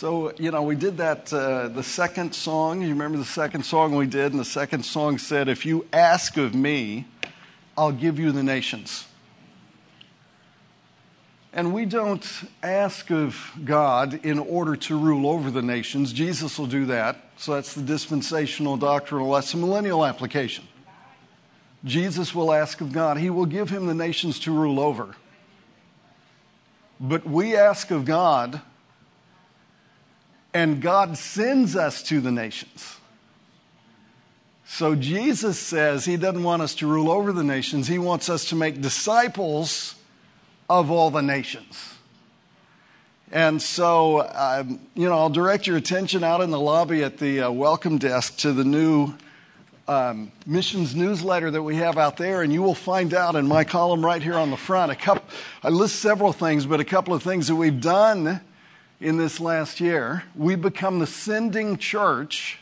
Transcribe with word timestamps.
So, 0.00 0.32
you 0.38 0.50
know, 0.50 0.62
we 0.62 0.76
did 0.76 0.96
that, 0.96 1.30
uh, 1.30 1.68
the 1.68 1.82
second 1.82 2.34
song. 2.34 2.80
You 2.80 2.88
remember 2.88 3.18
the 3.18 3.24
second 3.26 3.66
song 3.66 3.94
we 3.94 4.06
did? 4.06 4.32
And 4.32 4.40
the 4.40 4.46
second 4.46 4.82
song 4.86 5.18
said, 5.18 5.46
If 5.46 5.66
you 5.66 5.86
ask 5.92 6.38
of 6.38 6.54
me, 6.54 7.06
I'll 7.76 7.92
give 7.92 8.18
you 8.18 8.32
the 8.32 8.42
nations. 8.42 9.06
And 11.52 11.74
we 11.74 11.84
don't 11.84 12.26
ask 12.62 13.10
of 13.10 13.52
God 13.62 14.24
in 14.24 14.38
order 14.38 14.74
to 14.74 14.98
rule 14.98 15.26
over 15.26 15.50
the 15.50 15.60
nations. 15.60 16.14
Jesus 16.14 16.58
will 16.58 16.66
do 16.66 16.86
that. 16.86 17.22
So 17.36 17.52
that's 17.52 17.74
the 17.74 17.82
dispensational 17.82 18.78
doctrinal, 18.78 19.30
that's 19.32 19.52
the 19.52 19.58
millennial 19.58 20.06
application. 20.06 20.66
Jesus 21.84 22.34
will 22.34 22.54
ask 22.54 22.80
of 22.80 22.90
God. 22.90 23.18
He 23.18 23.28
will 23.28 23.44
give 23.44 23.68
him 23.68 23.84
the 23.84 23.94
nations 23.94 24.38
to 24.40 24.50
rule 24.50 24.80
over. 24.80 25.14
But 26.98 27.26
we 27.26 27.54
ask 27.54 27.90
of 27.90 28.06
God, 28.06 28.62
and 30.52 30.80
God 30.80 31.16
sends 31.16 31.76
us 31.76 32.02
to 32.04 32.20
the 32.20 32.32
nations. 32.32 32.96
So 34.66 34.94
Jesus 34.94 35.58
says 35.58 36.04
he 36.04 36.16
doesn't 36.16 36.42
want 36.42 36.62
us 36.62 36.76
to 36.76 36.86
rule 36.86 37.10
over 37.10 37.32
the 37.32 37.44
nations, 37.44 37.88
he 37.88 37.98
wants 37.98 38.28
us 38.28 38.46
to 38.50 38.56
make 38.56 38.80
disciples 38.80 39.96
of 40.68 40.90
all 40.90 41.10
the 41.10 41.22
nations. 41.22 41.94
And 43.32 43.60
so, 43.60 44.28
um, 44.34 44.80
you 44.94 45.08
know, 45.08 45.18
I'll 45.18 45.30
direct 45.30 45.66
your 45.66 45.76
attention 45.76 46.24
out 46.24 46.40
in 46.40 46.50
the 46.50 46.58
lobby 46.58 47.04
at 47.04 47.18
the 47.18 47.42
uh, 47.42 47.50
welcome 47.50 47.98
desk 47.98 48.38
to 48.38 48.52
the 48.52 48.64
new 48.64 49.14
um, 49.86 50.30
missions 50.46 50.94
newsletter 50.94 51.50
that 51.50 51.62
we 51.62 51.76
have 51.76 51.98
out 51.98 52.16
there, 52.16 52.42
and 52.42 52.52
you 52.52 52.62
will 52.62 52.74
find 52.74 53.12
out 53.12 53.34
in 53.34 53.46
my 53.46 53.64
column 53.64 54.04
right 54.04 54.22
here 54.22 54.34
on 54.34 54.50
the 54.50 54.56
front 54.56 54.92
a 54.92 54.96
couple. 54.96 55.24
I 55.64 55.68
list 55.68 55.96
several 55.96 56.32
things, 56.32 56.64
but 56.66 56.80
a 56.80 56.84
couple 56.84 57.12
of 57.12 57.22
things 57.22 57.48
that 57.48 57.56
we've 57.56 57.80
done 57.80 58.40
in 59.00 59.16
this 59.16 59.40
last 59.40 59.80
year. 59.80 60.24
We've 60.34 60.60
become 60.60 60.98
the 60.98 61.06
sending 61.06 61.76
church 61.78 62.58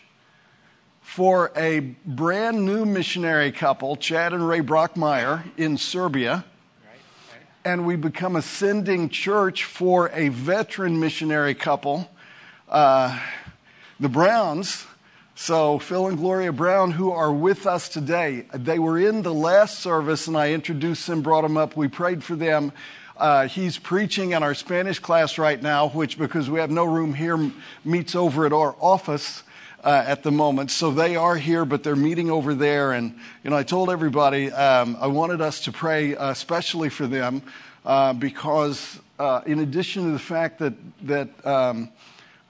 for 1.01 1.51
a 1.57 1.81
brand 2.07 2.65
new 2.65 2.85
missionary 2.85 3.53
couple, 3.53 3.97
Chad 3.97 4.33
and 4.33 4.47
Ray 4.47 4.61
Brockmeyer, 4.61 5.45
in 5.57 5.77
Serbia 5.77 6.45
and 7.69 7.85
we 7.85 7.97
become 7.97 8.35
a 8.35 8.41
sending 8.41 9.11
church 9.11 9.65
for 9.65 10.11
a 10.15 10.29
veteran 10.29 10.99
missionary 10.99 11.55
couple, 11.55 12.11
uh, 12.69 13.21
the 14.01 14.09
Browns. 14.09 14.87
So, 15.35 15.79
Phil 15.79 16.07
and 16.07 16.17
Gloria 16.17 16.51
Brown, 16.51 16.93
who 16.93 17.11
are 17.11 17.31
with 17.33 17.67
us 17.67 17.91
today, 17.91 18.47
they 18.55 18.79
were 18.79 18.99
in 18.99 19.23
the 19.23 19.35
last 19.35 19.81
service, 19.81 20.27
and 20.27 20.37
I 20.37 20.53
introduced 20.53 21.07
them, 21.07 21.21
brought 21.21 21.43
them 21.43 21.59
up. 21.59 21.77
We 21.77 21.89
prayed 21.89 22.25
for 22.25 22.37
them. 22.37 22.73
Uh, 23.19 23.49
he's 23.49 23.79
preaching 23.79 24.31
in 24.31 24.45
our 24.45 24.55
Spanish 24.55 25.01
class 25.01 25.39
right 25.39 25.61
now, 25.61 25.89
which, 25.89 26.19
because 26.19 26.49
we 26.49 26.61
have 26.61 26.71
no 26.71 26.85
room 26.85 27.15
here, 27.15 27.51
meets 27.85 28.15
over 28.15 28.47
at 28.47 28.53
our 28.53 28.77
office 28.81 29.43
uh, 29.83 30.05
at 30.07 30.23
the 30.23 30.31
moment. 30.31 30.71
So 30.71 30.93
they 30.93 31.17
are 31.17 31.35
here, 31.35 31.65
but 31.65 31.83
they're 31.83 31.97
meeting 31.97 32.31
over 32.31 32.55
there. 32.55 32.93
And, 32.93 33.19
you 33.43 33.51
know, 33.51 33.57
I 33.57 33.65
told 33.65 33.91
everybody 33.91 34.53
um, 34.53 34.97
I 35.01 35.09
wanted 35.09 35.41
us 35.41 35.63
to 35.63 35.73
pray 35.73 36.15
uh, 36.15 36.31
especially 36.31 36.91
for 36.91 37.09
them 37.09 37.43
uh, 37.85 38.13
because, 38.13 39.01
uh, 39.19 39.41
in 39.47 39.59
addition 39.59 40.05
to 40.05 40.11
the 40.13 40.19
fact 40.21 40.61
that, 40.61 40.75
that 41.03 41.45
um, 41.45 41.91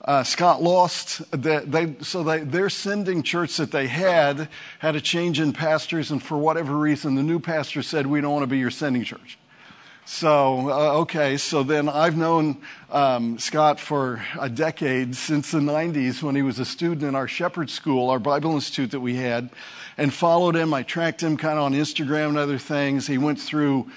uh, 0.04 0.22
Scott 0.22 0.62
lost, 0.62 1.30
that 1.30 1.72
they, 1.72 1.96
so 2.02 2.22
they, 2.22 2.40
their 2.40 2.68
sending 2.68 3.22
church 3.22 3.56
that 3.56 3.72
they 3.72 3.86
had 3.86 4.50
had 4.80 4.96
a 4.96 5.00
change 5.00 5.40
in 5.40 5.54
pastors, 5.54 6.10
and 6.10 6.22
for 6.22 6.36
whatever 6.36 6.76
reason, 6.76 7.14
the 7.14 7.22
new 7.22 7.40
pastor 7.40 7.82
said, 7.82 8.06
We 8.06 8.20
don't 8.20 8.32
want 8.32 8.42
to 8.42 8.48
be 8.48 8.58
your 8.58 8.70
sending 8.70 9.04
church. 9.04 9.38
So, 10.10 10.70
uh, 10.70 11.00
okay, 11.00 11.36
so 11.36 11.62
then 11.62 11.86
I've 11.86 12.16
known 12.16 12.62
um, 12.90 13.38
Scott 13.38 13.78
for 13.78 14.24
a 14.40 14.48
decade, 14.48 15.14
since 15.14 15.50
the 15.50 15.58
90s 15.58 16.22
when 16.22 16.34
he 16.34 16.40
was 16.40 16.58
a 16.58 16.64
student 16.64 17.02
in 17.02 17.14
our 17.14 17.28
Shepherd 17.28 17.68
School, 17.68 18.08
our 18.08 18.18
Bible 18.18 18.54
Institute 18.54 18.92
that 18.92 19.00
we 19.00 19.16
had, 19.16 19.50
and 19.98 20.12
followed 20.12 20.56
him. 20.56 20.72
I 20.72 20.82
tracked 20.82 21.22
him 21.22 21.36
kind 21.36 21.58
of 21.58 21.64
on 21.66 21.74
Instagram 21.74 22.30
and 22.30 22.38
other 22.38 22.56
things. 22.56 23.06
He 23.06 23.18
went 23.18 23.38
through 23.38 23.90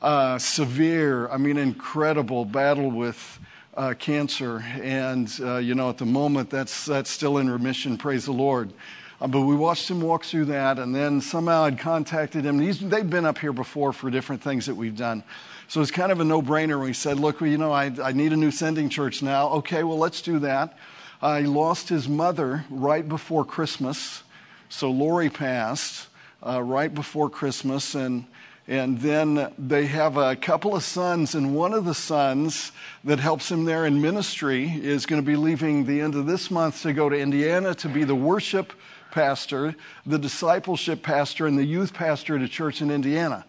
uh, 0.00 0.38
severe, 0.38 1.28
I 1.28 1.36
mean, 1.36 1.58
incredible 1.58 2.46
battle 2.46 2.90
with 2.90 3.38
uh, 3.76 3.92
cancer. 3.92 4.64
And, 4.80 5.30
uh, 5.38 5.58
you 5.58 5.74
know, 5.74 5.90
at 5.90 5.98
the 5.98 6.06
moment, 6.06 6.48
that's, 6.48 6.86
that's 6.86 7.10
still 7.10 7.36
in 7.36 7.50
remission, 7.50 7.98
praise 7.98 8.24
the 8.24 8.32
Lord. 8.32 8.72
Uh, 9.20 9.26
but 9.26 9.42
we 9.42 9.54
watched 9.54 9.90
him 9.90 10.00
walk 10.00 10.24
through 10.24 10.46
that, 10.46 10.78
and 10.78 10.94
then 10.94 11.20
somehow 11.20 11.64
I'd 11.64 11.78
contacted 11.78 12.46
him. 12.46 12.58
He's, 12.58 12.80
they've 12.80 13.08
been 13.08 13.26
up 13.26 13.36
here 13.36 13.52
before 13.52 13.92
for 13.92 14.10
different 14.10 14.40
things 14.40 14.64
that 14.64 14.74
we've 14.74 14.96
done. 14.96 15.22
So 15.70 15.82
it's 15.82 15.90
kind 15.90 16.10
of 16.10 16.18
a 16.18 16.24
no 16.24 16.40
brainer. 16.40 16.82
We 16.82 16.94
said, 16.94 17.20
look, 17.20 17.42
well, 17.42 17.50
you 17.50 17.58
know, 17.58 17.72
I, 17.72 17.92
I 18.02 18.12
need 18.12 18.32
a 18.32 18.36
new 18.36 18.50
sending 18.50 18.88
church 18.88 19.22
now. 19.22 19.50
Okay, 19.50 19.82
well, 19.82 19.98
let's 19.98 20.22
do 20.22 20.38
that. 20.38 20.78
He 21.20 21.44
lost 21.44 21.90
his 21.90 22.08
mother 22.08 22.64
right 22.70 23.06
before 23.06 23.44
Christmas. 23.44 24.22
So 24.70 24.90
Lori 24.90 25.28
passed 25.28 26.08
uh, 26.42 26.62
right 26.62 26.94
before 26.94 27.28
Christmas. 27.28 27.94
And, 27.94 28.24
and 28.66 28.98
then 29.00 29.52
they 29.58 29.84
have 29.84 30.16
a 30.16 30.36
couple 30.36 30.74
of 30.74 30.82
sons, 30.82 31.34
and 31.34 31.54
one 31.54 31.74
of 31.74 31.84
the 31.84 31.94
sons 31.94 32.72
that 33.04 33.18
helps 33.18 33.50
him 33.50 33.66
there 33.66 33.84
in 33.84 34.00
ministry 34.00 34.70
is 34.70 35.04
going 35.04 35.20
to 35.20 35.26
be 35.26 35.36
leaving 35.36 35.84
the 35.84 36.00
end 36.00 36.14
of 36.14 36.24
this 36.24 36.50
month 36.50 36.80
to 36.82 36.94
go 36.94 37.10
to 37.10 37.18
Indiana 37.18 37.74
to 37.74 37.90
be 37.90 38.04
the 38.04 38.14
worship 38.14 38.72
pastor, 39.10 39.74
the 40.06 40.18
discipleship 40.18 41.02
pastor, 41.02 41.46
and 41.46 41.58
the 41.58 41.64
youth 41.64 41.92
pastor 41.92 42.36
at 42.36 42.42
a 42.42 42.48
church 42.48 42.80
in 42.80 42.90
Indiana. 42.90 43.44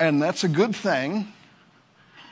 And 0.00 0.20
that's 0.20 0.42
a 0.44 0.48
good 0.48 0.74
thing. 0.74 1.30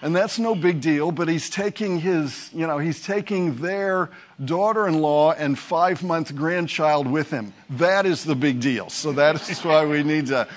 And 0.00 0.14
that's 0.14 0.38
no 0.38 0.54
big 0.54 0.80
deal, 0.80 1.10
but 1.10 1.28
he's 1.28 1.50
taking 1.50 2.00
his, 2.00 2.50
you 2.54 2.66
know, 2.66 2.78
he's 2.78 3.02
taking 3.02 3.56
their 3.56 4.10
daughter 4.44 4.86
in 4.86 5.00
law 5.00 5.32
and 5.32 5.58
five 5.58 6.04
month 6.04 6.34
grandchild 6.36 7.06
with 7.08 7.30
him. 7.30 7.52
That 7.70 8.06
is 8.06 8.22
the 8.22 8.36
big 8.36 8.60
deal. 8.60 8.88
So 8.90 9.12
that 9.12 9.50
is 9.50 9.60
why 9.64 9.84
we 9.84 10.02
need 10.02 10.26
to. 10.26 10.48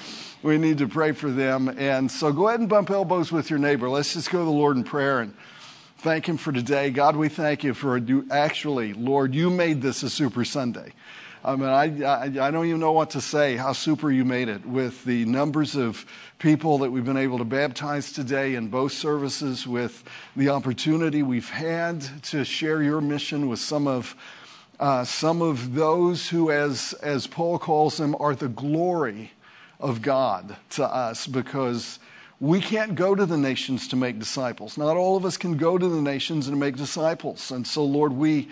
We 0.43 0.57
need 0.57 0.79
to 0.79 0.87
pray 0.87 1.11
for 1.11 1.29
them. 1.29 1.69
And 1.69 2.09
so 2.09 2.33
go 2.33 2.47
ahead 2.47 2.61
and 2.61 2.67
bump 2.67 2.89
elbows 2.89 3.31
with 3.31 3.51
your 3.51 3.59
neighbor. 3.59 3.87
Let's 3.87 4.13
just 4.13 4.31
go 4.31 4.39
to 4.39 4.43
the 4.43 4.49
Lord 4.49 4.75
in 4.75 4.83
prayer 4.83 5.19
and 5.19 5.35
thank 5.99 6.27
Him 6.27 6.37
for 6.37 6.51
today. 6.51 6.89
God, 6.89 7.15
we 7.15 7.29
thank 7.29 7.63
you 7.63 7.75
for 7.75 8.01
actually, 8.31 8.93
Lord, 8.93 9.35
you 9.35 9.51
made 9.51 9.83
this 9.83 10.01
a 10.01 10.09
Super 10.09 10.43
Sunday. 10.43 10.93
I 11.43 11.55
mean, 11.55 11.69
I, 11.69 12.03
I, 12.03 12.23
I, 12.25 12.51
don't 12.51 12.67
even 12.67 12.79
know 12.79 12.91
what 12.91 13.09
to 13.11 13.21
say 13.21 13.55
how 13.55 13.73
super 13.73 14.11
you 14.11 14.23
made 14.23 14.47
it 14.47 14.63
with 14.63 15.03
the 15.05 15.25
numbers 15.25 15.75
of 15.75 16.05
people 16.37 16.77
that 16.79 16.91
we've 16.91 17.03
been 17.03 17.17
able 17.17 17.39
to 17.39 17.45
baptize 17.45 18.11
today 18.11 18.53
in 18.53 18.67
both 18.67 18.91
services, 18.91 19.65
with 19.65 20.03
the 20.35 20.49
opportunity 20.49 21.23
we've 21.23 21.49
had 21.49 22.01
to 22.25 22.45
share 22.45 22.83
your 22.83 23.01
mission 23.01 23.49
with 23.49 23.57
some 23.57 23.87
of, 23.87 24.15
uh, 24.79 25.03
some 25.03 25.41
of 25.41 25.73
those 25.73 26.29
who, 26.29 26.51
as, 26.51 26.93
as 27.01 27.25
Paul 27.25 27.57
calls 27.57 27.97
them, 27.97 28.15
are 28.19 28.35
the 28.35 28.49
glory 28.49 29.31
of 29.79 30.03
God 30.03 30.55
to 30.71 30.85
us 30.85 31.25
because 31.25 31.97
we 32.39 32.61
can't 32.61 32.93
go 32.93 33.15
to 33.15 33.25
the 33.25 33.37
nations 33.37 33.87
to 33.87 33.95
make 33.95 34.19
disciples. 34.19 34.77
Not 34.77 34.95
all 34.95 35.17
of 35.17 35.25
us 35.25 35.37
can 35.37 35.57
go 35.57 35.79
to 35.79 35.89
the 35.89 36.01
nations 36.03 36.47
and 36.47 36.59
make 36.59 36.75
disciples. 36.75 37.49
And 37.49 37.65
so, 37.65 37.83
Lord, 37.83 38.13
we 38.13 38.49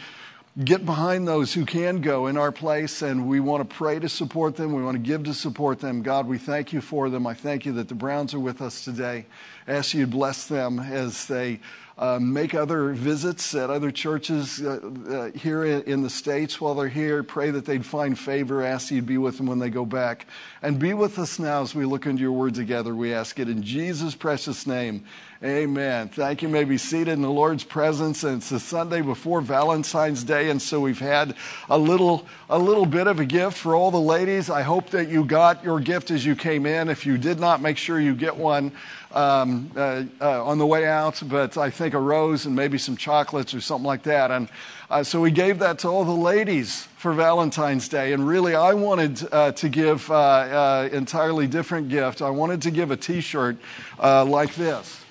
get 0.63 0.85
behind 0.85 1.27
those 1.27 1.53
who 1.53 1.65
can 1.65 2.01
go 2.01 2.27
in 2.27 2.37
our 2.37 2.51
place, 2.51 3.01
and 3.01 3.27
we 3.27 3.39
want 3.39 3.67
to 3.67 3.75
pray 3.75 3.99
to 3.99 4.09
support 4.09 4.55
them. 4.55 4.73
We 4.73 4.83
want 4.83 4.95
to 4.95 5.03
give 5.03 5.23
to 5.23 5.33
support 5.33 5.79
them. 5.79 6.01
God, 6.01 6.27
we 6.27 6.37
thank 6.37 6.73
you 6.73 6.81
for 6.81 7.09
them. 7.09 7.27
I 7.27 7.33
thank 7.33 7.65
you 7.65 7.73
that 7.73 7.87
the 7.87 7.95
Browns 7.95 8.33
are 8.33 8.39
with 8.39 8.61
us 8.61 8.83
today. 8.83 9.25
I 9.67 9.73
ask 9.73 9.93
you 9.93 10.01
to 10.01 10.11
bless 10.11 10.47
them 10.47 10.79
as 10.79 11.27
they 11.27 11.59
uh, 11.99 12.17
make 12.17 12.55
other 12.55 12.93
visits 12.93 13.53
at 13.53 13.69
other 13.69 13.91
churches 13.91 14.61
uh, 14.61 14.79
uh, 15.09 15.37
here 15.37 15.65
in, 15.65 15.81
in, 15.83 16.01
the 16.01 16.09
States 16.09 16.61
while 16.61 16.73
they're 16.73 16.87
here. 16.87 17.23
Pray 17.23 17.51
that 17.51 17.65
they'd 17.65 17.85
find 17.85 18.17
favor. 18.17 18.63
Ask 18.63 18.89
you 18.89 19.01
to 19.01 19.05
be 19.05 19.17
with 19.17 19.35
them 19.35 19.47
when 19.47 19.59
they 19.59 19.69
go 19.69 19.85
back. 19.85 20.25
And 20.61 20.79
be 20.79 20.93
with 20.93 21.19
us 21.19 21.39
now 21.39 21.61
as 21.61 21.75
we 21.75 21.83
look 21.83 22.05
into 22.05 22.21
your 22.21 22.31
word 22.31 22.55
together. 22.55 22.95
We 22.95 23.13
ask 23.13 23.37
it 23.37 23.49
in 23.49 23.63
Jesus' 23.63 24.15
precious 24.15 24.65
name. 24.65 25.03
Amen. 25.41 26.09
Thank 26.09 26.41
you. 26.41 26.49
may 26.49 26.65
be 26.65 26.77
seated 26.77 27.13
in 27.13 27.21
the 27.21 27.31
Lord's 27.31 27.63
presence. 27.63 28.25
And 28.25 28.39
it's 28.39 28.49
the 28.49 28.59
Sunday 28.59 28.99
before 28.99 29.39
Valentine's 29.39 30.25
Day, 30.25 30.49
and 30.49 30.61
so 30.61 30.81
we've 30.81 30.99
had 30.99 31.33
a 31.69 31.77
little 31.77 32.27
a 32.49 32.59
little 32.59 32.85
bit 32.85 33.07
of 33.07 33.21
a 33.21 33.25
gift 33.25 33.57
for 33.57 33.73
all 33.73 33.89
the 33.89 34.01
ladies. 34.01 34.49
I 34.49 34.63
hope 34.63 34.89
that 34.89 35.07
you 35.07 35.23
got 35.23 35.63
your 35.63 35.79
gift 35.79 36.11
as 36.11 36.25
you 36.25 36.35
came 36.35 36.65
in. 36.65 36.89
If 36.89 37.05
you 37.05 37.17
did 37.17 37.39
not, 37.39 37.61
make 37.61 37.77
sure 37.77 38.01
you 38.01 38.15
get 38.15 38.35
one 38.35 38.73
um, 39.13 39.71
uh, 39.77 40.03
uh, 40.19 40.43
on 40.43 40.57
the 40.57 40.65
way 40.65 40.85
out. 40.85 41.23
But 41.25 41.57
I 41.57 41.69
think 41.69 41.93
a 41.93 41.99
rose 41.99 42.45
and 42.45 42.53
maybe 42.53 42.77
some 42.77 42.97
chocolates 42.97 43.53
or 43.53 43.61
something 43.61 43.87
like 43.87 44.03
that. 44.03 44.31
And 44.31 44.49
uh, 44.89 45.03
so 45.03 45.21
we 45.21 45.31
gave 45.31 45.59
that 45.59 45.79
to 45.79 45.87
all 45.87 46.03
the 46.03 46.11
ladies 46.11 46.83
for 46.97 47.13
Valentine's 47.13 47.87
Day. 47.87 48.11
And 48.11 48.27
really, 48.27 48.55
I 48.55 48.73
wanted 48.73 49.25
uh, 49.31 49.53
to 49.53 49.69
give 49.69 50.11
uh, 50.11 50.15
uh, 50.15 50.89
entirely 50.91 51.47
different 51.47 51.87
gift. 51.87 52.21
I 52.21 52.29
wanted 52.29 52.61
to 52.63 52.71
give 52.71 52.91
a 52.91 52.97
T-shirt 52.97 53.55
like 53.97 54.53
this. 54.55 55.05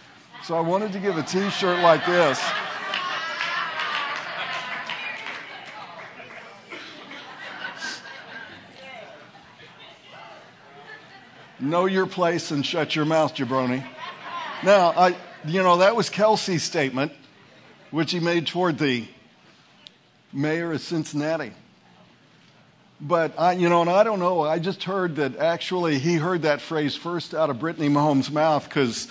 So 0.49 0.57
I 0.57 0.61
wanted 0.61 0.93
to 0.93 0.99
give 0.99 1.19
a 1.19 1.23
t 1.23 1.51
shirt 1.51 1.83
like 1.83 2.07
this. 2.07 2.43
Know 11.61 11.85
your 11.85 12.07
place 12.07 12.51
and 12.51 12.65
shut 12.65 12.97
your 12.97 13.05
mouth, 13.05 13.35
jabroni. 13.35 13.87
Now, 14.65 14.95
I, 14.97 15.17
you 15.45 15.63
know, 15.63 15.77
that 15.77 15.95
was 15.95 16.09
Kelce's 16.09 16.63
statement, 16.63 17.13
which 17.91 18.13
he 18.13 18.19
made 18.19 18.47
toward 18.47 18.79
the 18.79 19.07
mayor 20.33 20.73
of 20.73 20.81
Cincinnati. 20.81 21.53
But 23.03 23.39
I, 23.39 23.53
you 23.53 23.69
know, 23.69 23.83
and 23.83 23.91
I 23.91 24.03
don't 24.03 24.19
know. 24.19 24.41
I 24.41 24.61
just 24.61 24.85
heard 24.85 25.17
that 25.17 25.37
actually 25.37 25.99
he 25.99 26.15
heard 26.15 26.41
that 26.41 26.63
phrase 26.63 26.97
first 26.97 27.35
out 27.35 27.51
of 27.51 27.59
Brittany 27.59 27.91
Mahomes' 27.91 28.31
mouth 28.31 28.67
because 28.67 29.09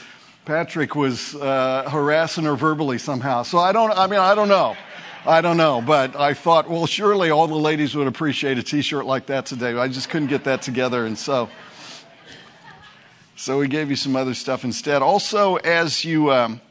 Patrick 0.48 0.96
was 0.96 1.36
uh, 1.36 1.90
harassing 1.90 2.46
her 2.46 2.56
verbally 2.56 2.98
somehow. 2.98 3.44
So 3.44 3.58
I 3.58 3.74
don't. 3.74 3.92
I 3.92 4.08
mean, 4.08 4.22
I 4.22 4.34
don't 4.34 4.48
know. 4.48 4.78
I 5.26 5.42
don't 5.42 5.58
know. 5.58 5.84
But 5.86 6.16
I 6.16 6.34
thought, 6.34 6.70
well, 6.70 6.86
surely 6.86 7.32
all 7.32 7.48
the 7.48 7.56
ladies 7.56 7.94
would 7.96 8.08
appreciate 8.08 8.58
a 8.58 8.64
T-shirt 8.64 9.06
like 9.06 9.26
that 9.26 9.46
today. 9.46 9.78
I 9.78 9.90
just 9.90 10.08
couldn't 10.08 10.30
get 10.30 10.46
that 10.46 10.62
together, 10.62 11.06
and 11.06 11.18
so. 11.18 11.50
So 13.36 13.60
we 13.60 13.68
gave 13.68 13.90
you 13.90 13.98
some 13.98 14.16
other 14.16 14.34
stuff 14.34 14.64
instead. 14.64 15.02
Also, 15.02 15.58
as 15.58 16.06
you 16.06 16.32
um, 16.32 16.62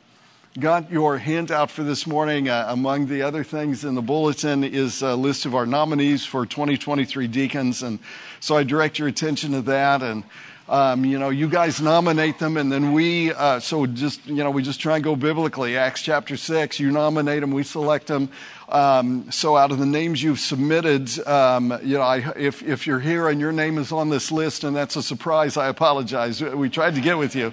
got 0.58 0.90
your 0.90 1.18
handout 1.18 1.70
for 1.70 1.82
this 1.82 2.06
morning. 2.06 2.48
Uh, 2.48 2.64
among 2.70 3.08
the 3.08 3.20
other 3.20 3.44
things 3.44 3.84
in 3.84 3.94
the 3.94 4.00
bulletin 4.00 4.64
is 4.64 5.02
a 5.02 5.14
list 5.14 5.44
of 5.44 5.54
our 5.54 5.66
nominees 5.66 6.24
for 6.24 6.46
2023 6.46 7.28
deacons. 7.28 7.82
And 7.82 7.98
so 8.40 8.56
I 8.56 8.62
direct 8.62 8.98
your 8.98 9.06
attention 9.06 9.52
to 9.52 9.60
that. 9.62 10.02
And, 10.02 10.24
um, 10.68 11.04
you 11.04 11.18
know, 11.18 11.28
you 11.28 11.48
guys 11.48 11.80
nominate 11.80 12.38
them, 12.38 12.56
and 12.56 12.72
then 12.72 12.92
we, 12.92 13.32
uh, 13.32 13.60
so 13.60 13.86
just, 13.86 14.26
you 14.26 14.42
know, 14.42 14.50
we 14.50 14.62
just 14.62 14.80
try 14.80 14.96
and 14.96 15.04
go 15.04 15.14
biblically. 15.14 15.76
Acts 15.76 16.02
chapter 16.02 16.36
6, 16.36 16.80
you 16.80 16.90
nominate 16.90 17.40
them, 17.40 17.52
we 17.52 17.62
select 17.62 18.08
them. 18.08 18.28
Um, 18.68 19.30
so 19.30 19.56
out 19.56 19.70
of 19.70 19.78
the 19.78 19.86
names 19.86 20.22
you've 20.22 20.40
submitted, 20.40 21.08
um, 21.28 21.78
you 21.84 21.96
know, 21.96 22.02
I, 22.02 22.32
if, 22.36 22.64
if 22.64 22.84
you're 22.84 22.98
here 22.98 23.28
and 23.28 23.40
your 23.40 23.52
name 23.52 23.78
is 23.78 23.92
on 23.92 24.10
this 24.10 24.32
list 24.32 24.64
and 24.64 24.74
that's 24.74 24.96
a 24.96 25.02
surprise, 25.04 25.56
I 25.56 25.68
apologize. 25.68 26.42
We 26.42 26.68
tried 26.68 26.96
to 26.96 27.00
get 27.00 27.16
with 27.16 27.36
you 27.36 27.52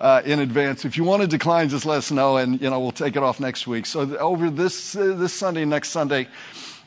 uh, 0.00 0.22
in 0.24 0.40
advance. 0.40 0.84
If 0.84 0.96
you 0.96 1.04
want 1.04 1.22
to 1.22 1.28
decline, 1.28 1.68
just 1.68 1.86
let 1.86 1.98
us 1.98 2.10
know, 2.10 2.36
and 2.36 2.60
you 2.60 2.70
know 2.70 2.80
we'll 2.80 2.92
take 2.92 3.16
it 3.16 3.22
off 3.22 3.40
next 3.40 3.66
week. 3.66 3.86
So 3.86 4.16
over 4.18 4.50
this 4.50 4.96
uh, 4.96 5.14
this 5.16 5.32
Sunday, 5.32 5.64
next 5.64 5.90
Sunday, 5.90 6.28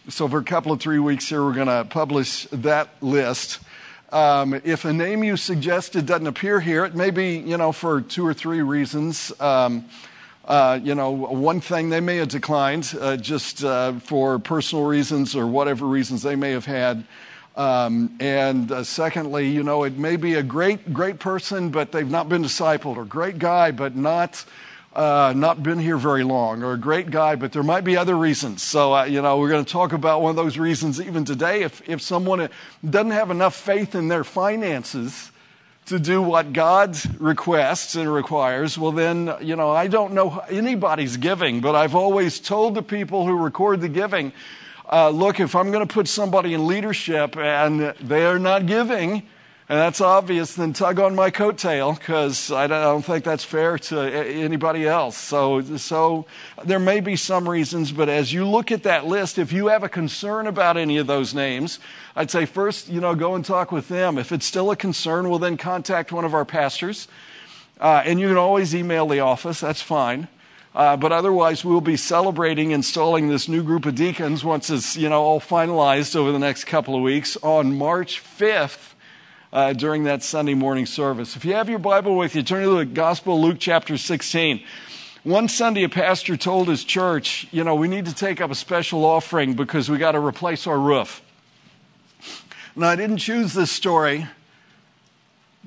so 0.09 0.27
for 0.27 0.39
a 0.39 0.44
couple 0.44 0.71
of 0.71 0.80
three 0.80 1.00
weeks 1.00 1.27
here, 1.27 1.44
we're 1.44 1.53
going 1.53 1.68
to 1.68 1.85
publish 1.89 2.44
that 2.51 2.89
list. 3.01 3.59
Um, 4.09 4.54
if 4.63 4.86
a 4.86 4.94
name 4.94 5.21
you 5.24 5.36
suggested 5.36 6.06
doesn't 6.06 6.27
appear 6.27 6.62
here, 6.62 6.86
it 6.86 6.95
may 6.95 7.09
be 7.09 7.38
you 7.38 7.57
know 7.57 7.74
for 7.74 8.00
two 8.00 8.25
or 8.25 8.33
three 8.33 8.62
reasons. 8.62 9.33
Um, 9.42 9.86
uh, 10.45 10.80
you 10.81 10.95
know, 10.95 11.12
one 11.12 11.59
thing 11.59 11.89
they 11.89 12.00
may 12.00 12.15
have 12.15 12.30
declined 12.30 12.95
uh, 13.01 13.18
just 13.18 13.65
uh, 13.65 13.92
for 14.00 14.39
personal 14.39 14.86
reasons 14.86 15.36
or 15.36 15.45
whatever 15.45 15.86
reasons 15.86 16.21
they 16.21 16.38
may 16.38 16.51
have 16.51 16.63
had. 16.63 17.04
Um, 17.57 18.15
and 18.21 18.71
uh, 18.71 18.86
secondly, 18.86 19.50
you 19.50 19.62
know, 19.62 19.83
it 19.83 19.98
may 19.98 20.15
be 20.15 20.36
a 20.36 20.44
great, 20.44 20.94
great 20.94 21.19
person, 21.19 21.69
but 21.69 21.92
they've 21.92 22.09
not 22.09 22.30
been 22.30 22.44
discipled, 22.44 22.95
or 22.95 23.04
great 23.04 23.39
guy, 23.39 23.71
but 23.71 23.98
not. 23.98 24.45
Uh, 24.97 25.31
not 25.35 25.61
been 25.61 25.77
here 25.77 25.95
very 25.95 26.23
long, 26.23 26.63
or 26.63 26.73
a 26.73 26.77
great 26.77 27.11
guy, 27.11 27.35
but 27.35 27.51
there 27.51 27.61
might 27.61 27.83
be 27.83 27.95
other 27.95 28.17
reasons. 28.17 28.63
So, 28.63 28.95
uh, 28.95 29.03
you 29.03 29.21
know, 29.21 29.38
we're 29.38 29.47
going 29.49 29.63
to 29.63 29.71
talk 29.71 29.94
about 29.94 30.23
one 30.23 30.31
of 30.31 30.35
those 30.35 30.57
reasons 30.57 30.99
even 30.99 31.23
today. 31.23 31.61
If, 31.61 31.88
if 31.88 32.01
someone 32.01 32.49
doesn't 32.83 33.11
have 33.11 33.29
enough 33.29 33.55
faith 33.55 33.94
in 33.94 34.07
their 34.07 34.23
finances 34.23 35.31
to 35.85 35.99
do 35.99 36.19
what 36.19 36.51
God 36.51 36.97
requests 37.21 37.94
and 37.94 38.11
requires, 38.11 38.75
well, 38.75 38.91
then, 38.91 39.35
you 39.39 39.55
know, 39.55 39.69
I 39.69 39.85
don't 39.85 40.13
know 40.13 40.44
anybody's 40.49 41.17
giving, 41.17 41.61
but 41.61 41.75
I've 41.75 41.94
always 41.94 42.39
told 42.39 42.73
the 42.73 42.81
people 42.81 43.23
who 43.27 43.38
record 43.38 43.81
the 43.81 43.89
giving, 43.89 44.33
uh, 44.91 45.11
look, 45.11 45.39
if 45.39 45.55
I'm 45.55 45.69
going 45.69 45.88
to 45.88 45.94
put 45.94 46.07
somebody 46.07 46.55
in 46.55 46.65
leadership 46.65 47.38
and 47.38 47.94
they're 48.01 48.39
not 48.39 48.65
giving, 48.65 49.27
and 49.69 49.78
that's 49.78 50.00
obvious, 50.00 50.56
then 50.56 50.72
tug 50.72 50.98
on 50.98 51.14
my 51.14 51.30
coattail 51.30 52.00
because 52.00 52.52
I, 52.52 52.64
I 52.64 52.68
don't 52.68 53.04
think 53.04 53.25
that's 53.25 53.44
fair 53.44 53.78
to 53.78 54.00
anybody 54.00 54.88
else. 54.88 55.18
So, 55.18 55.62
so 55.75 56.25
there 56.64 56.80
may 56.80 57.02
be 57.02 57.18
some 57.18 57.50
reasons, 57.50 57.92
but 57.92 58.08
as 58.08 58.31
you 58.31 58.48
look 58.48 58.72
at 58.72 58.84
that 58.84 59.08
list, 59.08 59.38
if 59.38 59.52
you 59.52 59.68
have 59.68 59.84
a 59.84 59.90
concern 59.90 60.48
about 60.48 60.78
any 60.78 60.98
of 60.98 61.08
those 61.08 61.34
names, 61.34 61.80
I'd 62.16 62.31
say 62.31 62.46
first, 62.46 62.88
you 62.88 63.02
know, 63.02 63.14
go 63.14 63.36
and 63.36 63.44
talk 63.44 63.74
with 63.74 63.90
them. 63.90 64.18
If 64.18 64.31
it's 64.31 64.46
still 64.46 64.72
a 64.72 64.78
concern, 64.78 65.30
well, 65.30 65.40
then 65.40 65.58
contact 65.58 66.14
one 66.14 66.24
of 66.24 66.34
our 66.34 66.46
pastors. 66.46 67.10
Uh, 67.78 68.04
and 68.06 68.22
you 68.22 68.30
can 68.30 68.38
always 68.38 68.74
email 68.74 69.06
the 69.06 69.19
office, 69.19 69.60
that's 69.60 69.81
fine. 69.81 70.30
Uh, 70.74 70.96
but 70.96 71.12
otherwise, 71.12 71.66
we'll 71.66 71.81
be 71.81 71.98
celebrating 71.98 72.72
installing 72.72 73.28
this 73.28 73.50
new 73.50 73.64
group 73.64 73.86
of 73.86 73.96
deacons 73.96 74.46
once 74.46 74.69
it's 74.69 74.96
you 74.96 75.10
know 75.10 75.24
all 75.24 75.42
finalized 75.42 76.16
over 76.16 76.31
the 76.31 76.40
next 76.40 76.66
couple 76.66 76.96
of 76.96 77.02
weeks 77.02 77.36
on 77.42 77.78
March 77.78 78.22
5th. 78.22 78.94
Uh, 79.53 79.71
during 79.71 80.03
that 80.03 80.21
Sunday 80.23 80.53
morning 80.53 80.85
service. 80.85 81.38
If 81.38 81.45
you 81.45 81.53
have 81.53 81.69
your 81.69 81.79
Bible 81.79 82.17
with 82.17 82.35
you, 82.35 82.44
turn 82.44 82.63
to 82.63 82.77
the 82.79 82.85
Gospel 82.85 83.38
of 83.38 83.44
Luke 83.44 83.57
chapter 83.61 83.97
16. 83.97 84.61
One 85.23 85.47
Sunday, 85.47 85.83
a 85.83 85.89
pastor 85.89 86.35
told 86.35 86.67
his 86.67 86.83
church, 86.83 87.47
you 87.51 87.63
know, 87.63 87.73
we 87.75 87.88
need 87.88 88.07
to 88.07 88.13
take 88.13 88.41
up 88.41 88.51
a 88.51 88.55
special 88.55 89.05
offering 89.05 89.53
because 89.53 89.89
we 89.89 89.97
got 89.97 90.11
to 90.11 90.19
replace 90.19 90.67
our 90.67 90.77
roof. 90.77 91.21
Now, 92.75 92.89
I 92.89 92.97
didn't 92.97 93.17
choose 93.17 93.53
this 93.53 93.71
story 93.71 94.27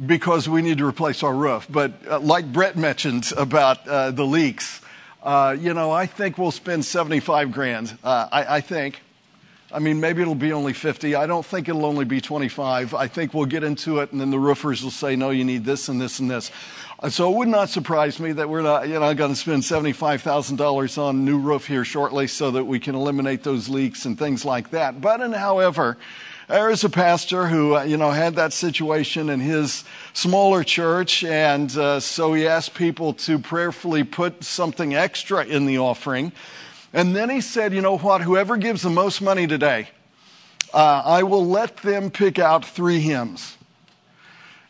because 0.07 0.49
we 0.49 0.63
need 0.63 0.79
to 0.79 0.87
replace 0.87 1.23
our 1.23 1.35
roof, 1.35 1.67
but 1.69 1.93
uh, 2.09 2.21
like 2.21 2.53
Brett 2.53 2.77
mentioned 2.77 3.33
about 3.37 3.87
uh, 3.89 4.11
the 4.11 4.25
leaks, 4.25 4.81
uh, 5.23 5.57
you 5.59 5.75
know, 5.75 5.91
I 5.91 6.07
think 6.07 6.39
we'll 6.39 6.51
spend 6.51 6.85
75 6.85 7.53
grand. 7.53 7.99
Uh, 8.03 8.29
I, 8.31 8.57
I, 8.57 8.61
think. 8.61 9.01
I 9.73 9.79
mean, 9.79 10.01
maybe 10.01 10.21
it'll 10.21 10.35
be 10.35 10.53
only 10.53 10.73
50. 10.73 11.15
I 11.15 11.27
don't 11.27 11.47
think 11.47 11.69
it'll 11.69 11.87
only 11.87 12.05
be 12.05 12.21
25. 12.21 12.93
I 12.93 13.07
think 13.07 13.33
we'll 13.33 13.47
get 13.47 13.63
into 13.63 14.01
it, 14.01 14.11
and 14.11 14.21
then 14.21 14.31
the 14.31 14.39
roofers 14.39 14.83
will 14.83 14.91
say, 14.91 15.15
no, 15.15 15.31
you 15.31 15.45
need 15.45 15.65
this 15.65 15.89
and 15.89 16.01
this 16.01 16.19
and 16.19 16.29
this. 16.29 16.51
Uh, 16.99 17.09
so 17.09 17.33
it 17.33 17.37
would 17.37 17.49
not 17.49 17.69
surprise 17.69 18.19
me 18.19 18.33
that 18.33 18.49
we're 18.49 18.63
not, 18.63 18.89
you 18.89 18.99
know, 18.99 19.15
going 19.15 19.31
to 19.31 19.37
spend 19.37 19.63
$75,000 19.63 20.99
on 20.99 21.25
new 21.25 21.39
roof 21.39 21.69
here 21.69 21.85
shortly 21.85 22.27
so 22.27 22.51
that 22.51 22.65
we 22.65 22.81
can 22.81 22.97
eliminate 22.97 23.45
those 23.45 23.69
leaks 23.69 24.07
and 24.07 24.19
things 24.19 24.45
like 24.45 24.71
that. 24.71 25.01
But, 25.01 25.21
and 25.21 25.35
however, 25.35 25.97
there 26.49 26.69
is 26.69 26.83
a 26.83 26.91
pastor 26.91 27.47
who, 27.47 27.77
uh, 27.77 27.85
you 27.85 27.97
know, 27.97 28.11
had 28.11 28.35
that 28.35 28.53
situation 28.53 29.31
in 29.31 29.39
his 29.39 29.85
smaller 30.15 30.65
church, 30.65 31.23
and 31.23 31.71
uh, 31.77 32.01
so 32.01 32.33
he 32.33 32.49
asked 32.49 32.75
people 32.75 33.13
to 33.15 33.39
prayerfully 33.39 34.03
put 34.03 34.43
something 34.43 34.97
extra 34.97 35.45
in 35.45 35.67
the 35.67 35.79
offering. 35.79 36.33
And 36.93 37.15
then 37.15 37.31
he 37.31 37.41
said, 37.41 37.73
you 37.73 37.81
know 37.81 37.99
what, 37.99 38.23
whoever 38.23 38.57
gives 38.57 38.83
the 38.83 38.91
most 38.91 39.21
money 39.21 39.47
today, 39.47 39.89
uh, 40.75 41.03
I 41.05 41.23
will 41.23 41.47
let 41.47 41.79
them 41.79 42.11
pick 42.11 42.39
out 42.39 42.65
three 42.65 43.01
hymns. 43.01 43.57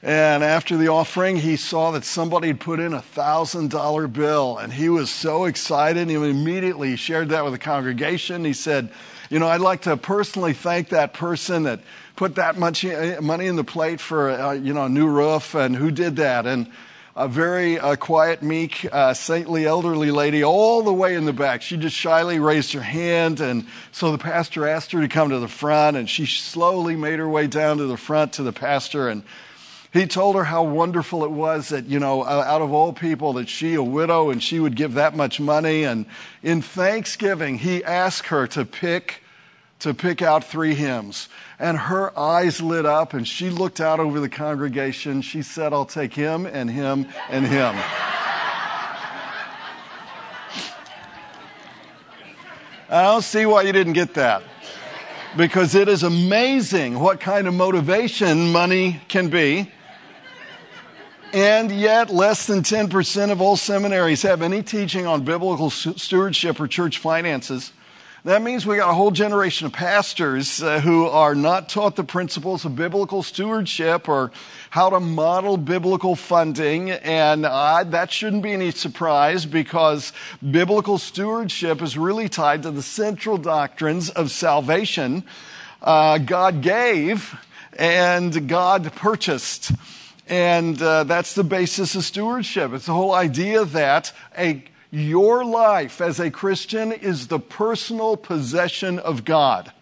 And 0.02 0.42
after 0.42 0.78
the 0.78 0.88
offering, 0.88 1.36
he 1.36 1.56
saw 1.56 1.90
that 1.90 2.04
somebody 2.04 2.48
had 2.48 2.60
put 2.60 2.80
in 2.80 2.94
a 2.94 3.02
thousand 3.02 3.70
dollar 3.70 4.06
bill, 4.06 4.56
and 4.56 4.72
he 4.72 4.88
was 4.88 5.10
so 5.10 5.44
excited. 5.44 6.08
He 6.08 6.14
immediately 6.14 6.96
shared 6.96 7.28
that 7.30 7.44
with 7.44 7.52
the 7.52 7.58
congregation. 7.58 8.44
He 8.44 8.54
said, 8.54 8.90
you 9.28 9.38
know, 9.38 9.46
I'd 9.46 9.60
like 9.60 9.82
to 9.82 9.96
personally 9.98 10.54
thank 10.54 10.88
that 10.88 11.12
person 11.12 11.64
that 11.64 11.80
put 12.16 12.36
that 12.36 12.56
much 12.56 12.84
money 13.20 13.46
in 13.46 13.56
the 13.56 13.64
plate 13.64 14.00
for, 14.00 14.30
uh, 14.30 14.52
you 14.52 14.72
know, 14.72 14.84
a 14.84 14.88
new 14.88 15.06
roof 15.06 15.54
and 15.54 15.76
who 15.76 15.90
did 15.90 16.16
that. 16.16 16.46
And 16.46 16.70
a 17.16 17.26
very 17.26 17.78
uh, 17.78 17.96
quiet, 17.96 18.42
meek, 18.42 18.86
uh, 18.92 19.12
saintly, 19.14 19.66
elderly 19.66 20.10
lady 20.10 20.44
all 20.44 20.82
the 20.82 20.92
way 20.92 21.14
in 21.14 21.24
the 21.24 21.32
back. 21.32 21.60
She 21.60 21.76
just 21.76 21.96
shyly 21.96 22.38
raised 22.38 22.72
her 22.72 22.80
hand. 22.80 23.40
And 23.40 23.66
so 23.92 24.12
the 24.12 24.18
pastor 24.18 24.66
asked 24.68 24.92
her 24.92 25.00
to 25.00 25.08
come 25.08 25.30
to 25.30 25.38
the 25.38 25.48
front, 25.48 25.96
and 25.96 26.08
she 26.08 26.26
slowly 26.26 26.96
made 26.96 27.18
her 27.18 27.28
way 27.28 27.46
down 27.46 27.78
to 27.78 27.86
the 27.86 27.96
front 27.96 28.34
to 28.34 28.42
the 28.42 28.52
pastor. 28.52 29.08
And 29.08 29.24
he 29.92 30.06
told 30.06 30.36
her 30.36 30.44
how 30.44 30.62
wonderful 30.62 31.24
it 31.24 31.32
was 31.32 31.70
that, 31.70 31.86
you 31.86 31.98
know, 31.98 32.24
out 32.24 32.62
of 32.62 32.72
all 32.72 32.92
people, 32.92 33.32
that 33.34 33.48
she, 33.48 33.74
a 33.74 33.82
widow, 33.82 34.30
and 34.30 34.40
she 34.40 34.60
would 34.60 34.76
give 34.76 34.94
that 34.94 35.16
much 35.16 35.40
money. 35.40 35.82
And 35.82 36.06
in 36.44 36.62
thanksgiving, 36.62 37.58
he 37.58 37.82
asked 37.82 38.28
her 38.28 38.46
to 38.48 38.64
pick, 38.64 39.22
to 39.80 39.94
pick 39.94 40.22
out 40.22 40.44
three 40.44 40.74
hymns. 40.74 41.28
And 41.58 41.76
her 41.76 42.16
eyes 42.18 42.60
lit 42.60 42.86
up 42.86 43.12
and 43.12 43.26
she 43.26 43.50
looked 43.50 43.80
out 43.80 44.00
over 44.00 44.20
the 44.20 44.28
congregation. 44.28 45.22
She 45.22 45.42
said, 45.42 45.72
I'll 45.72 45.84
take 45.84 46.14
him 46.14 46.46
and 46.46 46.70
him 46.70 47.06
and 47.28 47.46
him. 47.46 47.74
I 52.88 53.02
don't 53.02 53.22
see 53.22 53.46
why 53.46 53.62
you 53.62 53.72
didn't 53.72 53.92
get 53.92 54.14
that 54.14 54.42
because 55.36 55.74
it 55.74 55.88
is 55.88 56.02
amazing 56.02 56.98
what 56.98 57.20
kind 57.20 57.46
of 57.46 57.54
motivation 57.54 58.50
money 58.50 59.00
can 59.08 59.28
be. 59.28 59.70
And 61.32 61.70
yet, 61.70 62.10
less 62.10 62.48
than 62.48 62.62
10% 62.62 63.30
of 63.30 63.40
all 63.40 63.56
seminaries 63.56 64.22
have 64.22 64.42
any 64.42 64.64
teaching 64.64 65.06
on 65.06 65.22
biblical 65.22 65.70
stewardship 65.70 66.58
or 66.58 66.66
church 66.66 66.98
finances. 66.98 67.72
That 68.22 68.42
means 68.42 68.66
we 68.66 68.76
got 68.76 68.90
a 68.90 68.94
whole 68.94 69.12
generation 69.12 69.66
of 69.66 69.72
pastors 69.72 70.62
uh, 70.62 70.80
who 70.80 71.06
are 71.06 71.34
not 71.34 71.70
taught 71.70 71.96
the 71.96 72.04
principles 72.04 72.66
of 72.66 72.76
biblical 72.76 73.22
stewardship 73.22 74.10
or 74.10 74.30
how 74.68 74.90
to 74.90 75.00
model 75.00 75.56
biblical 75.56 76.14
funding. 76.16 76.90
And 76.90 77.46
uh, 77.46 77.82
that 77.84 78.12
shouldn't 78.12 78.42
be 78.42 78.52
any 78.52 78.72
surprise 78.72 79.46
because 79.46 80.12
biblical 80.50 80.98
stewardship 80.98 81.80
is 81.80 81.96
really 81.96 82.28
tied 82.28 82.64
to 82.64 82.70
the 82.70 82.82
central 82.82 83.38
doctrines 83.38 84.10
of 84.10 84.30
salvation. 84.30 85.24
Uh, 85.80 86.18
God 86.18 86.60
gave 86.60 87.34
and 87.78 88.46
God 88.46 88.92
purchased. 88.96 89.72
And 90.28 90.80
uh, 90.82 91.04
that's 91.04 91.34
the 91.34 91.42
basis 91.42 91.94
of 91.94 92.04
stewardship. 92.04 92.74
It's 92.74 92.84
the 92.84 92.92
whole 92.92 93.14
idea 93.14 93.64
that 93.64 94.12
a 94.36 94.62
Your 94.90 95.44
life 95.44 96.00
as 96.00 96.18
a 96.18 96.30
Christian 96.30 96.90
is 96.90 97.28
the 97.28 97.38
personal 97.38 98.16
possession 98.16 98.98
of 98.98 99.24
God. 99.24 99.72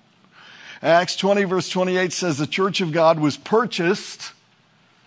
Acts 0.83 1.17
20, 1.17 1.45
verse 1.45 1.69
28 1.71 2.13
says 2.13 2.39
the 2.39 2.47
church 2.47 2.81
of 2.81 2.93
God 2.93 3.19
was 3.19 3.37
purchased 3.37 4.33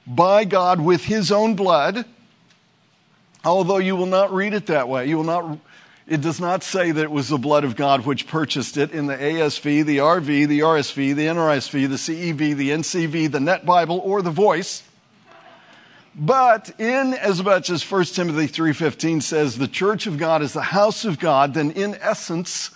by 0.07 0.43
God 0.43 0.81
with 0.81 1.05
his 1.05 1.31
own 1.31 1.55
blood. 1.55 2.05
Although 3.45 3.77
you 3.77 3.95
will 3.95 4.07
not 4.07 4.33
read 4.33 4.53
it 4.53 4.67
that 4.67 4.89
way. 4.89 5.07
You 5.07 5.17
will 5.17 5.23
not, 5.23 5.59
it 6.07 6.21
does 6.21 6.39
not 6.39 6.63
say 6.63 6.91
that 6.91 7.03
it 7.03 7.11
was 7.11 7.29
the 7.29 7.37
blood 7.37 7.63
of 7.63 7.75
God 7.75 8.05
which 8.05 8.27
purchased 8.27 8.77
it 8.77 8.91
in 8.91 9.05
the 9.05 9.15
ASV, 9.15 9.85
the 9.85 9.97
RV, 9.97 10.47
the 10.47 10.59
RSV, 10.59 11.15
the 11.15 11.27
NRSV, 11.27 11.89
the 11.89 11.95
CEV, 11.95 12.55
the 12.55 12.69
NCV, 12.71 13.31
the 13.31 13.39
Net 13.39 13.65
Bible, 13.65 14.01
or 14.03 14.21
the 14.21 14.31
Voice. 14.31 14.83
But 16.23 16.79
in 16.79 17.15
as 17.15 17.41
much 17.41 17.71
as 17.71 17.81
1 17.81 18.13
Timothy 18.13 18.45
3:15 18.45 19.21
says 19.21 19.57
the 19.57 19.67
church 19.67 20.05
of 20.05 20.19
God 20.19 20.43
is 20.43 20.53
the 20.53 20.61
house 20.61 21.03
of 21.03 21.17
God, 21.17 21.55
then 21.55 21.71
in 21.71 21.95
essence 21.99 22.69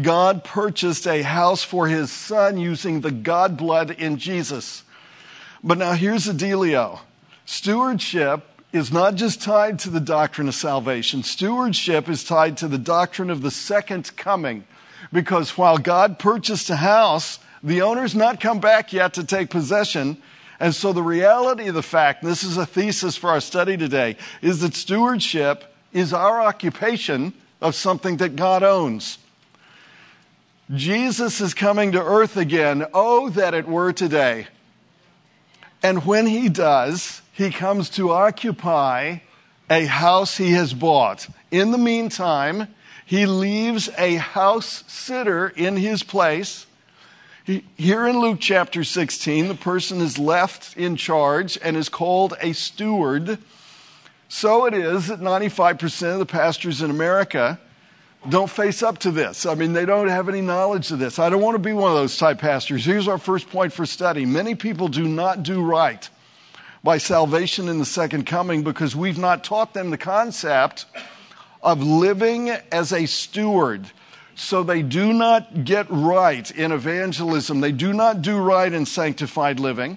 God 0.00 0.44
purchased 0.44 1.04
a 1.04 1.22
house 1.22 1.64
for 1.64 1.88
his 1.88 2.12
son 2.12 2.58
using 2.58 3.00
the 3.00 3.10
God 3.10 3.56
blood 3.56 3.90
in 3.90 4.18
Jesus. 4.18 4.84
But 5.64 5.78
now 5.78 5.94
here's 5.94 6.26
the 6.26 6.32
dealio. 6.32 7.00
Stewardship 7.44 8.46
is 8.72 8.92
not 8.92 9.16
just 9.16 9.42
tied 9.42 9.80
to 9.80 9.90
the 9.90 9.98
doctrine 9.98 10.46
of 10.46 10.54
salvation. 10.54 11.24
Stewardship 11.24 12.08
is 12.08 12.22
tied 12.22 12.56
to 12.58 12.68
the 12.68 12.78
doctrine 12.78 13.30
of 13.30 13.42
the 13.42 13.50
second 13.50 14.16
coming. 14.16 14.62
Because 15.12 15.58
while 15.58 15.78
God 15.78 16.20
purchased 16.20 16.70
a 16.70 16.76
house, 16.76 17.40
the 17.64 17.82
owner's 17.82 18.14
not 18.14 18.38
come 18.38 18.60
back 18.60 18.92
yet 18.92 19.14
to 19.14 19.24
take 19.24 19.50
possession. 19.50 20.18
And 20.58 20.74
so 20.74 20.92
the 20.92 21.02
reality 21.02 21.68
of 21.68 21.74
the 21.74 21.82
fact, 21.82 22.22
and 22.22 22.30
this 22.30 22.42
is 22.42 22.56
a 22.56 22.66
thesis 22.66 23.16
for 23.16 23.30
our 23.30 23.40
study 23.40 23.76
today, 23.76 24.16
is 24.40 24.60
that 24.60 24.74
stewardship 24.74 25.74
is 25.92 26.12
our 26.12 26.40
occupation 26.40 27.32
of 27.60 27.74
something 27.74 28.18
that 28.18 28.36
God 28.36 28.62
owns. 28.62 29.18
Jesus 30.74 31.40
is 31.40 31.54
coming 31.54 31.92
to 31.92 32.02
earth 32.02 32.36
again. 32.36 32.86
Oh, 32.92 33.30
that 33.30 33.54
it 33.54 33.68
were 33.68 33.92
today. 33.92 34.48
And 35.82 36.04
when 36.04 36.26
he 36.26 36.48
does, 36.48 37.22
he 37.32 37.50
comes 37.50 37.90
to 37.90 38.10
occupy 38.10 39.18
a 39.70 39.84
house 39.84 40.36
he 40.36 40.52
has 40.52 40.74
bought. 40.74 41.28
In 41.50 41.70
the 41.70 41.78
meantime, 41.78 42.68
he 43.04 43.26
leaves 43.26 43.88
a 43.96 44.16
house 44.16 44.82
sitter 44.88 45.48
in 45.48 45.76
his 45.76 46.02
place. 46.02 46.66
Here 47.46 48.08
in 48.08 48.18
Luke 48.18 48.38
chapter 48.40 48.82
16, 48.82 49.46
the 49.46 49.54
person 49.54 50.00
is 50.00 50.18
left 50.18 50.76
in 50.76 50.96
charge 50.96 51.56
and 51.62 51.76
is 51.76 51.88
called 51.88 52.34
a 52.40 52.52
steward. 52.52 53.38
So 54.28 54.66
it 54.66 54.74
is 54.74 55.06
that 55.06 55.20
95% 55.20 56.14
of 56.14 56.18
the 56.18 56.26
pastors 56.26 56.82
in 56.82 56.90
America 56.90 57.60
don't 58.28 58.50
face 58.50 58.82
up 58.82 58.98
to 58.98 59.12
this. 59.12 59.46
I 59.46 59.54
mean, 59.54 59.74
they 59.74 59.86
don't 59.86 60.08
have 60.08 60.28
any 60.28 60.40
knowledge 60.40 60.90
of 60.90 60.98
this. 60.98 61.20
I 61.20 61.30
don't 61.30 61.40
want 61.40 61.54
to 61.54 61.60
be 61.60 61.72
one 61.72 61.92
of 61.92 61.96
those 61.96 62.18
type 62.18 62.40
pastors. 62.40 62.84
Here's 62.84 63.06
our 63.06 63.18
first 63.18 63.48
point 63.48 63.72
for 63.72 63.86
study. 63.86 64.26
Many 64.26 64.56
people 64.56 64.88
do 64.88 65.06
not 65.06 65.44
do 65.44 65.62
right 65.62 66.10
by 66.82 66.98
salvation 66.98 67.68
in 67.68 67.78
the 67.78 67.84
second 67.84 68.26
coming 68.26 68.64
because 68.64 68.96
we've 68.96 69.18
not 69.18 69.44
taught 69.44 69.72
them 69.72 69.90
the 69.90 69.98
concept 69.98 70.86
of 71.62 71.80
living 71.80 72.50
as 72.50 72.92
a 72.92 73.06
steward. 73.06 73.88
So 74.36 74.62
they 74.62 74.82
do 74.82 75.14
not 75.14 75.64
get 75.64 75.86
right 75.88 76.48
in 76.50 76.70
evangelism. 76.70 77.62
They 77.62 77.72
do 77.72 77.94
not 77.94 78.20
do 78.20 78.36
right 78.36 78.70
in 78.70 78.84
sanctified 78.84 79.58
living 79.58 79.96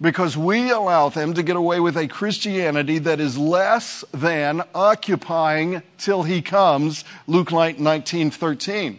because 0.00 0.36
we 0.36 0.70
allow 0.70 1.08
them 1.08 1.32
to 1.32 1.42
get 1.42 1.56
away 1.56 1.80
with 1.80 1.96
a 1.96 2.06
Christianity 2.06 2.98
that 2.98 3.20
is 3.20 3.38
less 3.38 4.04
than 4.12 4.62
occupying 4.74 5.82
till 5.96 6.24
he 6.24 6.42
comes, 6.42 7.04
Luke 7.26 7.52
19 7.52 8.30
13. 8.30 8.98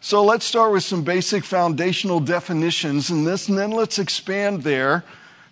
So 0.00 0.24
let's 0.24 0.46
start 0.46 0.72
with 0.72 0.84
some 0.84 1.02
basic 1.02 1.44
foundational 1.44 2.20
definitions 2.20 3.10
in 3.10 3.24
this, 3.24 3.48
and 3.48 3.58
then 3.58 3.72
let's 3.72 3.98
expand 3.98 4.62
there 4.62 5.04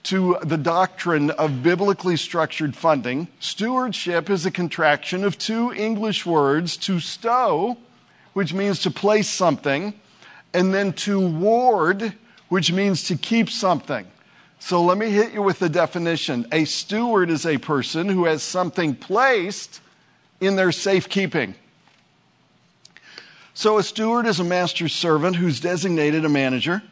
to 0.04 0.38
the 0.42 0.56
doctrine 0.56 1.30
of 1.32 1.62
biblically 1.62 2.16
structured 2.16 2.74
funding. 2.74 3.28
Stewardship 3.38 4.30
is 4.30 4.46
a 4.46 4.50
contraction 4.50 5.24
of 5.24 5.36
two 5.36 5.72
English 5.72 6.24
words, 6.24 6.76
to 6.78 7.00
stow, 7.00 7.76
which 8.36 8.52
means 8.52 8.80
to 8.80 8.90
place 8.90 9.30
something, 9.30 9.94
and 10.52 10.74
then 10.74 10.92
to 10.92 11.18
ward, 11.18 12.12
which 12.50 12.70
means 12.70 13.04
to 13.04 13.16
keep 13.16 13.48
something. 13.48 14.06
So 14.58 14.82
let 14.82 14.98
me 14.98 15.08
hit 15.08 15.32
you 15.32 15.40
with 15.40 15.58
the 15.58 15.70
definition. 15.70 16.46
A 16.52 16.66
steward 16.66 17.30
is 17.30 17.46
a 17.46 17.56
person 17.56 18.10
who 18.10 18.26
has 18.26 18.42
something 18.42 18.94
placed 18.94 19.80
in 20.38 20.54
their 20.54 20.70
safekeeping. 20.70 21.54
So 23.54 23.78
a 23.78 23.82
steward 23.82 24.26
is 24.26 24.38
a 24.38 24.44
master's 24.44 24.92
servant 24.92 25.36
who's 25.36 25.58
designated 25.58 26.26
a 26.26 26.28
manager. 26.28 26.82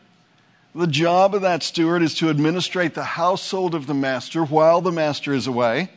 The 0.74 0.86
job 0.86 1.34
of 1.34 1.42
that 1.42 1.62
steward 1.62 2.00
is 2.00 2.14
to 2.14 2.30
administrate 2.30 2.94
the 2.94 3.04
household 3.04 3.74
of 3.74 3.86
the 3.86 3.92
master 3.92 4.42
while 4.46 4.80
the 4.80 4.92
master 4.92 5.34
is 5.34 5.46
away. 5.46 5.90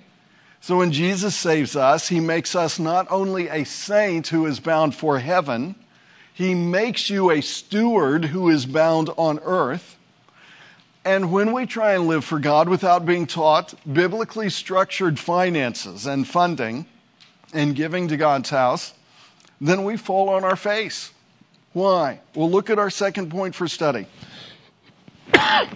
So 0.59 0.77
when 0.77 0.91
Jesus 0.91 1.35
saves 1.35 1.75
us, 1.75 2.09
he 2.09 2.19
makes 2.19 2.55
us 2.55 2.79
not 2.79 3.07
only 3.09 3.47
a 3.47 3.63
saint 3.63 4.27
who 4.27 4.45
is 4.45 4.59
bound 4.59 4.95
for 4.95 5.19
heaven, 5.19 5.75
he 6.33 6.53
makes 6.53 7.09
you 7.09 7.31
a 7.31 7.41
steward 7.41 8.25
who 8.25 8.49
is 8.49 8.65
bound 8.65 9.09
on 9.17 9.39
earth. 9.39 9.97
And 11.05 11.31
when 11.31 11.53
we 11.53 11.65
try 11.65 11.93
and 11.93 12.07
live 12.07 12.25
for 12.25 12.37
God 12.37 12.67
without 12.67 13.05
being 13.05 13.27
taught 13.27 13.73
biblically 13.91 14.49
structured 14.49 15.17
finances 15.17 16.05
and 16.05 16.27
funding 16.27 16.85
and 17.53 17.75
giving 17.75 18.09
to 18.09 18.17
God's 18.17 18.49
house, 18.49 18.93
then 19.61 19.83
we 19.83 19.97
fall 19.97 20.29
on 20.29 20.43
our 20.43 20.55
face. 20.55 21.11
Why? 21.73 22.19
Well, 22.35 22.49
look 22.49 22.69
at 22.69 22.77
our 22.77 22.89
second 22.89 23.31
point 23.31 23.55
for 23.55 23.67
study. 23.67 24.05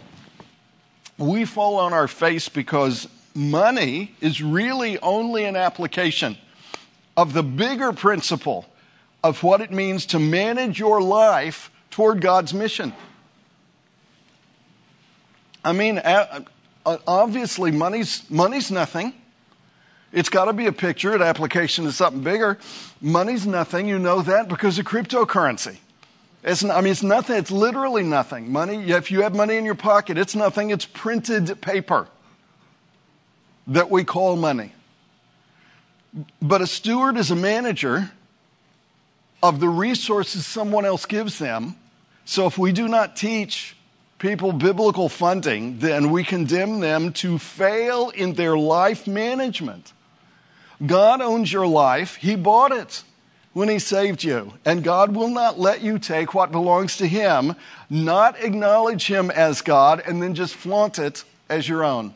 we 1.18 1.46
fall 1.46 1.78
on 1.78 1.94
our 1.94 2.08
face 2.08 2.50
because 2.50 3.08
money 3.36 4.16
is 4.22 4.42
really 4.42 5.00
only 5.00 5.46
an 5.46 5.56
application 5.56 6.38
of 7.16 7.34
the 7.34 7.44
bigger 7.44 7.94
principle 7.94 8.66
of 9.24 9.44
what 9.44 9.62
it 9.62 9.72
means 9.72 10.06
to 10.08 10.20
manage 10.20 10.80
your 10.80 11.02
life 11.02 11.72
toward 11.90 12.22
God's 12.22 12.54
mission. 12.54 12.94
I 15.64 15.74
mean, 15.74 16.02
obviously, 16.86 17.72
money's, 17.72 18.30
money's 18.30 18.72
nothing. 18.72 19.14
It's 20.12 20.30
got 20.30 20.46
to 20.46 20.54
be 20.54 20.66
a 20.66 20.72
picture, 20.72 21.14
an 21.14 21.22
application 21.22 21.86
to 21.86 21.92
something 21.92 22.24
bigger. 22.24 22.58
Money's 23.00 23.46
nothing. 23.46 23.88
You 23.88 24.00
know 24.00 24.22
that 24.24 24.50
because 24.50 24.80
of 24.80 24.86
cryptocurrency. 24.86 25.78
It's, 26.44 26.64
I 26.64 26.82
mean, 26.82 26.92
it's 26.92 27.04
nothing. 27.04 27.38
It's 27.38 27.52
literally 27.52 28.04
nothing. 28.04 28.52
Money, 28.52 28.90
if 28.92 29.12
you 29.12 29.22
have 29.22 29.36
money 29.36 29.58
in 29.58 29.64
your 29.64 29.76
pocket, 29.76 30.18
it's 30.18 30.36
nothing. 30.36 30.72
It's 30.72 30.86
printed 30.86 31.62
paper 31.62 32.08
that 33.68 33.90
we 33.90 34.04
call 34.04 34.36
money. 34.36 34.74
But 36.42 36.62
a 36.62 36.68
steward 36.68 37.18
is 37.18 37.32
a 37.32 37.36
manager 37.36 38.12
of 39.42 39.60
the 39.60 39.70
resources 39.70 40.46
someone 40.46 40.86
else 40.86 41.06
gives 41.06 41.40
them. 41.40 41.76
So 42.26 42.46
if 42.48 42.58
we 42.58 42.72
do 42.72 42.88
not 42.88 43.16
teach 43.16 43.76
people 44.20 44.52
biblical 44.52 45.10
funding, 45.10 45.80
then 45.80 46.12
we 46.12 46.24
condemn 46.24 46.80
them 46.80 47.12
to 47.14 47.40
fail 47.40 48.10
in 48.10 48.34
their 48.34 48.58
life 48.58 49.08
management. 49.08 49.94
God 50.86 51.22
owns 51.22 51.52
your 51.52 51.68
life, 51.68 52.16
He 52.16 52.36
bought 52.36 52.72
it 52.72 53.04
when 53.54 53.70
He 53.70 53.80
saved 53.80 54.24
you. 54.24 54.54
And 54.64 54.84
God 54.84 55.16
will 55.16 55.30
not 55.30 55.60
let 55.60 55.82
you 55.82 55.98
take 55.98 56.34
what 56.34 56.52
belongs 56.52 56.98
to 56.98 57.08
Him, 57.08 57.56
not 57.90 58.40
acknowledge 58.44 59.08
Him 59.08 59.32
as 59.32 59.62
God, 59.62 60.04
and 60.06 60.22
then 60.22 60.36
just 60.36 60.56
flaunt 60.56 61.00
it 61.00 61.24
as 61.50 61.68
your 61.68 61.84
own. 61.84 62.14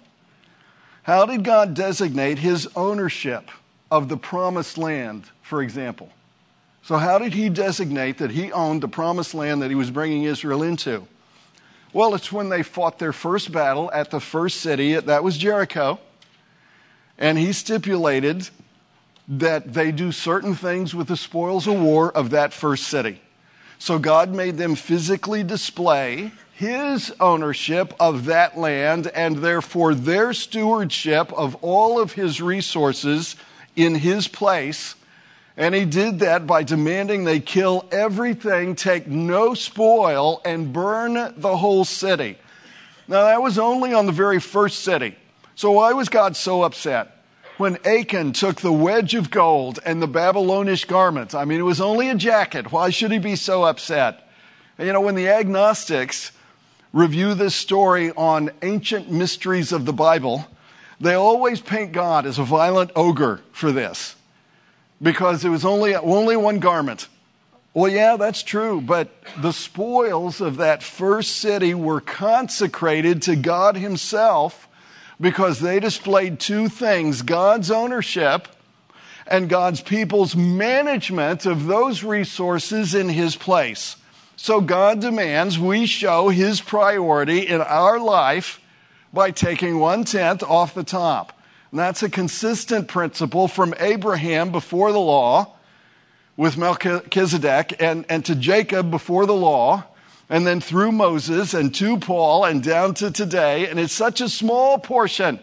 How 1.06 1.28
did 1.28 1.44
God 1.44 1.76
designate 1.76 2.40
His 2.40 2.68
ownership 2.76 3.52
of 3.92 4.10
the 4.10 4.18
promised 4.18 4.76
land, 4.76 5.26
for 5.44 5.62
example? 5.62 6.10
So, 6.82 6.98
how 6.98 7.20
did 7.20 7.36
He 7.36 7.50
designate 7.50 8.18
that 8.18 8.32
He 8.32 8.52
owned 8.52 8.82
the 8.82 8.88
promised 8.88 9.36
land 9.36 9.62
that 9.62 9.70
He 9.70 9.76
was 9.76 9.92
bringing 9.92 10.24
Israel 10.24 10.64
into? 10.64 11.06
Well, 11.94 12.16
it's 12.16 12.32
when 12.32 12.50
they 12.50 12.64
fought 12.64 12.98
their 12.98 13.14
first 13.14 13.52
battle 13.52 13.92
at 13.94 14.10
the 14.10 14.20
first 14.20 14.62
city, 14.62 15.00
that 15.00 15.24
was 15.24 15.38
Jericho. 15.38 16.00
And 17.20 17.38
he 17.38 17.54
stipulated 17.54 18.50
that 19.28 19.74
they 19.74 19.92
do 19.92 20.12
certain 20.12 20.56
things 20.56 20.96
with 20.96 21.08
the 21.08 21.18
spoils 21.18 21.68
of 21.68 21.80
war 21.80 22.12
of 22.12 22.32
that 22.32 22.52
first 22.52 22.88
city. 22.88 23.22
So 23.78 24.00
God 24.00 24.34
made 24.34 24.58
them 24.58 24.74
physically 24.74 25.44
display 25.44 26.32
his 26.56 27.14
ownership 27.20 27.94
of 28.00 28.26
that 28.26 28.58
land 28.58 29.08
and 29.08 29.38
therefore 29.38 29.94
their 29.94 30.34
stewardship 30.34 31.32
of 31.34 31.56
all 31.56 32.00
of 32.00 32.14
his 32.14 32.42
resources 32.42 33.36
in 33.76 33.96
his 33.96 34.28
place 34.28 34.96
and 35.58 35.74
he 35.74 35.86
did 35.86 36.20
that 36.20 36.46
by 36.46 36.64
demanding 36.64 37.24
they 37.24 37.40
kill 37.40 37.88
everything, 37.92 38.76
take 38.76 39.08
no 39.08 39.54
spoil, 39.54 40.42
and 40.44 40.74
burn 40.74 41.34
the 41.38 41.56
whole 41.56 41.86
city. 41.86 42.38
Now, 43.08 43.24
that 43.24 43.42
was 43.42 43.58
only 43.58 43.94
on 43.94 44.06
the 44.06 44.12
very 44.12 44.42
first 44.42 44.80
city. 44.80 45.16
So, 45.56 45.72
why 45.72 45.94
was 45.94 46.10
God 46.10 46.36
so 46.36 46.64
upset? 46.64 47.12
when 47.58 47.78
Achan 47.86 48.34
took 48.34 48.60
the 48.60 48.72
wedge 48.72 49.16
of 49.16 49.32
gold 49.32 49.80
and 49.86 50.02
the 50.02 50.08
Babylonish 50.08 50.84
garment. 50.86 51.34
I 51.34 51.46
mean, 51.46 51.60
it 51.60 51.64
was 51.64 51.80
only 51.80 52.10
a 52.10 52.16
jacket. 52.16 52.72
Why 52.72 52.90
should 52.90 53.12
he 53.12 53.18
be 53.18 53.36
so 53.36 53.64
upset? 53.64 54.30
And, 54.78 54.88
you 54.88 54.94
know, 54.94 55.02
when 55.02 55.16
the 55.16 55.30
agnostics 55.30 56.32
review 56.96 57.34
this 57.34 57.54
story 57.54 58.10
on 58.12 58.50
ancient 58.62 59.12
mysteries 59.12 59.74
of 59.74 59.84
the 59.84 59.92
Bible, 59.92 60.48
they 61.02 61.14
always 61.14 61.60
paint 61.60 61.92
God 61.92 62.26
as 62.26 62.40
a 62.40 62.44
violent 62.44 62.90
ogre 62.96 63.42
for 63.52 63.74
this 63.74 64.16
because 65.02 65.44
it 65.44 65.50
was 65.50 65.66
only, 65.66 65.94
only 65.94 66.38
one 66.38 66.60
garment. 66.60 67.10
Well, 67.74 67.92
yeah, 67.92 68.16
that's 68.16 68.42
true, 68.42 68.80
but 68.80 69.10
the 69.38 69.52
spoils 69.52 70.40
of 70.40 70.56
that 70.56 70.82
first 70.82 71.36
city 71.36 71.74
were 71.74 72.00
consecrated 72.00 73.22
to 73.24 73.36
God 73.36 73.76
Himself 73.76 74.70
because 75.20 75.60
they 75.60 75.82
displayed 75.82 76.40
two 76.40 76.70
things 76.70 77.24
God's 77.24 77.72
ownership 77.72 78.48
and 79.28 79.50
God's 79.50 79.82
people's 79.82 80.34
management 80.34 81.46
of 81.46 81.66
those 81.66 82.06
resources 82.06 82.96
in 82.96 83.10
His 83.10 83.36
place. 83.36 83.98
So 84.36 84.62
God 84.62 85.00
demands 85.00 85.58
we 85.58 85.86
show 85.86 86.30
His 86.30 86.62
priority 86.62 87.48
in 87.48 87.62
our 87.62 88.00
life 88.00 88.60
by 89.14 89.32
taking 89.32 89.80
one 89.80 90.04
tenth 90.04 90.44
off 90.44 90.74
the 90.74 90.84
top. 90.84 91.40
And 91.72 91.80
that's 91.80 92.04
a 92.04 92.10
consistent 92.10 92.88
principle 92.88 93.48
from 93.48 93.74
Abraham 93.80 94.52
before 94.52 94.92
the 94.92 95.00
law 95.00 95.56
with 96.38 96.58
Melchizedek 96.58 97.82
and, 97.82 98.06
and 98.10 98.26
to 98.26 98.36
Jacob 98.36 98.92
before 98.92 99.26
the 99.26 99.36
law 99.36 99.86
and 100.30 100.46
then 100.46 100.60
through 100.60 100.92
Moses 100.92 101.54
and 101.54 101.74
to 101.76 101.98
Paul 101.98 102.46
and 102.46 102.64
down 102.64 102.94
to 102.96 103.12
today. 103.12 103.68
And 103.68 103.80
it's 103.80 103.94
such 103.94 104.22
a 104.22 104.30
small 104.30 104.78
portion, 104.78 105.40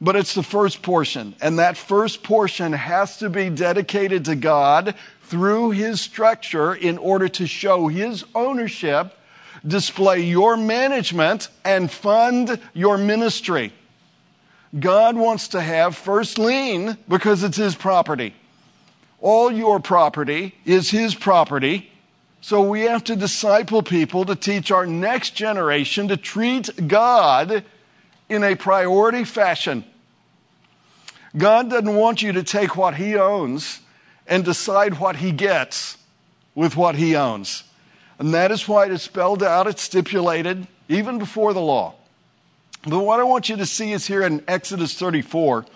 but 0.00 0.16
it's 0.16 0.34
the 0.34 0.42
first 0.42 0.82
portion. 0.82 1.34
And 1.40 1.58
that 1.58 1.76
first 1.76 2.22
portion 2.22 2.72
has 2.72 3.18
to 3.18 3.30
be 3.30 3.50
dedicated 3.50 4.26
to 4.26 4.36
God 4.36 4.94
through 5.30 5.70
his 5.70 6.00
structure 6.00 6.74
in 6.74 6.98
order 6.98 7.28
to 7.28 7.46
show 7.46 7.88
his 7.88 8.24
ownership, 8.34 9.16
display 9.66 10.20
your 10.20 10.56
management, 10.56 11.48
and 11.64 11.90
fund 11.90 12.60
your 12.74 12.98
ministry. 12.98 13.72
God 14.78 15.16
wants 15.16 15.48
to 15.48 15.60
have 15.60 15.96
first 15.96 16.38
lien 16.38 16.98
because 17.08 17.42
it's 17.42 17.56
his 17.56 17.74
property. 17.74 18.34
All 19.20 19.50
your 19.50 19.80
property 19.80 20.54
is 20.64 20.90
his 20.90 21.14
property 21.14 21.90
so 22.42 22.62
we 22.62 22.82
have 22.82 23.04
to 23.04 23.16
disciple 23.16 23.82
people 23.82 24.24
to 24.24 24.34
teach 24.34 24.70
our 24.70 24.86
next 24.86 25.34
generation 25.34 26.08
to 26.08 26.16
treat 26.16 26.88
God 26.88 27.64
in 28.28 28.42
a 28.42 28.54
priority 28.54 29.24
fashion. 29.24 29.84
God 31.36 31.68
doesn't 31.68 31.94
want 31.94 32.22
you 32.22 32.32
to 32.32 32.42
take 32.42 32.76
what 32.76 32.94
He 32.94 33.14
owns 33.16 33.80
and 34.30 34.44
decide 34.44 34.98
what 34.98 35.16
He 35.16 35.32
gets 35.32 35.98
with 36.54 36.76
what 36.76 36.94
He 36.94 37.14
owns. 37.14 37.64
And 38.18 38.32
that 38.32 38.50
is 38.50 38.66
why 38.66 38.86
it 38.86 38.92
is 38.92 39.02
spelled 39.02 39.42
out, 39.42 39.66
it's 39.66 39.82
stipulated, 39.82 40.66
even 40.88 41.18
before 41.18 41.52
the 41.52 41.60
law. 41.60 41.94
But 42.84 43.00
what 43.00 43.20
I 43.20 43.24
want 43.24 43.50
you 43.50 43.56
to 43.56 43.66
see 43.66 43.92
is 43.92 44.06
here 44.06 44.22
in 44.22 44.42
Exodus 44.48 44.94
34, 44.94 45.66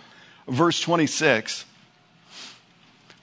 verse 0.48 0.80
26 0.80 1.66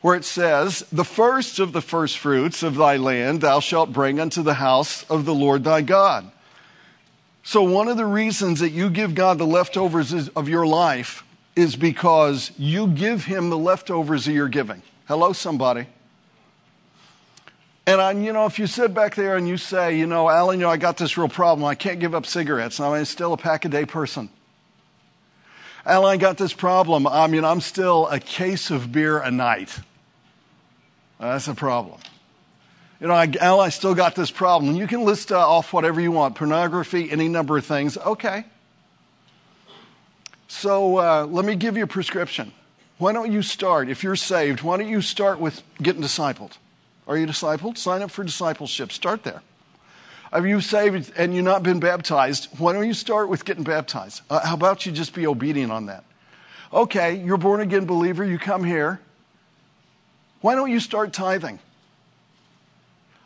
where 0.01 0.15
it 0.15 0.25
says, 0.25 0.83
The 0.91 1.05
first 1.05 1.59
of 1.59 1.73
the 1.73 1.81
first 1.81 2.17
fruits 2.17 2.63
of 2.63 2.75
thy 2.75 2.97
land 2.97 3.41
thou 3.41 3.59
shalt 3.59 3.93
bring 3.93 4.19
unto 4.19 4.41
the 4.41 4.55
house 4.55 5.03
of 5.09 5.25
the 5.25 5.33
Lord 5.33 5.63
thy 5.63 5.81
God. 5.81 6.31
So, 7.43 7.63
one 7.63 7.87
of 7.87 7.97
the 7.97 8.05
reasons 8.05 8.59
that 8.59 8.71
you 8.71 8.89
give 8.89 9.15
God 9.15 9.37
the 9.37 9.47
leftovers 9.47 10.29
of 10.29 10.49
your 10.49 10.65
life 10.67 11.23
is 11.55 11.75
because 11.75 12.51
you 12.57 12.87
give 12.87 13.25
him 13.25 13.49
the 13.49 13.57
leftovers 13.57 14.27
of 14.27 14.33
your 14.33 14.47
giving. 14.47 14.81
Hello, 15.11 15.33
somebody. 15.33 15.87
And 17.85 17.99
I, 17.99 18.13
you 18.13 18.31
know, 18.31 18.45
if 18.45 18.57
you 18.57 18.65
sit 18.65 18.93
back 18.93 19.13
there 19.15 19.35
and 19.35 19.45
you 19.45 19.57
say, 19.57 19.97
you 19.97 20.07
know, 20.07 20.29
Alan, 20.29 20.57
you 20.57 20.65
know, 20.65 20.71
I 20.71 20.77
got 20.77 20.95
this 20.95 21.17
real 21.17 21.27
problem. 21.27 21.65
I 21.65 21.75
can't 21.75 21.99
give 21.99 22.15
up 22.15 22.25
cigarettes. 22.25 22.79
I 22.79 22.95
mean, 22.95 23.03
still 23.03 23.33
a 23.33 23.37
pack 23.37 23.65
a 23.65 23.67
day 23.67 23.85
person. 23.85 24.29
Alan, 25.85 26.13
I 26.13 26.15
got 26.15 26.37
this 26.37 26.53
problem. 26.53 27.05
I 27.07 27.27
mean, 27.27 27.43
I'm 27.43 27.59
still 27.59 28.07
a 28.07 28.21
case 28.21 28.71
of 28.71 28.93
beer 28.93 29.17
a 29.17 29.29
night. 29.29 29.77
That's 31.19 31.49
a 31.49 31.55
problem. 31.55 31.99
You 33.01 33.07
know, 33.07 33.13
I, 33.13 33.29
Al, 33.41 33.59
I 33.59 33.67
still 33.67 33.93
got 33.93 34.15
this 34.15 34.31
problem. 34.31 34.77
You 34.77 34.87
can 34.87 35.03
list 35.03 35.33
uh, 35.33 35.45
off 35.45 35.73
whatever 35.73 35.99
you 35.99 36.13
want 36.13 36.35
pornography, 36.35 37.11
any 37.11 37.27
number 37.27 37.57
of 37.57 37.65
things. 37.65 37.97
Okay. 37.97 38.45
So 40.47 40.99
uh, 40.99 41.25
let 41.29 41.43
me 41.43 41.55
give 41.55 41.75
you 41.75 41.83
a 41.83 41.87
prescription. 41.87 42.53
Why 43.01 43.13
don't 43.13 43.31
you 43.31 43.41
start, 43.41 43.89
if 43.89 44.03
you're 44.03 44.15
saved, 44.15 44.61
why 44.61 44.77
don't 44.77 44.87
you 44.87 45.01
start 45.01 45.39
with 45.39 45.63
getting 45.81 46.03
discipled? 46.03 46.51
Are 47.07 47.17
you 47.17 47.25
discipled? 47.25 47.79
Sign 47.79 48.03
up 48.03 48.11
for 48.11 48.23
discipleship. 48.23 48.91
Start 48.91 49.23
there. 49.23 49.41
Have 50.31 50.45
you 50.45 50.61
saved 50.61 51.11
and 51.17 51.33
you've 51.33 51.43
not 51.43 51.63
been 51.63 51.79
baptized? 51.79 52.49
Why 52.59 52.73
don't 52.73 52.85
you 52.85 52.93
start 52.93 53.27
with 53.27 53.43
getting 53.43 53.63
baptized? 53.63 54.21
Uh, 54.29 54.45
how 54.45 54.53
about 54.53 54.85
you 54.85 54.91
just 54.91 55.15
be 55.15 55.25
obedient 55.25 55.71
on 55.71 55.87
that? 55.87 56.03
Okay, 56.71 57.15
you're 57.15 57.37
born 57.37 57.59
again 57.59 57.85
believer, 57.85 58.23
you 58.23 58.37
come 58.37 58.63
here. 58.63 58.99
Why 60.41 60.53
don't 60.53 60.69
you 60.69 60.79
start 60.79 61.11
tithing? 61.11 61.57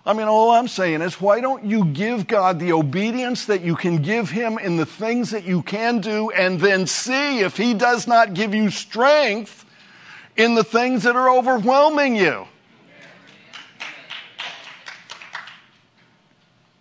I 0.06 0.14
mean, 0.14 0.28
all 0.28 0.52
I'm 0.52 0.70
saying 0.70 1.02
is, 1.02 1.20
why 1.20 1.42
don't 1.42 1.66
you 1.66 1.84
give 1.84 2.28
God 2.28 2.62
the 2.62 2.72
obedience 2.72 3.48
that 3.48 3.60
you 3.60 3.76
can 3.76 4.02
give 4.02 4.30
Him 4.30 4.58
in 4.58 4.78
the 4.78 4.86
things 4.86 5.32
that 5.32 5.44
you 5.44 5.64
can 5.64 6.00
do, 6.00 6.30
and 6.30 6.62
then 6.62 6.88
see 6.88 7.40
if 7.40 7.58
He 7.58 7.74
does 7.74 8.08
not 8.08 8.34
give 8.34 8.56
you 8.56 8.70
strength 8.70 9.64
in 10.36 10.56
the 10.56 10.64
things 10.64 11.04
that 11.04 11.16
are 11.16 11.30
overwhelming 11.30 12.16
you? 12.16 12.48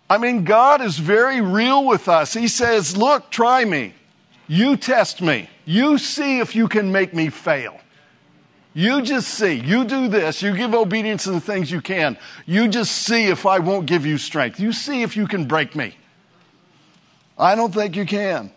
I 0.09 0.17
mean, 0.17 0.43
God 0.43 0.81
is 0.81 0.97
very 0.97 1.41
real 1.41 1.85
with 1.85 2.07
us. 2.07 2.33
He 2.33 2.47
says, 2.47 2.95
Look, 2.95 3.31
try 3.31 3.65
me. 3.65 3.93
You 4.47 4.77
test 4.77 5.21
me. 5.21 5.49
You 5.65 5.97
see 5.97 6.39
if 6.39 6.55
you 6.55 6.67
can 6.67 6.91
make 6.91 7.13
me 7.13 7.29
fail. 7.29 7.79
You 8.75 9.01
just 9.01 9.29
see. 9.29 9.53
You 9.53 9.85
do 9.85 10.07
this. 10.07 10.41
You 10.41 10.55
give 10.55 10.75
obedience 10.75 11.25
in 11.25 11.33
the 11.33 11.41
things 11.41 11.71
you 11.71 11.81
can. 11.81 12.17
You 12.45 12.67
just 12.67 12.91
see 12.91 13.25
if 13.27 13.45
I 13.45 13.59
won't 13.59 13.87
give 13.87 14.05
you 14.05 14.17
strength. 14.17 14.59
You 14.59 14.73
see 14.73 15.01
if 15.01 15.15
you 15.15 15.27
can 15.27 15.45
break 15.45 15.75
me. 15.75 15.95
I 17.37 17.55
don't 17.55 17.73
think 17.73 17.95
you 17.95 18.05
can. 18.05 18.51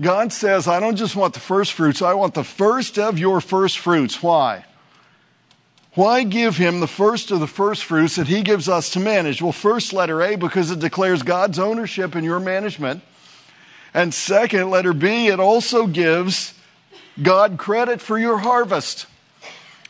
God 0.00 0.32
says, 0.32 0.66
I 0.66 0.80
don't 0.80 0.96
just 0.96 1.14
want 1.14 1.34
the 1.34 1.40
first 1.40 1.72
fruits, 1.72 2.00
I 2.00 2.14
want 2.14 2.34
the 2.34 2.44
first 2.44 2.98
of 2.98 3.18
your 3.18 3.40
first 3.40 3.78
fruits. 3.78 4.22
Why? 4.22 4.64
Why 5.94 6.22
give 6.22 6.56
him 6.56 6.80
the 6.80 6.86
first 6.86 7.30
of 7.30 7.40
the 7.40 7.46
first 7.48 7.84
fruits 7.84 8.16
that 8.16 8.28
he 8.28 8.42
gives 8.42 8.68
us 8.68 8.90
to 8.90 9.00
manage? 9.00 9.42
Well, 9.42 9.52
first, 9.52 9.92
letter 9.92 10.22
A, 10.22 10.36
because 10.36 10.70
it 10.70 10.78
declares 10.78 11.22
God's 11.22 11.58
ownership 11.58 12.14
in 12.14 12.24
your 12.24 12.38
management. 12.38 13.02
And 13.92 14.14
second, 14.14 14.70
letter 14.70 14.92
B, 14.92 15.26
it 15.26 15.40
also 15.40 15.88
gives 15.88 16.54
God 17.20 17.58
credit 17.58 18.00
for 18.00 18.18
your 18.18 18.38
harvest. 18.38 19.06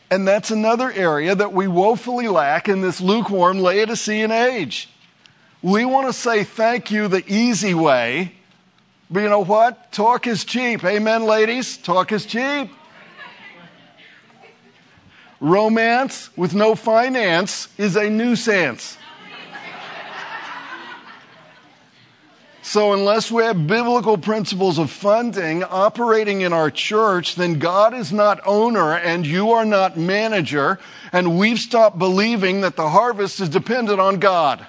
And 0.09 0.27
that's 0.27 0.51
another 0.51 0.91
area 0.91 1.35
that 1.35 1.53
we 1.53 1.67
woefully 1.67 2.27
lack 2.27 2.67
in 2.67 2.81
this 2.81 2.99
lukewarm 2.99 3.59
Laodicean 3.59 4.31
age. 4.31 4.89
We 5.61 5.85
want 5.85 6.07
to 6.07 6.13
say 6.13 6.43
thank 6.43 6.89
you 6.89 7.07
the 7.07 7.23
easy 7.31 7.75
way, 7.75 8.33
but 9.11 9.21
you 9.21 9.29
know 9.29 9.43
what? 9.43 9.91
Talk 9.91 10.25
is 10.25 10.45
cheap. 10.45 10.83
Amen, 10.85 11.25
ladies? 11.25 11.77
Talk 11.77 12.11
is 12.13 12.25
cheap. 12.25 12.71
Romance 15.41 16.29
with 16.37 16.53
no 16.55 16.75
finance 16.75 17.67
is 17.77 17.95
a 17.95 18.09
nuisance. 18.09 18.97
So, 22.61 22.93
unless 22.93 23.29
we 23.29 23.43
have 23.43 23.67
biblical 23.67 24.17
principles 24.17 24.77
of 24.77 24.89
funding 24.89 25.61
operating 25.63 26.39
in 26.39 26.53
our 26.53 26.71
church, 26.71 27.35
then 27.35 27.59
God 27.59 27.93
is 27.93 28.13
not 28.13 28.39
owner 28.45 28.93
and 28.93 29.27
you 29.27 29.51
are 29.51 29.65
not 29.65 29.97
manager, 29.97 30.79
and 31.11 31.37
we've 31.37 31.59
stopped 31.59 31.99
believing 31.99 32.61
that 32.61 32.77
the 32.77 32.87
harvest 32.87 33.41
is 33.41 33.49
dependent 33.49 33.99
on 33.99 34.19
God. 34.19 34.65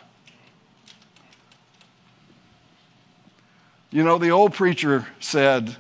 You 3.93 4.03
know, 4.03 4.17
the 4.17 4.31
old 4.31 4.55
preacher 4.55 5.07
said, 5.21 5.77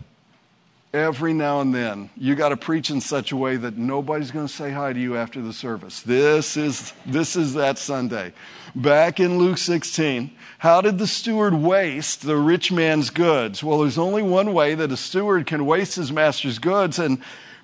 every 0.92 1.33
now 1.33 1.62
and 1.62 1.75
then, 1.75 2.11
you 2.14 2.35
got 2.35 2.51
to 2.51 2.59
preach 2.59 2.90
in 2.90 3.01
such 3.01 3.33
a 3.33 3.37
way 3.38 3.57
that 3.57 3.79
nobody's 3.79 4.31
going 4.31 4.46
to 4.46 4.53
say 4.53 4.70
hi 4.70 4.92
to 4.92 5.01
you 5.01 5.16
after 5.16 5.40
the 5.40 5.55
service. 5.55 6.03
This 6.03 6.59
is, 6.59 6.92
this 7.07 7.37
is 7.37 7.55
that 7.55 7.79
Sunday. 7.79 8.35
Back 8.75 9.18
in 9.18 9.38
Luke 9.38 9.57
16, 9.57 10.31
how 10.59 10.83
did 10.83 10.98
the 10.98 11.07
steward 11.07 11.55
waste 11.55 12.20
the 12.20 12.37
rich 12.37 12.70
man's 12.70 13.09
goods? 13.09 13.64
Well, 13.64 13.79
there's 13.79 13.96
only 13.96 14.22
one 14.22 14.53
way 14.53 14.75
that 14.75 14.92
a 14.92 14.96
steward 14.98 15.46
can 15.46 15.64
waste 15.64 15.96
his 15.96 16.12
master's 16.12 16.59
goods, 16.59 16.98
and 16.98 17.18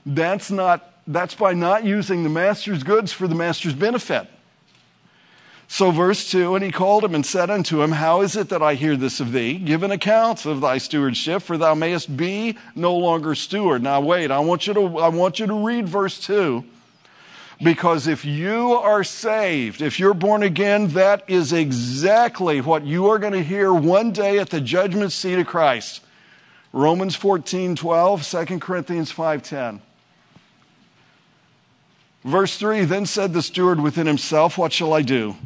that's 0.07 0.51
not 0.51 0.95
that's 1.07 1.35
by 1.35 1.55
not 1.55 1.85
using 1.85 2.23
the 2.23 2.29
master's 2.29 2.83
goods 2.83 3.13
for 3.13 3.29
the 3.29 3.35
master's 3.35 3.75
benefit. 3.75 4.29
So, 5.71 5.91
verse 5.91 6.31
2 6.31 6.55
And 6.55 6.65
he 6.65 6.73
called 6.73 7.05
him 7.05 7.15
and 7.15 7.25
said 7.25 7.51
unto 7.51 7.83
him, 7.83 7.93
How 7.93 8.23
is 8.23 8.37
it 8.37 8.49
that 8.49 8.63
I 8.63 8.75
hear 8.75 8.97
this 8.97 9.21
of 9.21 9.33
thee? 9.33 9.59
Give 9.59 9.83
an 9.83 9.91
account 9.91 10.47
of 10.47 10.63
thy 10.63 10.79
stewardship, 10.79 11.43
for 11.43 11.59
thou 11.59 11.75
mayest 11.75 12.17
be 12.17 12.57
no 12.75 12.97
longer 12.97 13.35
steward. 13.35 13.83
Now, 13.83 14.01
wait, 14.01 14.31
I 14.31 14.39
want 14.41 14.67
you 14.67 14.75
to, 14.75 14.99
I 14.99 15.09
want 15.09 15.39
you 15.39 15.47
to 15.47 15.67
read 15.67 15.87
verse 15.87 16.19
2. 16.21 16.65
Because 17.63 18.07
if 18.07 18.25
you 18.25 18.73
are 18.73 19.05
saved, 19.05 19.83
if 19.83 19.99
you're 19.99 20.15
born 20.15 20.43
again, 20.43 20.89
that 20.89 21.25
is 21.29 21.53
exactly 21.53 22.61
what 22.61 22.85
you 22.85 23.09
are 23.11 23.19
going 23.19 23.33
to 23.33 23.43
hear 23.43 23.73
one 23.73 24.13
day 24.13 24.39
at 24.39 24.51
the 24.51 24.61
judgment 24.61 25.13
seat 25.13 25.39
of 25.39 25.47
Christ. 25.47 26.01
Romans 26.73 27.17
14, 27.17 27.75
12, 27.77 28.23
2 28.23 28.59
Corinthians 28.61 29.11
5, 29.11 29.43
10. 29.43 29.83
Verse 32.25 32.57
3 32.57 32.85
Then 32.85 33.07
said 33.07 33.33
the 33.33 33.43
steward 33.43 33.81
within 33.81 34.07
himself, 34.07 34.57
What 34.57 34.73
shall 34.73 34.95
I 34.95 35.03
do? 35.03 35.37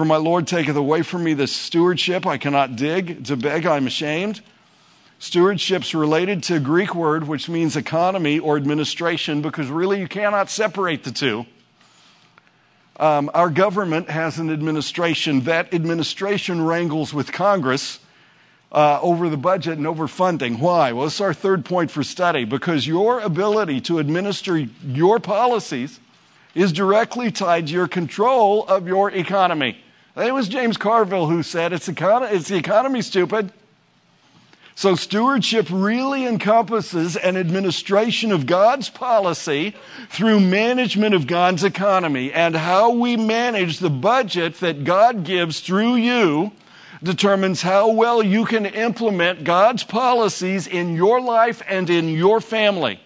For 0.00 0.06
my 0.06 0.16
Lord 0.16 0.46
taketh 0.46 0.76
away 0.76 1.02
from 1.02 1.24
me 1.24 1.34
this 1.34 1.54
stewardship. 1.54 2.26
I 2.26 2.38
cannot 2.38 2.74
dig. 2.74 3.26
To 3.26 3.36
beg, 3.36 3.66
I'm 3.66 3.86
ashamed. 3.86 4.40
Stewardship's 5.18 5.94
related 5.94 6.42
to 6.44 6.56
a 6.56 6.58
Greek 6.58 6.94
word 6.94 7.28
which 7.28 7.50
means 7.50 7.76
economy 7.76 8.38
or 8.38 8.56
administration 8.56 9.42
because 9.42 9.68
really 9.68 10.00
you 10.00 10.08
cannot 10.08 10.48
separate 10.48 11.04
the 11.04 11.10
two. 11.10 11.44
Um, 12.98 13.30
our 13.34 13.50
government 13.50 14.08
has 14.08 14.38
an 14.38 14.50
administration. 14.50 15.40
That 15.42 15.74
administration 15.74 16.62
wrangles 16.62 17.12
with 17.12 17.30
Congress 17.30 17.98
uh, 18.72 19.00
over 19.02 19.28
the 19.28 19.36
budget 19.36 19.76
and 19.76 19.86
over 19.86 20.08
funding. 20.08 20.60
Why? 20.60 20.92
Well, 20.92 21.08
it's 21.08 21.20
our 21.20 21.34
third 21.34 21.66
point 21.66 21.90
for 21.90 22.02
study 22.02 22.46
because 22.46 22.86
your 22.86 23.20
ability 23.20 23.82
to 23.82 23.98
administer 23.98 24.56
your 24.56 25.20
policies 25.20 26.00
is 26.54 26.72
directly 26.72 27.30
tied 27.30 27.66
to 27.66 27.74
your 27.74 27.86
control 27.86 28.64
of 28.66 28.88
your 28.88 29.10
economy. 29.10 29.76
It 30.20 30.34
was 30.34 30.48
James 30.48 30.76
Carville 30.76 31.28
who 31.28 31.42
said, 31.42 31.72
it's, 31.72 31.88
econ- 31.88 32.30
it's 32.30 32.48
the 32.48 32.56
economy, 32.56 33.00
stupid. 33.00 33.52
So, 34.74 34.94
stewardship 34.94 35.66
really 35.70 36.26
encompasses 36.26 37.16
an 37.16 37.36
administration 37.36 38.30
of 38.30 38.46
God's 38.46 38.88
policy 38.88 39.74
through 40.10 40.40
management 40.40 41.14
of 41.14 41.26
God's 41.26 41.64
economy. 41.64 42.32
And 42.32 42.54
how 42.54 42.90
we 42.90 43.16
manage 43.16 43.78
the 43.78 43.90
budget 43.90 44.60
that 44.60 44.84
God 44.84 45.24
gives 45.24 45.60
through 45.60 45.96
you 45.96 46.52
determines 47.02 47.62
how 47.62 47.90
well 47.90 48.22
you 48.22 48.44
can 48.44 48.66
implement 48.66 49.44
God's 49.44 49.84
policies 49.84 50.66
in 50.66 50.96
your 50.96 51.20
life 51.20 51.62
and 51.66 51.88
in 51.88 52.08
your 52.08 52.40
family. 52.40 53.00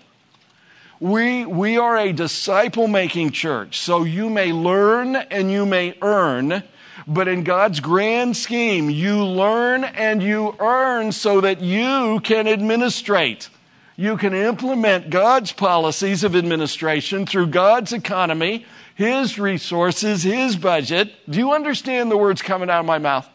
We, 1.00 1.44
we 1.44 1.76
are 1.76 1.96
a 1.96 2.12
disciple 2.12 2.88
making 2.88 3.32
church, 3.32 3.80
so 3.80 4.04
you 4.04 4.30
may 4.30 4.52
learn 4.52 5.16
and 5.16 5.50
you 5.50 5.66
may 5.66 5.96
earn, 6.00 6.62
but 7.06 7.28
in 7.28 7.44
God's 7.44 7.80
grand 7.80 8.36
scheme, 8.36 8.88
you 8.90 9.24
learn 9.24 9.84
and 9.84 10.22
you 10.22 10.56
earn 10.58 11.12
so 11.12 11.40
that 11.40 11.60
you 11.60 12.20
can 12.20 12.48
administrate. 12.48 13.48
You 13.96 14.16
can 14.16 14.34
implement 14.34 15.10
God's 15.10 15.52
policies 15.52 16.24
of 16.24 16.34
administration 16.34 17.26
through 17.26 17.48
God's 17.48 17.92
economy, 17.92 18.66
His 18.94 19.38
resources, 19.38 20.22
His 20.22 20.56
budget. 20.56 21.12
Do 21.28 21.38
you 21.38 21.52
understand 21.52 22.10
the 22.10 22.16
words 22.16 22.42
coming 22.42 22.70
out 22.70 22.80
of 22.80 22.86
my 22.86 22.98
mouth? 22.98 23.28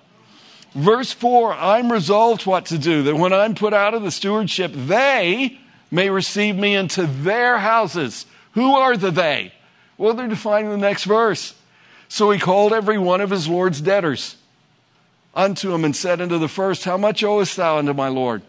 Verse 0.73 1.11
4 1.11 1.53
I'm 1.53 1.91
resolved 1.91 2.45
what 2.45 2.65
to 2.67 2.77
do, 2.77 3.03
that 3.03 3.15
when 3.15 3.33
I'm 3.33 3.55
put 3.55 3.73
out 3.73 3.93
of 3.93 4.03
the 4.03 4.11
stewardship, 4.11 4.71
they, 4.73 5.59
may 5.91 6.09
receive 6.09 6.55
me 6.55 6.75
into 6.75 7.05
their 7.05 7.57
houses. 7.57 8.25
Who 8.53 8.75
are 8.75 8.97
the 8.97 9.11
they? 9.11 9.53
Well, 9.97 10.13
they're 10.13 10.27
defined 10.27 10.65
in 10.65 10.71
the 10.71 10.77
next 10.77 11.05
verse. 11.05 11.55
So 12.09 12.31
he 12.31 12.39
called 12.39 12.73
every 12.73 12.97
one 12.97 13.21
of 13.21 13.29
his 13.29 13.47
Lord's 13.47 13.79
debtors 13.79 14.35
unto 15.35 15.73
him 15.73 15.85
and 15.85 15.95
said 15.95 16.19
unto 16.19 16.39
the 16.39 16.47
first, 16.47 16.83
How 16.83 16.97
much 16.97 17.23
owest 17.23 17.55
thou 17.55 17.77
unto 17.77 17.93
my 17.93 18.07
Lord? 18.07 18.41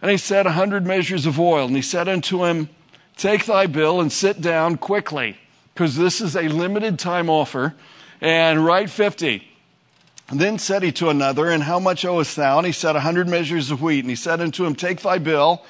And 0.00 0.10
he 0.10 0.16
said, 0.16 0.46
A 0.46 0.52
hundred 0.52 0.86
measures 0.86 1.26
of 1.26 1.40
oil. 1.40 1.66
And 1.66 1.76
he 1.76 1.82
said 1.82 2.08
unto 2.08 2.44
him, 2.44 2.70
Take 3.16 3.46
thy 3.46 3.66
bill 3.66 4.00
and 4.00 4.12
sit 4.12 4.40
down 4.40 4.76
quickly, 4.76 5.36
because 5.74 5.96
this 5.96 6.20
is 6.20 6.36
a 6.36 6.48
limited 6.48 7.00
time 7.00 7.28
offer, 7.28 7.74
and 8.20 8.64
write 8.64 8.90
fifty. 8.90 9.48
And 10.28 10.38
then 10.38 10.58
said 10.58 10.84
he 10.84 10.92
to 10.92 11.08
another, 11.08 11.50
And 11.50 11.64
how 11.64 11.80
much 11.80 12.04
owest 12.04 12.36
thou? 12.36 12.58
And 12.58 12.66
he 12.66 12.72
said, 12.72 12.94
A 12.94 13.00
hundred 13.00 13.28
measures 13.28 13.72
of 13.72 13.82
wheat. 13.82 14.00
And 14.00 14.10
he 14.10 14.16
said 14.16 14.40
unto 14.40 14.64
him, 14.64 14.76
Take 14.76 15.00
thy 15.00 15.18
bill 15.18 15.64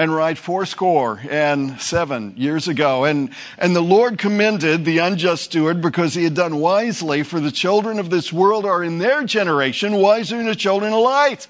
and 0.00 0.14
write 0.14 0.38
fourscore 0.38 1.20
and 1.28 1.78
seven 1.78 2.32
years 2.38 2.68
ago. 2.68 3.04
And, 3.04 3.28
and 3.58 3.76
the 3.76 3.82
Lord 3.82 4.16
commended 4.16 4.86
the 4.86 4.96
unjust 4.96 5.44
steward 5.44 5.82
because 5.82 6.14
he 6.14 6.24
had 6.24 6.32
done 6.32 6.56
wisely, 6.56 7.22
for 7.22 7.38
the 7.38 7.50
children 7.50 7.98
of 7.98 8.08
this 8.08 8.32
world 8.32 8.64
are 8.64 8.82
in 8.82 8.96
their 8.96 9.24
generation 9.24 9.92
wiser 9.92 10.38
than 10.38 10.46
the 10.46 10.54
children 10.56 10.94
of 10.94 11.00
light. 11.00 11.48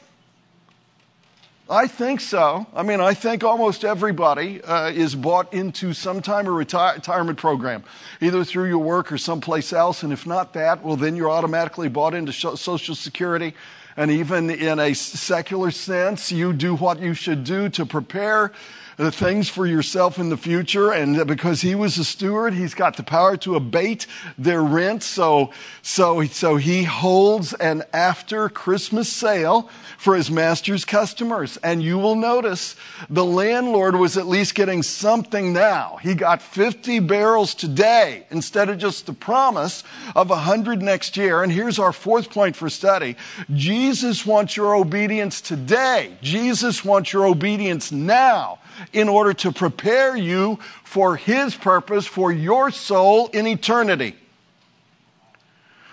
I 1.68 1.86
think 1.86 2.20
so. 2.20 2.66
I 2.74 2.82
mean, 2.82 3.00
I 3.00 3.14
think 3.14 3.44
almost 3.44 3.84
everybody 3.84 4.60
uh, 4.60 4.90
is 4.90 5.14
bought 5.14 5.54
into 5.54 5.92
some 5.92 6.20
time 6.20 6.48
of 6.48 6.54
retire- 6.54 6.96
retirement 6.96 7.38
program, 7.38 7.84
either 8.20 8.42
through 8.42 8.66
your 8.66 8.82
work 8.82 9.12
or 9.12 9.18
someplace 9.18 9.72
else. 9.72 10.02
And 10.02 10.12
if 10.12 10.26
not 10.26 10.54
that, 10.54 10.82
well, 10.82 10.96
then 10.96 11.14
you're 11.14 11.30
automatically 11.30 11.88
bought 11.88 12.14
into 12.14 12.32
Social 12.32 12.96
Security 12.96 13.54
and 14.00 14.10
even 14.10 14.48
in 14.48 14.78
a 14.78 14.94
secular 14.94 15.70
sense, 15.70 16.32
you 16.32 16.54
do 16.54 16.74
what 16.74 17.00
you 17.00 17.12
should 17.12 17.44
do 17.44 17.68
to 17.68 17.84
prepare 17.84 18.50
things 18.96 19.48
for 19.48 19.66
yourself 19.66 20.18
in 20.18 20.29
the 20.29 20.37
future. 20.37 20.92
And 20.92 21.26
because 21.26 21.61
he 21.61 21.74
was 21.74 21.98
a 21.98 22.05
steward, 22.05 22.55
he's 22.55 22.74
got 22.74 22.96
the 22.96 23.03
power 23.03 23.37
to 23.38 23.57
abate 23.57 24.07
their 24.37 24.62
rent. 24.62 25.03
So, 25.03 25.53
so, 25.83 26.24
so 26.24 26.57
he 26.57 26.85
holds 26.85 27.55
an 27.55 27.85
after 27.92 28.48
Christmas 28.48 29.11
sale 29.11 29.70
for 29.98 30.16
his 30.16 30.31
master's 30.31 30.85
customers. 30.85 31.57
And 31.59 31.83
you 31.83 31.98
will 31.98 32.16
notice 32.16 32.76
the 33.09 33.24
landlord 33.24 33.96
was 33.96 34.16
at 34.16 34.26
least 34.26 34.55
getting 34.55 34.83
something 34.83 35.53
now. 35.53 35.98
He 36.03 36.14
got 36.14 36.42
50 36.42 37.00
barrels 37.00 37.55
today 37.55 38.26
instead 38.31 38.68
of 38.68 38.79
just 38.79 39.07
the 39.07 39.12
promise 39.12 39.85
of 40.14 40.31
100 40.31 40.83
next 40.83 41.16
year. 41.16 41.42
And 41.42 41.53
here's 41.53 41.79
our 41.79 41.92
fourth 41.92 42.31
point 42.31 42.57
for 42.57 42.68
study. 42.70 43.16
Jesus 43.55 44.26
wants 44.26 44.57
your 44.57 44.74
obedience 44.74 45.40
today. 45.40 46.16
Jesus 46.22 46.85
wants 46.85 47.12
your 47.12 47.26
obedience 47.26 47.92
now 47.92 48.59
in 48.92 49.09
order 49.09 49.33
to 49.35 49.52
prepare 49.52 50.16
you 50.16 50.59
for 50.85 51.16
his 51.16 51.54
purpose 51.54 52.06
for 52.06 52.33
your 52.33 52.70
soul 52.70 53.28
in 53.28 53.46
eternity. 53.46 54.16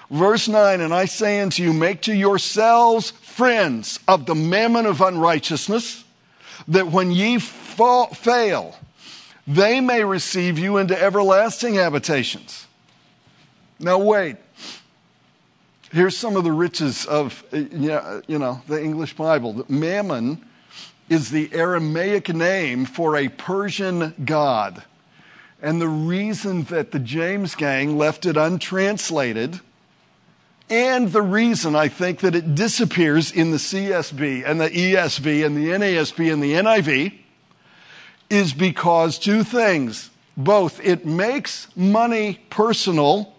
Verse 0.10 0.48
9, 0.48 0.80
and 0.80 0.94
I 0.94 1.06
say 1.06 1.42
unto 1.42 1.64
you, 1.64 1.74
make 1.74 2.04
to 2.04 2.14
yourselves 2.14 3.12
friends 3.12 4.00
of 4.08 4.26
the 4.26 4.36
mammon 4.36 4.86
of 4.86 5.02
unrighteousness, 5.02 6.06
that 6.70 6.88
when 6.88 7.12
ye 7.12 7.40
fall, 7.40 8.08
fail, 8.14 8.78
they 9.46 9.82
may 9.82 10.04
receive 10.04 10.58
you 10.58 10.78
into 10.78 11.00
everlasting 11.02 11.76
habitations. 11.76 12.68
Now, 13.80 14.00
wait. 14.00 14.38
Here's 15.92 16.18
some 16.18 16.36
of 16.36 16.44
the 16.44 16.52
riches 16.52 17.06
of 17.06 17.44
uh, 17.54 17.58
you 18.28 18.40
know, 18.40 18.62
the 18.68 18.82
English 18.84 19.16
Bible. 19.16 19.66
Mammon 19.70 20.46
is 21.10 21.32
the 21.32 21.50
Aramaic 21.54 22.34
name 22.34 22.86
for 22.86 23.16
a 23.16 23.30
Persian 23.30 24.14
god. 24.26 24.84
And 25.62 25.82
the 25.82 25.88
reason 25.88 26.64
that 26.64 26.92
the 26.92 27.00
James 27.00 27.56
gang 27.56 27.98
left 27.98 28.26
it 28.26 28.38
untranslated 28.38 29.62
and 30.70 31.14
the 31.14 31.22
reason 31.22 31.76
I 31.76 31.88
think 31.88 32.20
that 32.20 32.36
it 32.36 32.54
disappears 32.54 33.32
in 33.32 33.52
the 33.52 33.58
CSB 33.58 34.44
and 34.46 34.60
the 34.60 34.70
ESV 34.70 35.46
and 35.46 35.56
the 35.56 35.70
NASB 35.70 36.32
and 36.32 36.44
the 36.44 36.54
NIV 36.54 37.14
is 38.30 38.54
because 38.54 39.18
two 39.18 39.44
things. 39.44 40.10
Both, 40.36 40.86
it 40.86 41.06
makes 41.06 41.68
money 41.76 42.40
personal, 42.50 43.34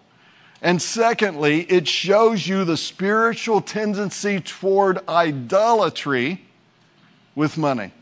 and 0.63 0.81
secondly, 0.81 1.61
it 1.63 1.87
shows 1.87 2.47
you 2.47 2.65
the 2.65 2.79
spiritual 2.79 3.61
tendency 3.61 4.41
toward 4.41 5.07
idolatry 5.07 6.45
with 7.39 7.57
money. 7.57 7.93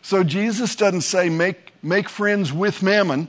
So 0.00 0.24
Jesus 0.24 0.74
doesn't 0.74 1.02
say 1.02 1.28
make, 1.28 1.74
make 1.82 2.08
friends 2.08 2.50
with 2.50 2.82
mammon. 2.82 3.28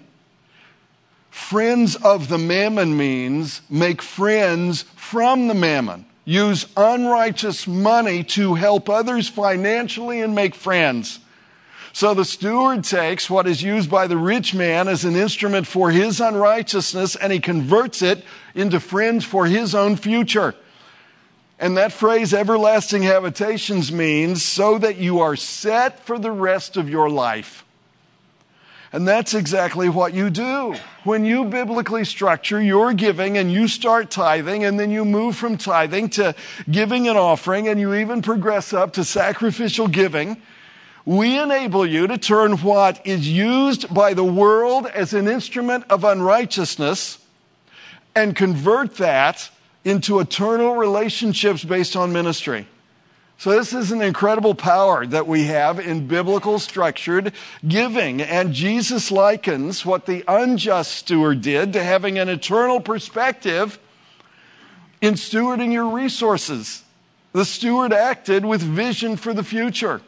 Friends 1.29 1.97
of 1.97 2.29
the 2.29 2.37
mammon 2.37 2.95
means 2.95 3.61
make 3.69 4.01
friends 4.01 4.83
from 4.95 5.49
the 5.49 5.53
mammon. 5.53 6.05
Use 6.23 6.67
unrighteous 6.77 7.67
money 7.67 8.23
to 8.23 8.53
help 8.53 8.89
others 8.89 9.27
financially 9.27 10.21
and 10.21 10.33
make 10.33 10.55
friends. 10.55 11.19
So 11.91 12.13
the 12.13 12.23
steward 12.23 12.85
takes 12.85 13.29
what 13.29 13.47
is 13.47 13.61
used 13.61 13.89
by 13.89 14.07
the 14.07 14.17
rich 14.17 14.53
man 14.53 14.87
as 14.87 15.03
an 15.03 15.17
instrument 15.17 15.67
for 15.67 15.91
his 15.91 16.21
unrighteousness 16.21 17.17
and 17.17 17.33
he 17.33 17.41
converts 17.41 18.01
it 18.01 18.23
into 18.53 18.79
friends 18.79 19.25
for 19.25 19.47
his 19.47 19.75
own 19.75 19.97
future. 19.97 20.55
And 21.57 21.77
that 21.77 21.93
phrase, 21.93 22.33
everlasting 22.33 23.03
habitations, 23.03 23.91
means 23.91 24.43
so 24.43 24.77
that 24.77 24.97
you 24.97 25.19
are 25.21 25.35
set 25.35 26.01
for 26.01 26.19
the 26.19 26.31
rest 26.31 26.75
of 26.75 26.89
your 26.89 27.09
life. 27.09 27.63
And 28.91 29.07
that's 29.07 29.33
exactly 29.33 29.89
what 29.89 30.13
you 30.13 30.29
do. 30.29 30.75
When 31.03 31.25
you 31.25 31.45
biblically 31.45 32.05
structure 32.05 32.61
your 32.61 32.93
giving 32.93 33.37
and 33.37 33.51
you 33.51 33.67
start 33.67 34.09
tithing 34.09 34.63
and 34.63 34.79
then 34.79 34.89
you 34.89 35.03
move 35.03 35.35
from 35.35 35.57
tithing 35.57 36.11
to 36.11 36.33
giving 36.69 37.07
an 37.07 37.17
offering 37.17 37.67
and 37.67 37.79
you 37.79 37.93
even 37.95 38.21
progress 38.21 38.71
up 38.71 38.93
to 38.93 39.03
sacrificial 39.03 39.87
giving, 39.87 40.41
we 41.03 41.37
enable 41.37 41.85
you 41.85 42.07
to 42.07 42.17
turn 42.17 42.53
what 42.59 43.05
is 43.05 43.29
used 43.29 43.93
by 43.93 44.13
the 44.13 44.23
world 44.23 44.87
as 44.87 45.13
an 45.13 45.27
instrument 45.27 45.83
of 45.89 46.03
unrighteousness 46.03 47.19
and 48.15 48.35
convert 48.35 48.95
that 48.95 49.49
into 49.85 50.19
eternal 50.19 50.75
relationships 50.75 51.63
based 51.63 51.95
on 51.95 52.11
ministry. 52.11 52.67
So 53.37 53.51
this 53.51 53.73
is 53.73 53.91
an 53.91 54.01
incredible 54.01 54.55
power 54.55 55.05
that 55.05 55.27
we 55.27 55.43
have 55.43 55.79
in 55.79 56.07
biblical 56.07 56.57
structured 56.57 57.33
giving. 57.67 58.21
And 58.21 58.53
Jesus 58.53 59.11
likens 59.11 59.85
what 59.85 60.05
the 60.05 60.23
unjust 60.27 60.91
steward 60.93 61.41
did 61.41 61.73
to 61.73 61.83
having 61.83 62.17
an 62.17 62.29
eternal 62.29 62.79
perspective 62.79 63.77
in 65.01 65.15
stewarding 65.15 65.71
your 65.71 65.89
resources. 65.89 66.83
The 67.33 67.45
steward 67.45 67.93
acted 67.93 68.45
with 68.45 68.61
vision 68.61 69.17
for 69.17 69.33
the 69.33 69.43
future. 69.43 70.01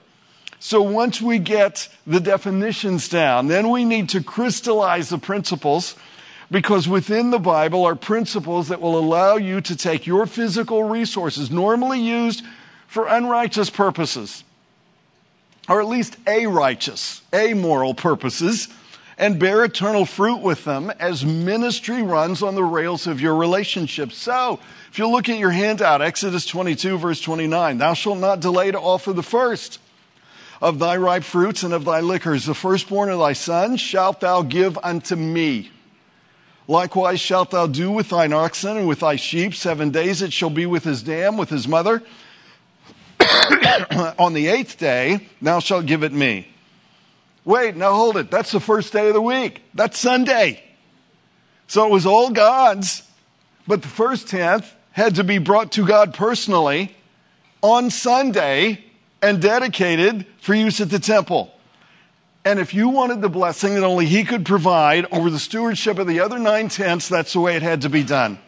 So 0.59 0.81
once 0.81 1.21
we 1.21 1.37
get 1.37 1.89
the 2.07 2.21
definitions 2.21 3.09
down, 3.09 3.47
then 3.47 3.69
we 3.69 3.85
need 3.85 4.09
to 4.09 4.23
crystallize 4.23 5.09
the 5.09 5.19
principles 5.19 5.95
because 6.49 6.87
within 6.87 7.31
the 7.31 7.39
Bible 7.39 7.85
are 7.85 7.95
principles 7.95 8.69
that 8.69 8.81
will 8.81 8.97
allow 8.97 9.35
you 9.35 9.61
to 9.61 9.75
take 9.75 10.07
your 10.07 10.25
physical 10.25 10.83
resources 10.83 11.51
normally 11.51 11.99
used 11.99 12.43
for 12.87 13.07
unrighteous 13.07 13.69
purposes, 13.69 14.43
or 15.67 15.81
at 15.81 15.87
least 15.87 16.15
a 16.25 16.47
righteous, 16.47 17.21
amoral 17.33 17.93
purposes, 17.93 18.69
and 19.17 19.39
bear 19.39 19.65
eternal 19.65 20.05
fruit 20.05 20.41
with 20.41 20.63
them 20.63 20.91
as 20.99 21.25
ministry 21.25 22.01
runs 22.01 22.43
on 22.43 22.55
the 22.55 22.63
rails 22.63 23.07
of 23.07 23.19
your 23.19 23.35
relationship. 23.35 24.11
So, 24.11 24.59
if 24.89 24.99
you 24.99 25.07
look 25.07 25.27
at 25.27 25.39
your 25.39 25.51
handout, 25.51 26.01
Exodus 26.01 26.45
22, 26.45 26.97
verse 26.97 27.19
29, 27.19 27.79
thou 27.79 27.93
shalt 27.93 28.19
not 28.19 28.39
delay 28.39 28.71
to 28.71 28.79
offer 28.79 29.13
the 29.13 29.23
first 29.23 29.79
of 30.61 30.79
thy 30.79 30.97
ripe 30.97 31.23
fruits 31.23 31.63
and 31.63 31.73
of 31.73 31.85
thy 31.85 31.99
liquors, 31.99 32.45
the 32.45 32.53
firstborn 32.53 33.09
of 33.09 33.19
thy 33.19 33.33
sons 33.33 33.81
shalt 33.81 34.21
thou 34.21 34.41
give 34.41 34.77
unto 34.83 35.15
me. 35.15 35.71
Likewise 36.67 37.21
shalt 37.21 37.51
thou 37.51 37.65
do 37.65 37.91
with 37.91 38.09
thine 38.09 38.33
oxen 38.33 38.77
and 38.77 38.87
with 38.87 38.99
thy 38.99 39.15
sheep. 39.15 39.55
Seven 39.55 39.89
days 39.89 40.21
it 40.21 40.33
shall 40.33 40.49
be 40.49 40.65
with 40.65 40.83
his 40.83 41.01
dam, 41.01 41.37
with 41.37 41.49
his 41.49 41.67
mother. 41.67 42.03
on 44.19 44.33
the 44.33 44.47
eighth 44.47 44.77
day, 44.77 45.27
thou 45.41 45.59
shalt 45.59 45.85
give 45.85 46.03
it 46.03 46.11
me. 46.11 46.47
Wait, 47.45 47.77
now 47.77 47.93
hold 47.93 48.17
it. 48.17 48.29
That's 48.29 48.51
the 48.51 48.59
first 48.59 48.91
day 48.91 49.07
of 49.07 49.13
the 49.13 49.21
week. 49.21 49.61
That's 49.73 49.97
Sunday. 49.97 50.61
So 51.67 51.85
it 51.85 51.91
was 51.91 52.05
all 52.05 52.29
God's, 52.29 53.03
but 53.65 53.81
the 53.81 53.87
first 53.87 54.27
tenth 54.27 54.73
had 54.91 55.15
to 55.15 55.23
be 55.23 55.37
brought 55.37 55.71
to 55.73 55.85
God 55.85 56.13
personally 56.13 56.95
on 57.61 57.89
Sunday 57.89 58.83
and 59.21 59.41
dedicated 59.41 60.25
for 60.41 60.53
use 60.53 60.81
at 60.81 60.89
the 60.89 60.99
temple. 60.99 61.51
And 62.47 62.61
if 62.61 62.73
you 62.73 62.87
wanted 62.87 63.19
the 63.19 63.27
blessing 63.27 63.73
that 63.73 63.83
only 63.83 64.05
He 64.05 64.23
could 64.23 64.45
provide 64.45 65.05
over 65.11 65.29
the 65.29 65.37
stewardship 65.37 65.99
of 65.99 66.07
the 66.07 66.21
other 66.21 66.39
nine 66.39 66.69
tenths, 66.69 67.09
that's 67.09 67.33
the 67.33 67.41
way 67.41 67.57
it 67.57 67.61
had 67.61 67.81
to 67.81 67.89
be 67.89 68.03
done. 68.03 68.39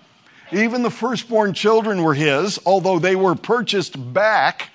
Even 0.53 0.83
the 0.83 0.89
firstborn 0.89 1.53
children 1.53 2.01
were 2.01 2.13
his, 2.13 2.61
although 2.65 2.97
they 2.97 3.17
were 3.17 3.35
purchased 3.35 4.13
back 4.13 4.69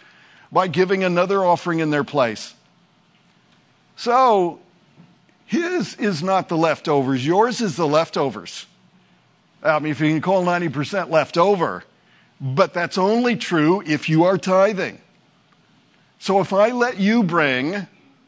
by 0.52 0.68
giving 0.68 1.04
another 1.04 1.42
offering 1.42 1.78
in 1.78 1.88
their 1.88 2.04
place. 2.04 2.52
So, 3.96 4.60
his 5.46 5.94
is 5.94 6.22
not 6.22 6.50
the 6.50 6.58
leftovers, 6.58 7.24
yours 7.24 7.62
is 7.62 7.76
the 7.76 7.88
leftovers. 7.88 8.66
I 9.62 9.78
mean, 9.78 9.92
if 9.92 10.00
you 10.00 10.08
can 10.08 10.20
call 10.20 10.44
90% 10.44 11.08
left 11.08 11.38
over, 11.38 11.82
but 12.42 12.74
that's 12.74 12.98
only 12.98 13.36
true 13.36 13.82
if 13.86 14.10
you 14.10 14.24
are 14.24 14.36
tithing. 14.36 15.00
So, 16.18 16.40
if 16.40 16.52
I 16.52 16.72
let 16.72 16.98
you 16.98 17.22
bring 17.22 17.86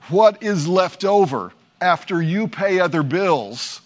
what 0.08 0.42
is 0.42 0.66
left 0.66 1.04
over 1.04 1.52
after 1.80 2.22
you 2.22 2.48
pay 2.48 2.80
other 2.80 3.02
bills, 3.02 3.80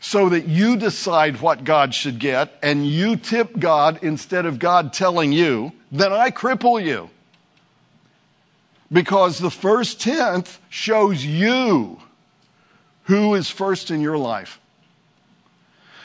so 0.00 0.30
that 0.30 0.46
you 0.46 0.76
decide 0.76 1.40
what 1.40 1.62
God 1.62 1.94
should 1.94 2.18
get 2.18 2.58
and 2.62 2.86
you 2.86 3.16
tip 3.16 3.58
God 3.58 3.98
instead 4.02 4.46
of 4.46 4.58
God 4.58 4.92
telling 4.94 5.30
you, 5.30 5.72
then 5.92 6.12
I 6.12 6.30
cripple 6.30 6.82
you. 6.82 7.10
Because 8.90 9.38
the 9.38 9.50
first 9.50 10.00
tenth 10.00 10.58
shows 10.70 11.24
you 11.24 12.00
who 13.04 13.34
is 13.34 13.50
first 13.50 13.90
in 13.90 14.00
your 14.00 14.16
life. 14.16 14.58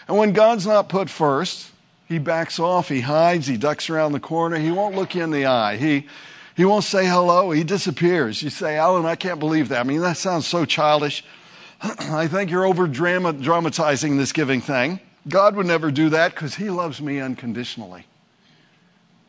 And 0.07 0.17
when 0.17 0.33
God's 0.33 0.67
not 0.67 0.89
put 0.89 1.09
first, 1.09 1.71
he 2.07 2.19
backs 2.19 2.59
off, 2.59 2.89
he 2.89 3.01
hides, 3.01 3.47
he 3.47 3.57
ducks 3.57 3.89
around 3.89 4.11
the 4.11 4.19
corner, 4.19 4.57
he 4.57 4.71
won't 4.71 4.95
look 4.95 5.15
you 5.15 5.23
in 5.23 5.31
the 5.31 5.45
eye. 5.45 5.77
He, 5.77 6.07
he 6.55 6.63
won't 6.63 6.85
say 6.85 7.05
hello, 7.05 7.51
he 7.51 7.63
disappears. 7.63 8.41
You 8.41 8.49
say, 8.49 8.77
Alan, 8.77 9.05
I 9.05 9.15
can't 9.15 9.39
believe 9.39 9.69
that. 9.69 9.81
I 9.81 9.83
mean, 9.83 10.01
that 10.01 10.17
sounds 10.17 10.47
so 10.47 10.65
childish. 10.65 11.23
I 11.81 12.27
think 12.27 12.49
you're 12.49 12.65
over 12.65 12.87
dramatizing 12.87 14.17
this 14.17 14.31
giving 14.31 14.61
thing. 14.61 14.99
God 15.27 15.55
would 15.55 15.65
never 15.65 15.91
do 15.91 16.09
that 16.09 16.33
because 16.33 16.55
he 16.55 16.69
loves 16.69 17.01
me 17.01 17.19
unconditionally. 17.19 18.05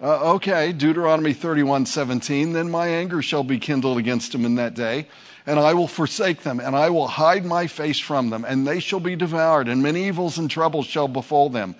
Uh, 0.00 0.34
okay, 0.34 0.72
Deuteronomy 0.72 1.32
31 1.32 1.86
17. 1.86 2.52
Then 2.52 2.70
my 2.70 2.86
anger 2.86 3.22
shall 3.22 3.42
be 3.42 3.58
kindled 3.58 3.96
against 3.96 4.32
them 4.32 4.44
in 4.44 4.56
that 4.56 4.74
day, 4.74 5.08
and 5.46 5.58
I 5.58 5.72
will 5.72 5.88
forsake 5.88 6.42
them, 6.42 6.60
and 6.60 6.76
I 6.76 6.90
will 6.90 7.08
hide 7.08 7.46
my 7.46 7.66
face 7.66 7.98
from 7.98 8.28
them, 8.28 8.44
and 8.44 8.66
they 8.66 8.78
shall 8.78 9.00
be 9.00 9.16
devoured, 9.16 9.68
and 9.68 9.82
many 9.82 10.06
evils 10.06 10.36
and 10.36 10.50
troubles 10.50 10.86
shall 10.86 11.08
befall 11.08 11.48
them. 11.48 11.74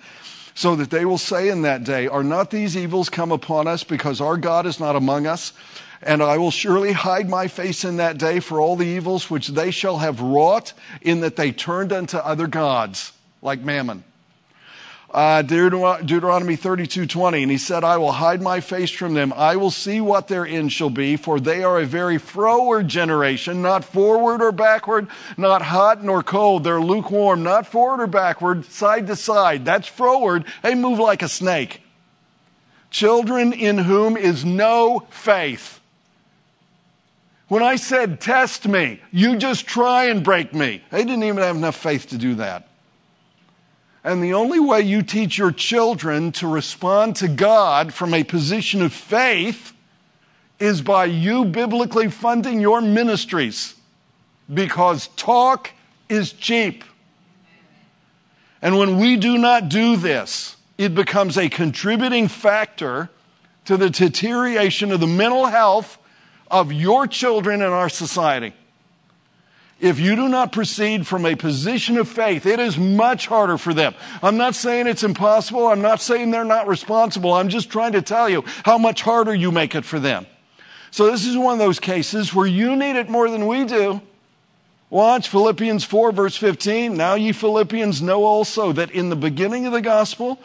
So 0.57 0.75
that 0.77 0.89
they 0.89 1.05
will 1.05 1.19
say 1.19 1.49
in 1.49 1.61
that 1.61 1.83
day, 1.83 2.07
Are 2.07 2.23
not 2.23 2.49
these 2.49 2.75
evils 2.75 3.09
come 3.09 3.31
upon 3.31 3.67
us 3.67 3.83
because 3.83 4.19
our 4.19 4.37
God 4.37 4.65
is 4.65 4.79
not 4.79 4.95
among 4.95 5.27
us? 5.27 5.53
And 6.01 6.23
I 6.23 6.39
will 6.39 6.49
surely 6.49 6.93
hide 6.93 7.29
my 7.29 7.47
face 7.47 7.85
in 7.85 7.97
that 7.97 8.17
day 8.17 8.39
for 8.39 8.59
all 8.59 8.75
the 8.75 8.87
evils 8.87 9.29
which 9.29 9.49
they 9.49 9.69
shall 9.69 9.99
have 9.99 10.19
wrought, 10.19 10.73
in 11.03 11.19
that 11.19 11.35
they 11.35 11.51
turned 11.51 11.93
unto 11.93 12.17
other 12.17 12.47
gods, 12.47 13.13
like 13.43 13.61
Mammon. 13.61 14.03
Uh, 15.09 15.41
Deuteronomy 15.41 16.57
32 16.57 17.05
20, 17.05 17.41
and 17.43 17.51
he 17.51 17.57
said, 17.57 17.85
I 17.85 17.97
will 17.97 18.11
hide 18.11 18.41
my 18.41 18.59
face 18.59 18.91
from 18.91 19.13
them. 19.13 19.31
I 19.33 19.55
will 19.55 19.71
see 19.71 20.01
what 20.01 20.27
their 20.27 20.45
end 20.45 20.73
shall 20.73 20.89
be, 20.89 21.15
for 21.15 21.39
they 21.39 21.63
are 21.63 21.79
a 21.79 21.85
very 21.85 22.17
froward 22.17 22.89
generation, 22.89 23.61
not 23.61 23.85
forward 23.85 24.41
or 24.41 24.51
backward, 24.51 25.07
not 25.37 25.61
hot 25.61 26.03
nor 26.03 26.23
cold. 26.23 26.65
They're 26.65 26.81
lukewarm, 26.81 27.41
not 27.41 27.65
forward 27.65 28.01
or 28.01 28.07
backward, 28.07 28.65
side 28.65 29.07
to 29.07 29.15
side. 29.15 29.63
That's 29.63 29.87
froward. 29.87 30.43
They 30.61 30.75
move 30.75 30.99
like 30.99 31.21
a 31.21 31.29
snake. 31.29 31.81
Children 32.89 33.53
in 33.53 33.77
whom 33.77 34.17
is 34.17 34.43
no 34.43 35.07
faith. 35.09 35.79
When 37.47 37.63
I 37.63 37.77
said, 37.77 38.19
test 38.19 38.67
me, 38.67 38.99
you 39.11 39.37
just 39.37 39.65
try 39.65 40.05
and 40.05 40.21
break 40.21 40.53
me. 40.53 40.83
They 40.91 41.05
didn't 41.05 41.23
even 41.23 41.37
have 41.37 41.55
enough 41.55 41.77
faith 41.77 42.09
to 42.09 42.17
do 42.17 42.35
that. 42.35 42.66
And 44.07 44.23
the 44.23 44.35
only 44.35 44.61
way 44.61 44.83
you 44.83 45.01
teach 45.01 45.37
your 45.37 45.51
children 45.51 46.31
to 46.33 46.47
respond 46.47 47.17
to 47.17 47.27
God 47.27 47.93
from 47.93 48.13
a 48.13 48.23
position 48.23 48.81
of 48.81 48.93
faith 48.93 49.73
is 50.59 50.81
by 50.81 51.03
you 51.03 51.43
biblically 51.43 52.09
funding 52.09 52.61
your 52.61 52.79
ministries 52.79 53.75
because 54.51 55.09
talk 55.17 55.71
is 56.07 56.31
cheap. 56.31 56.85
And 58.61 58.77
when 58.77 58.97
we 58.97 59.17
do 59.17 59.37
not 59.37 59.67
do 59.67 59.97
this, 59.97 60.55
it 60.77 60.95
becomes 60.95 61.37
a 61.37 61.49
contributing 61.49 62.29
factor 62.29 63.09
to 63.65 63.75
the 63.75 63.89
deterioration 63.89 64.93
of 64.93 65.01
the 65.01 65.07
mental 65.07 65.47
health 65.47 65.97
of 66.49 66.71
your 66.71 67.07
children 67.07 67.61
in 67.61 67.73
our 67.73 67.89
society. 67.89 68.53
If 69.79 69.99
you 69.99 70.15
do 70.15 70.27
not 70.27 70.51
proceed 70.51 71.05
from 71.05 71.25
a 71.25 71.35
position 71.35 71.97
of 71.97 72.07
faith, 72.07 72.47
it 72.47 72.59
is 72.59 72.77
much 72.79 73.27
harder 73.27 73.59
for 73.59 73.73
them. 73.73 73.93
I'm 74.23 74.37
not 74.37 74.55
saying 74.55 74.87
it's 74.87 75.03
impossible. 75.03 75.67
I'm 75.67 75.81
not 75.81 76.01
saying 76.01 76.31
they're 76.31 76.43
not 76.43 76.67
responsible. 76.67 77.33
I'm 77.33 77.49
just 77.49 77.69
trying 77.69 77.91
to 77.91 78.01
tell 78.01 78.27
you 78.27 78.43
how 78.65 78.79
much 78.79 79.03
harder 79.03 79.35
you 79.35 79.51
make 79.51 79.75
it 79.75 79.85
for 79.85 79.99
them. 79.99 80.25
So 80.89 81.11
this 81.11 81.27
is 81.27 81.37
one 81.37 81.53
of 81.53 81.59
those 81.59 81.79
cases 81.79 82.33
where 82.33 82.47
you 82.47 82.75
need 82.75 82.95
it 82.95 83.07
more 83.07 83.29
than 83.29 83.45
we 83.45 83.65
do. 83.65 84.01
Watch 84.89 85.27
Philippians 85.29 85.83
4 85.83 86.11
verse 86.11 86.37
15. 86.37 86.97
Now 86.97 87.13
ye 87.13 87.31
Philippians 87.31 88.01
know 88.01 88.23
also 88.23 88.71
that 88.71 88.89
in 88.91 89.09
the 89.09 89.15
beginning 89.15 89.67
of 89.67 89.73
the 89.73 89.81
gospel, 89.81 90.39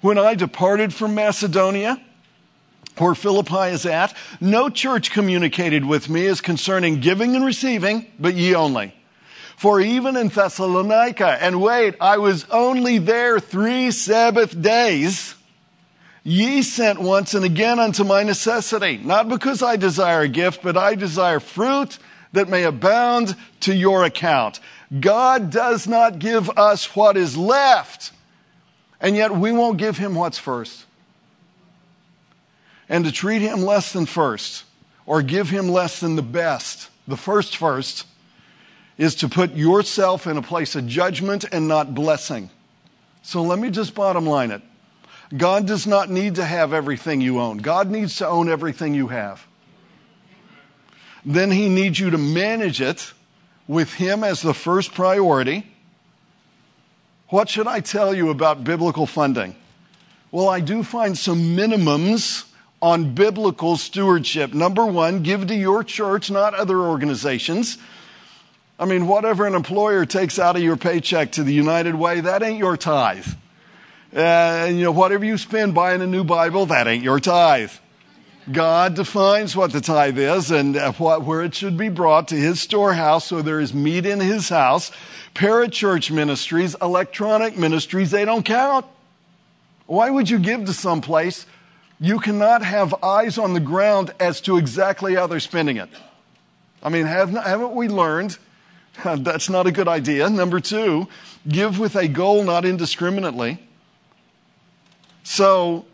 when 0.00 0.16
I 0.16 0.34
departed 0.34 0.94
from 0.94 1.14
Macedonia, 1.14 2.00
where 3.00 3.14
Philippi 3.14 3.72
is 3.72 3.86
at, 3.86 4.14
no 4.40 4.68
church 4.68 5.10
communicated 5.10 5.84
with 5.84 6.08
me 6.08 6.26
as 6.26 6.40
concerning 6.40 7.00
giving 7.00 7.34
and 7.34 7.44
receiving, 7.44 8.06
but 8.18 8.34
ye 8.34 8.54
only. 8.54 8.94
For 9.56 9.80
even 9.80 10.16
in 10.16 10.28
Thessalonica, 10.28 11.36
and 11.42 11.60
wait, 11.60 11.94
I 12.00 12.18
was 12.18 12.46
only 12.50 12.98
there 12.98 13.38
three 13.40 13.90
Sabbath 13.90 14.60
days, 14.60 15.34
ye 16.22 16.62
sent 16.62 16.98
once 16.98 17.34
and 17.34 17.44
again 17.44 17.78
unto 17.78 18.04
my 18.04 18.22
necessity, 18.22 18.98
not 18.98 19.28
because 19.28 19.62
I 19.62 19.76
desire 19.76 20.22
a 20.22 20.28
gift, 20.28 20.62
but 20.62 20.76
I 20.76 20.94
desire 20.94 21.40
fruit 21.40 21.98
that 22.32 22.48
may 22.48 22.64
abound 22.64 23.36
to 23.60 23.74
your 23.74 24.04
account. 24.04 24.60
God 24.98 25.50
does 25.50 25.86
not 25.86 26.18
give 26.18 26.50
us 26.50 26.96
what 26.96 27.16
is 27.16 27.36
left, 27.36 28.12
and 29.00 29.16
yet 29.16 29.30
we 29.36 29.52
won't 29.52 29.78
give 29.78 29.98
him 29.98 30.14
what's 30.14 30.38
first. 30.38 30.84
And 32.90 33.04
to 33.04 33.12
treat 33.12 33.40
him 33.40 33.62
less 33.62 33.92
than 33.92 34.04
first, 34.04 34.64
or 35.06 35.22
give 35.22 35.48
him 35.48 35.68
less 35.68 36.00
than 36.00 36.16
the 36.16 36.22
best, 36.22 36.90
the 37.06 37.16
first 37.16 37.56
first, 37.56 38.04
is 38.98 39.14
to 39.14 39.28
put 39.28 39.54
yourself 39.54 40.26
in 40.26 40.36
a 40.36 40.42
place 40.42 40.74
of 40.74 40.86
judgment 40.86 41.44
and 41.52 41.66
not 41.68 41.94
blessing. 41.94 42.50
So 43.22 43.42
let 43.42 43.58
me 43.58 43.70
just 43.70 43.94
bottom 43.94 44.26
line 44.26 44.50
it. 44.50 44.60
God 45.36 45.66
does 45.66 45.86
not 45.86 46.10
need 46.10 46.34
to 46.34 46.44
have 46.44 46.72
everything 46.72 47.20
you 47.20 47.38
own. 47.40 47.58
God 47.58 47.88
needs 47.88 48.16
to 48.16 48.26
own 48.26 48.48
everything 48.48 48.92
you 48.92 49.08
have. 49.08 49.46
Then 51.24 51.52
he 51.52 51.68
needs 51.68 52.00
you 52.00 52.10
to 52.10 52.18
manage 52.18 52.80
it 52.80 53.12
with 53.68 53.94
him 53.94 54.24
as 54.24 54.42
the 54.42 54.54
first 54.54 54.92
priority. 54.94 55.64
What 57.28 57.48
should 57.48 57.68
I 57.68 57.78
tell 57.78 58.12
you 58.12 58.30
about 58.30 58.64
biblical 58.64 59.06
funding? 59.06 59.54
Well, 60.32 60.48
I 60.48 60.58
do 60.58 60.82
find 60.82 61.16
some 61.16 61.56
minimums 61.56 62.49
on 62.82 63.14
biblical 63.14 63.76
stewardship. 63.76 64.54
Number 64.54 64.86
one, 64.86 65.22
give 65.22 65.46
to 65.48 65.54
your 65.54 65.84
church, 65.84 66.30
not 66.30 66.54
other 66.54 66.78
organizations. 66.78 67.78
I 68.78 68.86
mean, 68.86 69.06
whatever 69.06 69.46
an 69.46 69.54
employer 69.54 70.06
takes 70.06 70.38
out 70.38 70.56
of 70.56 70.62
your 70.62 70.76
paycheck 70.76 71.32
to 71.32 71.42
the 71.42 71.52
United 71.52 71.94
Way, 71.94 72.22
that 72.22 72.42
ain't 72.42 72.58
your 72.58 72.78
tithe. 72.78 73.26
Uh, 74.14 74.18
and, 74.18 74.78
you 74.78 74.84
know, 74.84 74.92
whatever 74.92 75.24
you 75.24 75.36
spend 75.36 75.74
buying 75.74 76.00
a 76.00 76.06
new 76.06 76.24
Bible, 76.24 76.66
that 76.66 76.86
ain't 76.88 77.04
your 77.04 77.20
tithe. 77.20 77.72
God 78.50 78.94
defines 78.94 79.54
what 79.54 79.72
the 79.72 79.82
tithe 79.82 80.18
is 80.18 80.50
and 80.50 80.76
uh, 80.76 80.92
what, 80.92 81.22
where 81.24 81.42
it 81.42 81.54
should 81.54 81.76
be 81.76 81.90
brought 81.90 82.28
to 82.28 82.34
his 82.34 82.60
storehouse 82.60 83.26
so 83.26 83.42
there 83.42 83.60
is 83.60 83.74
meat 83.74 84.06
in 84.06 84.18
his 84.18 84.48
house. 84.48 84.90
Parachurch 85.34 86.10
ministries, 86.10 86.74
electronic 86.80 87.56
ministries, 87.56 88.10
they 88.10 88.24
don't 88.24 88.44
count. 88.44 88.86
Why 89.86 90.08
would 90.08 90.30
you 90.30 90.38
give 90.38 90.64
to 90.64 90.72
some 90.72 91.00
place 91.02 91.46
you 92.00 92.18
cannot 92.18 92.64
have 92.64 92.94
eyes 93.04 93.36
on 93.36 93.52
the 93.52 93.60
ground 93.60 94.12
as 94.18 94.40
to 94.42 94.56
exactly 94.56 95.14
how 95.14 95.26
they're 95.26 95.38
spending 95.38 95.76
it? 95.76 95.90
I 96.82 96.88
mean, 96.88 97.04
haven't, 97.06 97.42
haven't 97.42 97.74
we 97.74 97.88
learned 97.88 98.38
that's 99.04 99.48
not 99.48 99.66
a 99.66 99.72
good 99.72 99.88
idea? 99.88 100.28
Number 100.30 100.60
two, 100.60 101.08
give 101.46 101.78
with 101.78 101.96
a 101.96 102.08
goal, 102.08 102.42
not 102.42 102.64
indiscriminately. 102.64 103.58
So, 105.22 105.84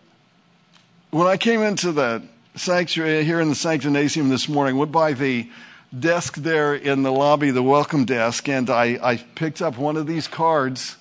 when 1.10 1.26
I 1.26 1.36
came 1.36 1.62
into 1.62 1.92
the 1.92 2.22
sanctuary 2.54 3.20
uh, 3.20 3.22
here 3.22 3.40
in 3.40 3.48
the 3.48 3.54
sanctinasium 3.54 4.28
this 4.28 4.48
morning, 4.48 4.76
went 4.76 4.92
by 4.92 5.12
the 5.12 5.50
desk 5.98 6.36
there 6.36 6.74
in 6.74 7.02
the 7.02 7.12
lobby, 7.12 7.50
the 7.50 7.62
welcome 7.62 8.04
desk, 8.04 8.48
and 8.48 8.70
I, 8.70 8.98
I 9.02 9.16
picked 9.16 9.60
up 9.62 9.78
one 9.78 9.96
of 9.96 10.06
these 10.06 10.28
cards 10.28 10.96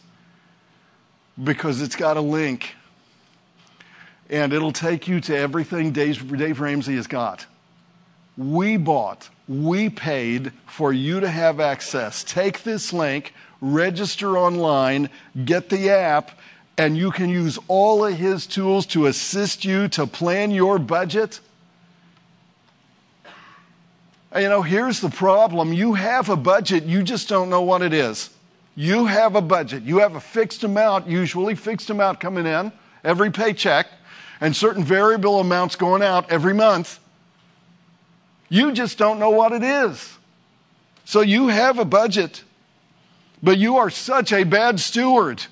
because 1.41 1.81
it's 1.81 1.95
got 1.95 2.17
a 2.17 2.21
link. 2.21 2.74
And 4.29 4.53
it'll 4.53 4.71
take 4.71 5.07
you 5.07 5.21
to 5.21 5.37
everything 5.37 5.91
Dave, 5.91 6.37
Dave 6.37 6.59
Ramsey 6.59 6.95
has 6.95 7.07
got. 7.07 7.45
We 8.37 8.77
bought, 8.77 9.29
we 9.47 9.89
paid 9.89 10.51
for 10.65 10.91
you 10.91 11.19
to 11.19 11.29
have 11.29 11.59
access. 11.59 12.23
Take 12.23 12.63
this 12.63 12.91
link, 12.91 13.33
register 13.61 14.37
online, 14.37 15.09
get 15.45 15.69
the 15.69 15.89
app, 15.89 16.31
and 16.77 16.97
you 16.97 17.11
can 17.11 17.29
use 17.29 17.57
all 17.67 18.05
of 18.05 18.15
his 18.15 18.45
tools 18.45 18.85
to 18.87 19.05
assist 19.05 19.63
you 19.63 19.87
to 19.89 20.05
plan 20.05 20.51
your 20.51 20.79
budget. 20.79 21.39
You 24.35 24.49
know, 24.49 24.63
here's 24.63 24.99
the 24.99 25.09
problem. 25.09 25.71
You 25.71 25.93
have 25.93 26.29
a 26.29 26.35
budget, 26.35 26.83
you 26.83 27.03
just 27.03 27.29
don't 27.29 27.49
know 27.49 27.61
what 27.61 27.81
it 27.81 27.93
is. 27.93 28.31
You 28.75 29.05
have 29.05 29.35
a 29.35 29.41
budget. 29.41 29.83
You 29.83 29.99
have 29.99 30.15
a 30.15 30.19
fixed 30.19 30.65
amount, 30.65 31.07
usually 31.07 31.55
fixed 31.55 31.89
amount 31.89 32.19
coming 32.19 32.45
in 32.45 32.73
every 33.05 33.31
paycheck, 33.31 33.87
and 34.39 34.55
certain 34.55 34.83
variable 34.83 35.39
amounts 35.39 35.75
going 35.75 36.01
out 36.01 36.29
every 36.31 36.53
month. 36.53 36.99
You 38.49 38.71
just 38.71 38.97
don't 38.97 39.19
know 39.19 39.31
what 39.31 39.51
it 39.51 39.63
is. 39.63 40.17
So 41.03 41.21
you 41.21 41.47
have 41.47 41.79
a 41.79 41.85
budget, 41.85 42.43
but 43.41 43.57
you 43.57 43.77
are 43.77 43.89
such 43.89 44.31
a 44.31 44.43
bad 44.43 44.79
steward 44.79 45.45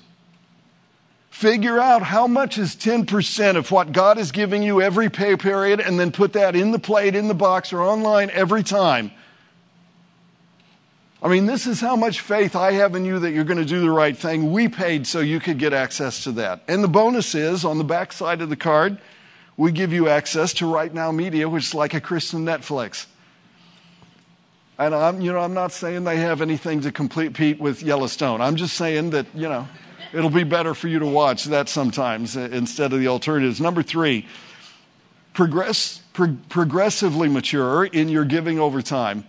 Figure 1.34 1.80
out 1.80 2.04
how 2.04 2.28
much 2.28 2.58
is 2.58 2.76
10% 2.76 3.56
of 3.56 3.72
what 3.72 3.90
God 3.90 4.18
is 4.18 4.30
giving 4.30 4.62
you 4.62 4.80
every 4.80 5.10
pay 5.10 5.34
period 5.36 5.80
and 5.80 5.98
then 5.98 6.12
put 6.12 6.34
that 6.34 6.54
in 6.54 6.70
the 6.70 6.78
plate, 6.78 7.16
in 7.16 7.26
the 7.26 7.34
box, 7.34 7.72
or 7.72 7.82
online 7.82 8.30
every 8.30 8.62
time. 8.62 9.10
I 11.24 11.28
mean, 11.28 11.46
this 11.46 11.66
is 11.66 11.80
how 11.80 11.96
much 11.96 12.20
faith 12.20 12.54
I 12.54 12.72
have 12.72 12.94
in 12.94 13.04
you 13.04 13.18
that 13.18 13.32
you're 13.32 13.44
going 13.44 13.58
to 13.58 13.64
do 13.64 13.80
the 13.80 13.90
right 13.90 14.16
thing. 14.16 14.52
We 14.52 14.68
paid 14.68 15.06
so 15.06 15.20
you 15.20 15.40
could 15.40 15.58
get 15.58 15.72
access 15.72 16.22
to 16.24 16.32
that. 16.32 16.62
And 16.68 16.84
the 16.84 16.88
bonus 16.88 17.34
is 17.34 17.64
on 17.64 17.78
the 17.78 17.84
back 17.84 18.12
side 18.12 18.42
of 18.42 18.50
the 18.50 18.56
card, 18.56 18.98
we 19.56 19.72
give 19.72 19.92
you 19.92 20.08
access 20.08 20.52
to 20.54 20.72
Right 20.72 20.92
Now 20.92 21.10
Media, 21.10 21.48
which 21.48 21.64
is 21.64 21.74
like 21.74 21.94
a 21.94 22.00
Christian 22.00 22.44
Netflix. 22.44 23.06
And 24.78 24.94
I'm, 24.94 25.20
you 25.20 25.32
know, 25.32 25.38
I'm 25.40 25.54
not 25.54 25.72
saying 25.72 26.04
they 26.04 26.18
have 26.18 26.42
anything 26.42 26.82
to 26.82 26.92
compete 26.92 27.58
with 27.58 27.82
Yellowstone. 27.82 28.40
I'm 28.40 28.56
just 28.56 28.76
saying 28.76 29.10
that, 29.10 29.26
you 29.34 29.48
know 29.48 29.66
it'll 30.14 30.30
be 30.30 30.44
better 30.44 30.74
for 30.74 30.88
you 30.88 31.00
to 31.00 31.06
watch 31.06 31.44
that 31.44 31.68
sometimes 31.68 32.36
uh, 32.36 32.48
instead 32.52 32.92
of 32.92 33.00
the 33.00 33.08
alternatives. 33.08 33.60
Number 33.60 33.82
three, 33.82 34.26
progress, 35.32 36.00
pro- 36.12 36.38
progressively 36.48 37.28
mature 37.28 37.84
in 37.84 38.08
your 38.08 38.24
giving 38.24 38.60
over 38.60 38.80
time. 38.80 39.24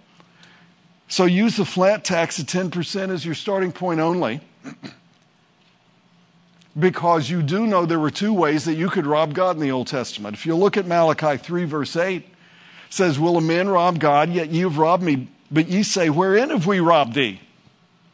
So 1.08 1.26
use 1.26 1.58
the 1.58 1.66
flat 1.66 2.04
tax 2.04 2.40
of 2.40 2.48
10% 2.48 3.10
as 3.10 3.26
your 3.26 3.36
starting 3.36 3.72
point 3.72 4.00
only. 4.00 4.42
because 6.78 7.30
you 7.30 7.42
do 7.42 7.66
know 7.66 7.86
there 7.86 8.00
were 8.00 8.12
two 8.12 8.34
ways 8.34 8.66
that 8.66 8.76
you 8.76 8.90
could 8.90 9.06
rob 9.06 9.34
God 9.34 9.56
in 9.56 9.62
the 9.62 9.72
Old 9.72 9.88
Testament. 9.88 10.36
If 10.36 10.46
you 10.46 10.56
look 10.56 10.78
at 10.78 10.86
Malachi 10.86 11.38
3, 11.38 11.66
verse 11.66 11.96
8, 11.96 12.26
says, 12.90 13.20
Will 13.20 13.38
a 13.38 13.42
man 13.42 13.70
rob 13.70 14.00
God? 14.00 14.30
Yet 14.30 14.50
ye 14.50 14.62
have 14.62 14.78
robbed 14.78 15.04
me. 15.04 15.28
But 15.52 15.68
ye 15.68 15.84
say, 15.84 16.10
Wherein 16.10 16.50
have 16.50 16.68
we 16.68 16.80
robbed 16.80 17.14
thee? 17.14 17.40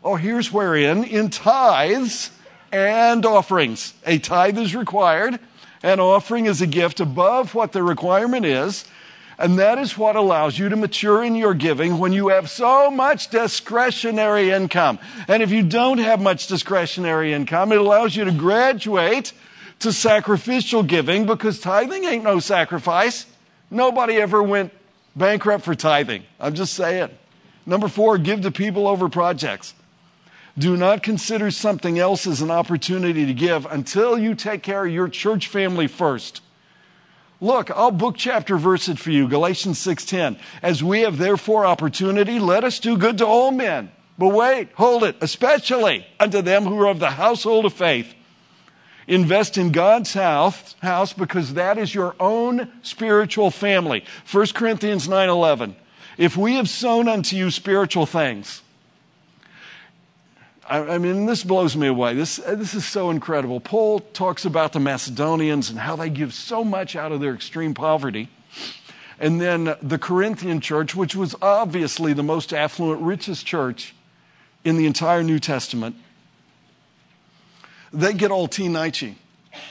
Oh, 0.04 0.16
here's 0.16 0.52
wherein 0.52 1.04
in 1.04 1.30
tithes 1.30 2.32
and 2.72 3.26
offerings. 3.26 3.94
A 4.06 4.18
tithe 4.18 4.58
is 4.58 4.76
required. 4.76 5.40
An 5.84 6.00
offering 6.00 6.46
is 6.46 6.62
a 6.62 6.68
gift 6.68 7.00
above 7.00 7.54
what 7.54 7.72
the 7.72 7.84
requirement 7.84 8.46
is. 8.46 8.86
And 9.42 9.58
that 9.58 9.80
is 9.80 9.98
what 9.98 10.16
allows 10.16 10.60
you 10.60 10.70
to 10.70 10.76
mature 10.76 11.24
in 11.24 11.34
your 11.34 11.56
giving 11.56 11.98
when 11.98 12.14
you 12.14 12.28
have 12.28 12.48
so 12.48 12.92
much 12.92 13.30
discretionary 13.30 14.52
income. 14.52 15.00
And 15.28 15.42
if 15.42 15.50
you 15.50 15.64
don't 15.64 15.98
have 15.98 16.22
much 16.22 16.46
discretionary 16.46 17.34
income, 17.34 17.72
it 17.72 17.80
allows 17.80 18.16
you 18.16 18.24
to 18.26 18.32
graduate 18.32 19.34
to 19.80 19.92
sacrificial 19.92 20.84
giving 20.84 21.26
because 21.26 21.60
tithing 21.60 22.04
ain't 22.04 22.24
no 22.24 22.40
sacrifice. 22.40 23.26
Nobody 23.72 24.18
ever 24.18 24.44
went 24.44 24.72
bankrupt 25.16 25.66
for 25.66 25.74
tithing. 25.74 26.24
I'm 26.40 26.54
just 26.54 26.76
saying. 26.76 27.10
Number 27.66 27.88
four, 27.88 28.20
give 28.20 28.42
to 28.42 28.52
people 28.52 28.88
over 28.88 29.10
projects. 29.10 29.74
Do 30.56 30.78
not 30.78 31.02
consider 31.02 31.50
something 31.50 31.98
else 31.98 32.28
as 32.28 32.42
an 32.42 32.52
opportunity 32.52 33.26
to 33.26 33.34
give 33.34 33.66
until 33.66 34.20
you 34.20 34.36
take 34.36 34.62
care 34.62 34.86
of 34.86 34.92
your 34.92 35.08
church 35.08 35.48
family 35.48 35.88
first. 35.88 36.42
Look, 37.44 37.72
I'll 37.72 37.90
book 37.90 38.16
chapter 38.18 38.56
verse 38.56 38.88
it 38.88 39.00
for 39.00 39.10
you, 39.10 39.28
Galatians 39.28 39.80
6:10. 39.80 40.38
As 40.62 40.84
we 40.84 41.02
have 41.02 41.18
therefore 41.18 41.66
opportunity, 41.66 42.38
let 42.38 42.64
us 42.64 42.78
do 42.78 42.96
good 42.96 43.18
to 43.18 43.26
all 43.26 43.52
men. 43.52 43.92
But 44.20 44.28
wait, 44.28 44.70
hold 44.76 45.04
it, 45.04 45.16
especially 45.22 46.06
unto 46.20 46.44
them 46.44 46.66
who 46.66 46.80
are 46.82 46.88
of 46.88 47.00
the 47.00 47.10
household 47.12 47.66
of 47.66 47.74
faith. 47.74 48.14
Invest 49.08 49.58
in 49.58 49.72
God's 49.72 50.14
house, 50.14 50.76
house 50.84 51.14
because 51.14 51.56
that 51.56 51.80
is 51.80 51.96
your 51.96 52.16
own 52.20 52.72
spiritual 52.84 53.50
family. 53.50 54.04
1 54.32 54.54
Corinthians 54.54 55.08
9:11. 55.08 55.76
If 56.20 56.38
we 56.38 56.56
have 56.58 56.70
sown 56.70 57.08
unto 57.08 57.36
you 57.36 57.50
spiritual 57.50 58.06
things, 58.06 58.62
I, 60.72 60.98
mean, 61.00 61.26
this 61.26 61.44
blows 61.44 61.76
me 61.76 61.88
away. 61.88 62.14
This, 62.14 62.38
this 62.38 62.74
is 62.74 62.86
so 62.86 63.10
incredible. 63.10 63.60
Paul 63.60 64.00
talks 64.00 64.46
about 64.46 64.72
the 64.72 64.80
Macedonians 64.80 65.70
and 65.70 65.78
how 65.78 65.98
they 65.98 66.10
give 66.10 66.34
so 66.34 66.64
much 66.64 66.96
out 66.96 67.12
of 67.12 67.20
their 67.20 67.34
extreme 67.34 67.74
poverty. 67.74 68.30
And 69.20 69.42
then 69.42 69.76
the 69.82 69.98
Corinthian 69.98 70.62
church, 70.62 70.96
which 70.96 71.14
was 71.14 71.36
obviously 71.42 72.14
the 72.14 72.24
most 72.24 72.54
affluent, 72.54 73.02
richest 73.02 73.46
church 73.46 73.94
in 74.64 74.78
the 74.78 74.86
entire 74.86 75.24
New 75.24 75.40
Testament, 75.40 75.98
they 77.92 78.14
get 78.14 78.32
all 78.32 78.48
teen 78.48 78.74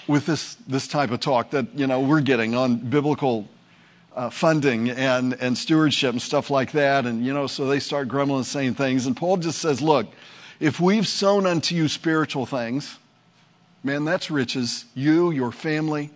with 0.06 0.26
this, 0.26 0.56
this 0.66 0.86
type 0.86 1.10
of 1.12 1.20
talk 1.20 1.50
that, 1.50 1.74
you 1.74 1.86
know, 1.86 2.00
we're 2.00 2.20
getting 2.20 2.54
on 2.54 2.76
biblical 2.76 3.48
uh, 4.14 4.28
funding 4.28 4.90
and, 4.90 5.32
and 5.34 5.56
stewardship 5.56 6.12
and 6.12 6.20
stuff 6.20 6.50
like 6.50 6.72
that. 6.72 7.06
And, 7.06 7.24
you 7.24 7.32
know, 7.32 7.46
so 7.46 7.66
they 7.66 7.80
start 7.80 8.08
grumbling 8.08 8.40
and 8.40 8.46
saying 8.46 8.74
things. 8.74 9.06
And 9.06 9.16
Paul 9.16 9.38
just 9.38 9.60
says, 9.60 9.80
look, 9.80 10.06
if 10.60 10.78
we've 10.78 11.08
sown 11.08 11.46
unto 11.46 11.74
you 11.74 11.88
spiritual 11.88 12.46
things, 12.46 12.98
man, 13.82 14.04
that's 14.04 14.30
riches, 14.30 14.84
you, 14.94 15.30
your 15.30 15.50
family. 15.50 16.10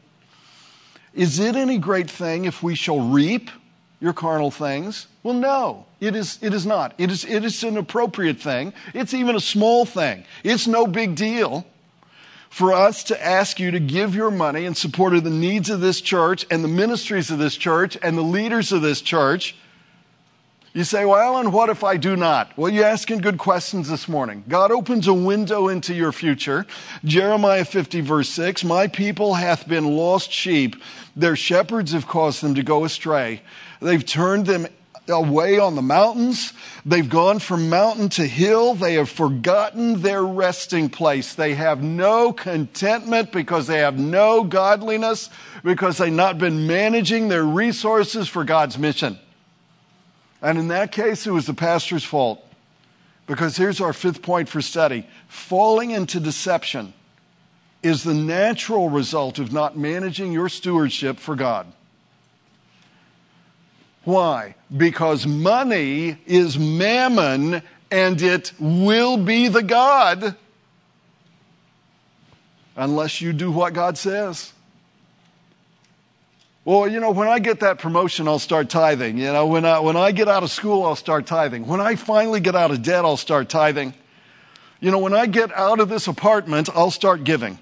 Is 1.15 1.39
it 1.39 1.57
any 1.57 1.79
great 1.79 2.11
thing 2.11 2.45
if 2.45 2.63
we 2.63 2.75
shall 2.75 3.01
reap? 3.01 3.51
your 4.05 4.13
carnal 4.13 4.51
things? 4.51 5.07
Well, 5.23 5.35
no, 5.35 5.87
it 5.99 6.15
is, 6.15 6.39
it 6.43 6.53
is 6.53 6.67
not. 6.67 6.95
It 6.99 7.11
is, 7.11 7.25
it 7.25 7.43
is 7.43 7.65
an 7.65 7.79
appropriate 7.79 8.39
thing. 8.39 8.75
It's 8.93 9.15
even 9.15 9.35
a 9.35 9.41
small 9.41 9.87
thing. 9.87 10.25
It's 10.45 10.67
no 10.67 10.87
big 10.87 11.15
deal 11.17 11.67
for 12.51 12.75
us 12.75 13.03
to 13.05 13.25
ask 13.27 13.59
you 13.59 13.71
to 13.71 13.81
give 13.81 14.15
your 14.15 14.31
money 14.31 14.67
in 14.67 14.75
support 14.75 15.15
of 15.15 15.25
the 15.25 15.31
needs 15.31 15.71
of 15.71 15.81
this 15.81 16.03
church 16.03 16.47
and 16.51 16.63
the 16.63 16.69
ministries 16.69 17.31
of 17.31 17.39
this 17.39 17.57
church 17.57 17.97
and 18.03 18.17
the 18.17 18.23
leaders 18.23 18.73
of 18.73 18.83
this 18.83 19.01
church. 19.01 19.57
You 20.77 20.83
say, 20.83 21.05
well, 21.05 21.21
Alan, 21.21 21.53
what 21.53 21.69
if 21.69 21.85
I 21.85 21.97
do 21.97 22.17
not? 22.17 22.59
Well, 22.59 22.69
you're 22.69 22.85
asking 22.85 23.19
good 23.19 23.39
questions 23.39 23.89
this 23.89 24.09
morning. 24.09 24.43
God 24.49 24.73
opens 24.73 25.07
a 25.07 25.15
window 25.15 25.69
into 25.69 25.95
your 25.95 26.11
future. 26.11 26.67
Jeremiah 27.05 27.65
50, 27.65 28.01
verse 28.01 28.29
6 28.31 28.65
My 28.65 28.89
people 28.89 29.35
hath 29.35 29.69
been 29.69 29.97
lost 29.97 30.33
sheep. 30.33 30.75
Their 31.15 31.37
shepherds 31.37 31.93
have 31.93 32.09
caused 32.09 32.43
them 32.43 32.57
to 32.57 32.65
go 32.65 32.85
astray. 32.85 33.43
They've 33.81 34.05
turned 34.05 34.47
them 34.47 34.67
away 35.09 35.61
on 35.61 35.77
the 35.77 35.83
mountains. 35.83 36.53
They've 36.85 37.09
gone 37.09 37.39
from 37.39 37.71
mountain 37.71 38.09
to 38.09 38.27
hill. 38.27 38.75
They 38.75 38.95
have 38.95 39.11
forgotten 39.11 40.03
their 40.03 40.25
resting 40.25 40.89
place. 40.89 41.35
They 41.35 41.55
have 41.55 41.85
no 41.85 42.33
contentment 42.33 43.31
because 43.31 43.69
they 43.69 43.79
have 43.79 43.97
no 43.97 44.43
godliness, 44.43 45.31
because 45.63 45.99
they've 45.99 46.13
not 46.13 46.39
been 46.39 46.67
managing 46.67 47.29
their 47.29 47.45
resources 47.45 48.27
for 48.27 48.43
God's 48.43 48.77
mission. 48.77 49.21
And 50.45 50.59
in 50.59 50.69
that 50.69 50.93
case, 50.93 51.27
it 51.27 51.31
was 51.31 51.47
the 51.47 51.55
pastor's 51.55 52.05
fault. 52.05 52.47
Because 53.27 53.57
here's 53.57 53.81
our 53.81 53.95
fifth 53.95 54.21
point 54.21 54.51
for 54.51 54.61
study 54.61 55.07
falling 55.27 55.91
into 55.91 56.21
deception 56.21 56.93
is 57.83 58.05
the 58.05 58.15
natural 58.15 58.91
result 58.91 59.39
of 59.39 59.53
not 59.53 59.77
managing 59.77 60.33
your 60.33 60.51
stewardship 60.51 61.19
for 61.19 61.35
God. 61.35 61.67
Why? 64.05 64.55
Because 64.75 65.27
money 65.27 66.19
is 66.27 66.59
mammon 66.59 67.63
and 67.91 68.21
it 68.21 68.53
will 68.59 69.17
be 69.17 69.49
the 69.49 69.63
God 69.63 70.37
unless 72.77 73.23
you 73.23 73.33
do 73.33 73.51
what 73.51 73.73
God 73.73 73.97
says. 73.97 74.54
Well, 76.65 76.89
you 76.89 76.99
know, 76.99 77.11
when 77.11 77.29
I 77.29 77.41
get 77.41 77.61
that 77.61 77.79
promotion, 77.79 78.27
I'll 78.27 78.39
start 78.39 78.71
tithing. 78.71 79.19
You 79.19 79.33
know, 79.33 79.47
when 79.47 79.67
I, 79.67 79.81
when 79.81 79.97
I 79.97 80.13
get 80.13 80.29
out 80.29 80.43
of 80.43 80.51
school, 80.51 80.85
I'll 80.85 80.97
start 80.97 81.27
tithing. 81.27 81.67
When 81.67 81.81
I 81.81 81.95
finally 81.95 82.41
get 82.41 82.55
out 82.55 82.71
of 82.71 82.83
debt, 82.83 83.05
I'll 83.05 83.19
start 83.19 83.51
tithing. 83.51 83.93
You 84.81 84.91
know, 84.91 84.99
when 84.99 85.13
I 85.13 85.27
get 85.27 85.53
out 85.53 85.79
of 85.79 85.91
this 85.91 86.09
apartment, 86.09 86.71
I'll 86.75 86.91
start 86.91 87.25
giving. 87.25 87.59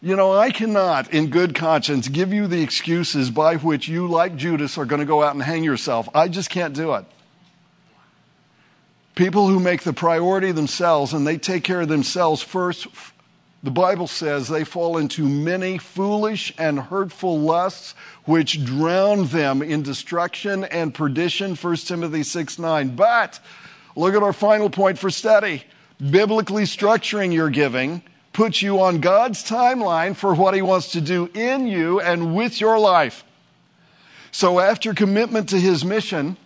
You 0.00 0.16
know, 0.16 0.32
I 0.32 0.50
cannot, 0.50 1.12
in 1.12 1.28
good 1.28 1.54
conscience, 1.54 2.08
give 2.08 2.32
you 2.32 2.46
the 2.46 2.62
excuses 2.62 3.30
by 3.30 3.56
which 3.56 3.86
you, 3.86 4.06
like 4.06 4.34
Judas, 4.36 4.78
are 4.78 4.86
going 4.86 5.00
to 5.00 5.06
go 5.06 5.22
out 5.22 5.34
and 5.34 5.42
hang 5.42 5.62
yourself. 5.62 6.08
I 6.14 6.28
just 6.28 6.48
can't 6.48 6.74
do 6.74 6.94
it. 6.94 7.04
People 9.14 9.46
who 9.48 9.60
make 9.60 9.82
the 9.82 9.92
priority 9.92 10.52
themselves 10.52 11.12
and 11.12 11.26
they 11.26 11.36
take 11.36 11.64
care 11.64 11.82
of 11.82 11.88
themselves 11.88 12.40
first 12.40 12.86
the 13.62 13.70
Bible 13.70 14.06
says 14.06 14.48
they 14.48 14.64
fall 14.64 14.96
into 14.96 15.28
many 15.28 15.76
foolish 15.76 16.52
and 16.56 16.78
hurtful 16.80 17.38
lusts 17.38 17.94
which 18.24 18.64
drown 18.64 19.26
them 19.26 19.60
in 19.60 19.82
destruction 19.82 20.64
and 20.64 20.94
perdition 20.94 21.54
1 21.54 21.76
timothy 21.76 22.22
6 22.22 22.58
9 22.58 22.96
but 22.96 23.38
look 23.96 24.14
at 24.14 24.22
our 24.22 24.32
final 24.32 24.70
point 24.70 24.98
for 24.98 25.10
study. 25.10 25.64
Biblically 25.98 26.62
structuring 26.62 27.34
your 27.34 27.50
giving 27.50 28.02
puts 28.32 28.62
you 28.62 28.80
on 28.80 29.00
god's 29.00 29.44
timeline 29.44 30.16
for 30.16 30.34
what 30.34 30.54
he 30.54 30.62
wants 30.62 30.92
to 30.92 31.00
do 31.02 31.30
in 31.34 31.66
you 31.66 32.00
and 32.00 32.34
with 32.34 32.60
your 32.60 32.78
life. 32.78 33.24
So 34.30 34.58
after 34.58 34.94
commitment 34.94 35.50
to 35.50 35.60
his 35.60 35.84
mission 35.84 36.38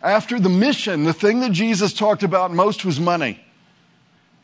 after 0.00 0.38
the 0.38 0.48
mission 0.48 1.02
the 1.02 1.12
thing 1.12 1.40
that 1.40 1.50
jesus 1.50 1.92
talked 1.92 2.22
about 2.22 2.52
most 2.52 2.84
was 2.84 3.00
money 3.00 3.40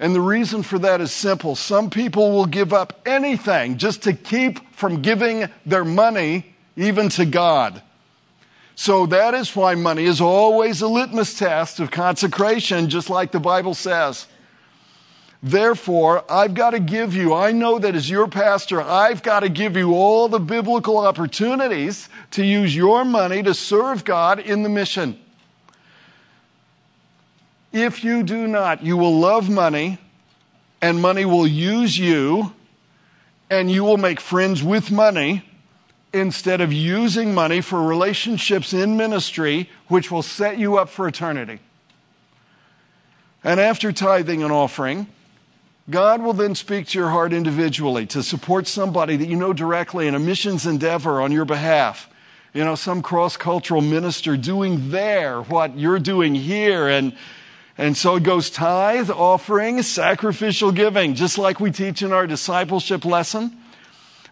and 0.01 0.15
the 0.15 0.21
reason 0.21 0.63
for 0.63 0.79
that 0.81 1.01
is 1.01 1.13
simple. 1.13 1.55
Some 1.55 1.89
people 1.89 2.33
will 2.33 2.47
give 2.47 2.73
up 2.73 3.01
anything 3.07 3.79
just 3.79 4.03
to 4.03 4.13
keep 4.13 4.75
from 4.75 5.03
giving 5.03 5.49
their 5.65 5.85
money 5.85 6.55
even 6.77 7.09
to 7.11 7.25
God. 7.25 7.83
So 8.75 9.07
that 9.07 9.35
is 9.35 9.55
why 9.55 9.77
money 9.77 10.05
is 10.05 10.21
always 10.21 10.83
a 10.83 10.89
litmus 10.89 11.39
test 11.39 11.79
of 11.79 11.93
consecration, 11.93 12.89
just 12.89 13.09
like 13.09 13.31
the 13.31 13.39
Bible 13.39 13.75
says. 13.75 14.27
Therefore, 15.45 16.25
I've 16.29 16.55
got 16.55 16.71
to 16.71 16.81
give 16.81 17.15
you, 17.15 17.35
I 17.35 17.53
know 17.53 17.79
that 17.79 17.95
as 17.95 18.09
your 18.09 18.27
pastor, 18.27 18.81
I've 18.81 19.23
got 19.23 19.41
to 19.41 19.49
give 19.49 19.77
you 19.77 19.95
all 19.95 20.27
the 20.27 20.41
biblical 20.41 20.99
opportunities 20.99 22.09
to 22.33 22.45
use 22.45 22.75
your 22.75 23.05
money 23.05 23.43
to 23.43 23.55
serve 23.55 24.05
God 24.05 24.41
in 24.41 24.63
the 24.63 24.71
mission. 24.71 25.21
If 27.75 28.05
you 28.05 28.23
do 28.23 28.47
not, 28.47 28.85
you 28.85 28.97
will 28.97 29.19
love 29.19 29.51
money, 29.51 29.99
and 30.81 31.03
money 31.03 31.25
will 31.25 31.45
use 31.45 31.99
you, 31.99 32.53
and 33.51 33.69
you 33.69 33.83
will 33.83 33.97
make 33.97 34.21
friends 34.21 34.63
with 34.63 34.93
money 34.93 35.45
instead 36.13 36.61
of 36.61 36.73
using 36.73 37.35
money 37.35 37.61
for 37.61 37.83
relationships 37.83 38.73
in 38.73 38.97
ministry, 38.97 39.69
which 39.89 40.09
will 40.09 40.23
set 40.23 40.57
you 40.57 40.79
up 40.79 40.89
for 40.89 41.09
eternity. 41.09 41.59
And 43.43 43.59
after 43.59 43.91
tithing 43.91 44.45
and 44.45 44.53
offering, 44.53 45.09
God 45.91 46.23
will 46.23 46.33
then 46.33 46.55
speak 46.55 46.87
to 46.89 46.99
your 47.01 47.11
heart 47.11 47.33
individually 47.33 48.07
to 48.07 48.23
support 48.23 48.69
somebody 48.69 49.17
that 49.17 49.27
you 49.27 49.35
know 49.35 49.53
directly 49.53 50.07
in 50.07 50.15
a 50.15 50.21
missions 50.21 50.65
endeavor 50.65 51.21
on 51.21 51.33
your 51.33 51.45
behalf. 51.45 52.09
You 52.53 52.65
know, 52.65 52.77
some 52.77 53.03
cross 53.03 53.37
cultural 53.37 53.81
minister 53.81 54.37
doing 54.37 54.91
there 54.91 55.43
what 55.43 55.77
you're 55.77 55.99
doing 55.99 56.37
here, 56.37 56.89
and 56.89 57.17
and 57.77 57.97
so 57.97 58.17
it 58.17 58.23
goes 58.23 58.51
tithe, 58.51 59.11
offering, 59.11 59.83
sacrificial 59.83 60.71
giving, 60.71 61.15
just 61.15 61.39
like 61.39 61.59
we 61.59 61.71
teach 61.71 62.03
in 62.03 62.13
our 62.13 62.27
discipleship 62.27 63.05
lesson. 63.05 63.57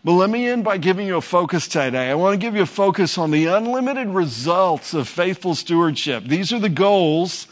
But 0.05 0.13
let 0.13 0.31
me 0.31 0.49
end 0.49 0.65
by 0.65 0.79
giving 0.79 1.07
you 1.07 1.17
a 1.17 1.21
focus 1.21 1.69
today. 1.69 2.11
I 2.11 2.15
want 2.15 2.35
to 2.35 2.45
give 2.45 2.57
you 2.57 2.63
a 2.63 2.67
focus 2.67 3.19
on 3.19 3.31
the 3.31 3.47
unlimited 3.47 4.09
results 4.09 4.95
of 4.95 5.09
faithful 5.09 5.55
stewardship. 5.55 6.25
These 6.25 6.53
are 6.53 6.59
the 6.59 6.69
goals 6.69 7.47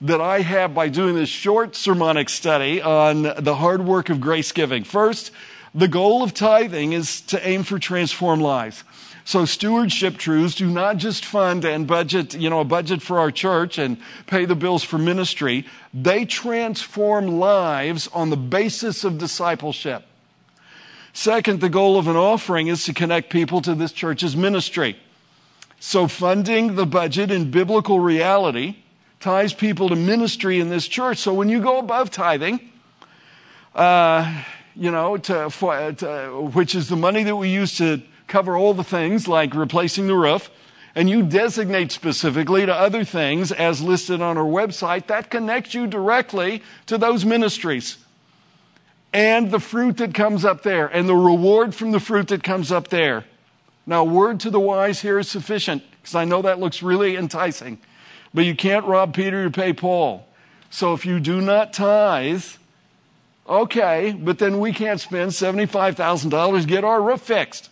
that 0.00 0.20
I 0.20 0.40
have 0.40 0.74
by 0.74 0.88
doing 0.88 1.14
this 1.14 1.28
short 1.28 1.76
sermonic 1.76 2.28
study 2.28 2.82
on 2.82 3.22
the 3.38 3.54
hard 3.54 3.84
work 3.84 4.08
of 4.08 4.20
grace 4.20 4.52
giving. 4.52 4.84
First, 4.84 5.30
the 5.74 5.88
goal 5.88 6.22
of 6.22 6.34
tithing 6.34 6.92
is 6.92 7.20
to 7.22 7.46
aim 7.46 7.62
for 7.62 7.78
transformed 7.78 8.42
lives. 8.42 8.84
So 9.24 9.44
stewardship 9.44 10.16
truths 10.16 10.56
do 10.56 10.66
not 10.66 10.96
just 10.96 11.24
fund 11.24 11.64
and 11.64 11.86
budget, 11.86 12.34
you 12.34 12.50
know, 12.50 12.60
a 12.60 12.64
budget 12.64 13.02
for 13.02 13.20
our 13.20 13.30
church 13.30 13.78
and 13.78 13.98
pay 14.26 14.46
the 14.46 14.56
bills 14.56 14.82
for 14.82 14.98
ministry. 14.98 15.64
They 15.94 16.24
transform 16.24 17.38
lives 17.38 18.08
on 18.12 18.30
the 18.30 18.36
basis 18.36 19.04
of 19.04 19.18
discipleship. 19.18 20.04
Second, 21.12 21.60
the 21.60 21.68
goal 21.68 21.98
of 21.98 22.08
an 22.08 22.16
offering 22.16 22.66
is 22.66 22.84
to 22.84 22.94
connect 22.94 23.30
people 23.30 23.60
to 23.62 23.74
this 23.74 23.92
church's 23.92 24.36
ministry. 24.36 24.96
So 25.78 26.08
funding 26.08 26.74
the 26.74 26.86
budget 26.86 27.30
in 27.30 27.50
biblical 27.50 28.00
reality 28.00 28.76
ties 29.20 29.52
people 29.52 29.88
to 29.90 29.96
ministry 29.96 30.58
in 30.58 30.68
this 30.68 30.88
church. 30.88 31.18
So 31.18 31.32
when 31.32 31.48
you 31.48 31.60
go 31.60 31.78
above 31.78 32.10
tithing, 32.10 32.60
uh, 33.74 34.42
you 34.74 34.90
know, 34.90 35.16
to, 35.16 35.50
for, 35.50 35.92
to, 35.92 36.50
which 36.54 36.74
is 36.74 36.88
the 36.88 36.96
money 36.96 37.22
that 37.24 37.36
we 37.36 37.50
use 37.50 37.76
to 37.78 38.02
cover 38.32 38.56
all 38.56 38.72
the 38.72 38.82
things 38.82 39.28
like 39.28 39.54
replacing 39.54 40.06
the 40.06 40.16
roof, 40.16 40.50
and 40.94 41.08
you 41.10 41.22
designate 41.22 41.92
specifically 41.92 42.64
to 42.64 42.74
other 42.74 43.04
things 43.04 43.52
as 43.52 43.82
listed 43.82 44.22
on 44.22 44.38
our 44.38 44.44
website, 44.44 45.06
that 45.06 45.28
connects 45.30 45.74
you 45.74 45.86
directly 45.86 46.62
to 46.86 46.96
those 46.96 47.26
ministries. 47.26 47.98
And 49.12 49.50
the 49.50 49.60
fruit 49.60 49.98
that 49.98 50.14
comes 50.14 50.46
up 50.46 50.62
there, 50.62 50.86
and 50.86 51.06
the 51.06 51.14
reward 51.14 51.74
from 51.74 51.90
the 51.90 52.00
fruit 52.00 52.28
that 52.28 52.42
comes 52.42 52.72
up 52.72 52.88
there. 52.88 53.26
Now, 53.86 54.02
word 54.04 54.40
to 54.40 54.50
the 54.50 54.58
wise 54.60 55.02
here 55.02 55.18
is 55.18 55.28
sufficient, 55.28 55.82
because 56.00 56.14
I 56.14 56.24
know 56.24 56.40
that 56.40 56.58
looks 56.58 56.82
really 56.82 57.16
enticing. 57.16 57.78
But 58.32 58.46
you 58.46 58.56
can't 58.56 58.86
rob 58.86 59.12
Peter 59.12 59.44
to 59.44 59.50
pay 59.50 59.74
Paul. 59.74 60.26
So 60.70 60.94
if 60.94 61.04
you 61.04 61.20
do 61.20 61.42
not 61.42 61.74
tithe, 61.74 62.44
okay, 63.46 64.16
but 64.18 64.38
then 64.38 64.58
we 64.58 64.72
can't 64.72 65.00
spend 65.00 65.32
$75,000 65.32 66.60
to 66.62 66.66
get 66.66 66.82
our 66.82 67.02
roof 67.02 67.20
fixed. 67.20 67.68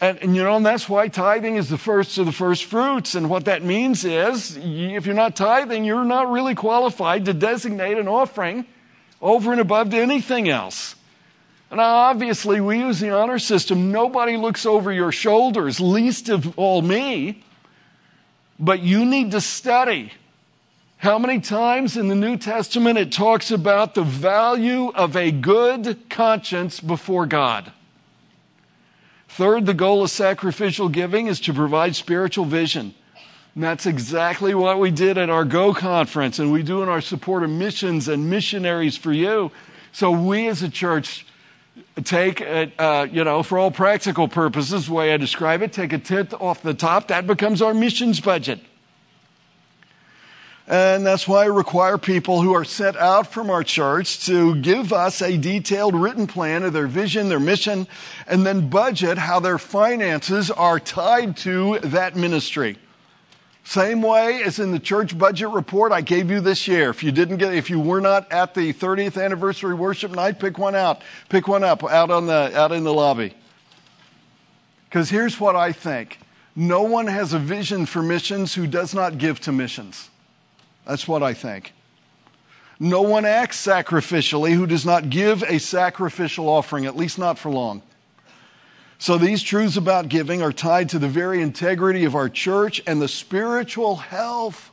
And, 0.00 0.18
and, 0.18 0.36
you 0.36 0.44
know, 0.44 0.56
and 0.56 0.64
that's 0.64 0.88
why 0.88 1.08
tithing 1.08 1.56
is 1.56 1.68
the 1.68 1.78
first 1.78 2.18
of 2.18 2.26
the 2.26 2.32
first 2.32 2.64
fruits. 2.64 3.14
And 3.14 3.28
what 3.28 3.46
that 3.46 3.62
means 3.62 4.04
is, 4.04 4.56
if 4.56 5.06
you're 5.06 5.14
not 5.14 5.34
tithing, 5.34 5.84
you're 5.84 6.04
not 6.04 6.30
really 6.30 6.54
qualified 6.54 7.24
to 7.24 7.34
designate 7.34 7.98
an 7.98 8.06
offering 8.06 8.64
over 9.20 9.50
and 9.50 9.60
above 9.60 9.90
to 9.90 9.98
anything 9.98 10.48
else. 10.48 10.94
Now, 11.70 11.80
obviously, 11.80 12.60
we 12.60 12.78
use 12.78 13.00
the 13.00 13.10
honor 13.10 13.38
system. 13.38 13.90
Nobody 13.92 14.36
looks 14.36 14.64
over 14.64 14.92
your 14.92 15.12
shoulders, 15.12 15.80
least 15.80 16.28
of 16.28 16.58
all 16.58 16.80
me. 16.80 17.42
But 18.58 18.80
you 18.80 19.04
need 19.04 19.32
to 19.32 19.40
study 19.40 20.12
how 20.96 21.18
many 21.18 21.40
times 21.40 21.96
in 21.96 22.08
the 22.08 22.14
New 22.14 22.36
Testament 22.36 22.98
it 22.98 23.12
talks 23.12 23.50
about 23.50 23.94
the 23.94 24.02
value 24.02 24.88
of 24.88 25.16
a 25.16 25.30
good 25.30 26.08
conscience 26.08 26.80
before 26.80 27.26
God. 27.26 27.72
Third, 29.28 29.66
the 29.66 29.74
goal 29.74 30.02
of 30.02 30.10
sacrificial 30.10 30.88
giving 30.88 31.26
is 31.26 31.40
to 31.40 31.54
provide 31.54 31.94
spiritual 31.94 32.44
vision. 32.44 32.94
And 33.54 33.64
that's 33.64 33.86
exactly 33.86 34.54
what 34.54 34.78
we 34.78 34.90
did 34.90 35.18
at 35.18 35.30
our 35.30 35.44
Go 35.44 35.74
conference, 35.74 36.38
and 36.38 36.52
we 36.52 36.62
do 36.62 36.82
in 36.82 36.88
our 36.88 37.00
support 37.00 37.42
of 37.42 37.50
missions 37.50 38.08
and 38.08 38.30
missionaries 38.30 38.96
for 38.96 39.12
you. 39.12 39.50
So 39.92 40.10
we 40.10 40.48
as 40.48 40.62
a 40.62 40.68
church 40.68 41.26
take, 42.04 42.40
uh, 42.40 43.06
you 43.10 43.24
know, 43.24 43.42
for 43.42 43.58
all 43.58 43.70
practical 43.70 44.28
purposes, 44.28 44.86
the 44.86 44.92
way 44.92 45.12
I 45.12 45.16
describe 45.16 45.62
it, 45.62 45.72
take 45.72 45.92
a 45.92 45.98
tenth 45.98 46.34
off 46.34 46.62
the 46.62 46.74
top. 46.74 47.08
That 47.08 47.26
becomes 47.26 47.62
our 47.62 47.74
missions 47.74 48.20
budget. 48.20 48.60
And 50.68 51.06
that's 51.06 51.26
why 51.26 51.44
I 51.44 51.46
require 51.46 51.96
people 51.96 52.42
who 52.42 52.52
are 52.52 52.64
sent 52.64 52.94
out 52.98 53.32
from 53.32 53.48
our 53.48 53.64
church 53.64 54.26
to 54.26 54.54
give 54.56 54.92
us 54.92 55.22
a 55.22 55.38
detailed 55.38 55.94
written 55.94 56.26
plan 56.26 56.62
of 56.62 56.74
their 56.74 56.86
vision, 56.86 57.30
their 57.30 57.40
mission, 57.40 57.86
and 58.26 58.44
then 58.44 58.68
budget 58.68 59.16
how 59.16 59.40
their 59.40 59.56
finances 59.56 60.50
are 60.50 60.78
tied 60.78 61.38
to 61.38 61.78
that 61.78 62.16
ministry. 62.16 62.76
Same 63.64 64.02
way 64.02 64.42
as 64.42 64.58
in 64.58 64.72
the 64.72 64.78
church 64.78 65.16
budget 65.16 65.48
report 65.48 65.90
I 65.90 66.02
gave 66.02 66.30
you 66.30 66.40
this 66.40 66.68
year. 66.68 66.90
If 66.90 67.02
you 67.02 67.12
didn't 67.12 67.38
get, 67.38 67.54
if 67.54 67.70
you 67.70 67.80
were 67.80 68.02
not 68.02 68.30
at 68.30 68.52
the 68.52 68.74
30th 68.74 69.22
anniversary 69.22 69.74
worship 69.74 70.10
night, 70.10 70.38
pick 70.38 70.58
one 70.58 70.74
out. 70.74 71.00
Pick 71.30 71.48
one 71.48 71.64
up 71.64 71.82
out 71.82 72.10
on 72.10 72.26
the, 72.26 72.52
out 72.54 72.72
in 72.72 72.84
the 72.84 72.92
lobby. 72.92 73.34
Because 74.84 75.08
here's 75.08 75.40
what 75.40 75.56
I 75.56 75.72
think. 75.72 76.18
No 76.54 76.82
one 76.82 77.06
has 77.06 77.32
a 77.32 77.38
vision 77.38 77.86
for 77.86 78.02
missions 78.02 78.54
who 78.54 78.66
does 78.66 78.92
not 78.92 79.16
give 79.16 79.40
to 79.40 79.52
missions. 79.52 80.10
That's 80.88 81.06
what 81.06 81.22
I 81.22 81.34
think. 81.34 81.74
No 82.80 83.02
one 83.02 83.26
acts 83.26 83.64
sacrificially 83.64 84.54
who 84.54 84.66
does 84.66 84.86
not 84.86 85.10
give 85.10 85.42
a 85.42 85.58
sacrificial 85.58 86.48
offering, 86.48 86.86
at 86.86 86.96
least 86.96 87.18
not 87.18 87.38
for 87.38 87.50
long. 87.50 87.82
So 88.96 89.18
these 89.18 89.42
truths 89.42 89.76
about 89.76 90.08
giving 90.08 90.42
are 90.42 90.52
tied 90.52 90.88
to 90.90 90.98
the 90.98 91.06
very 91.06 91.42
integrity 91.42 92.04
of 92.04 92.14
our 92.14 92.30
church 92.30 92.80
and 92.86 93.02
the 93.02 93.06
spiritual 93.06 93.96
health, 93.96 94.70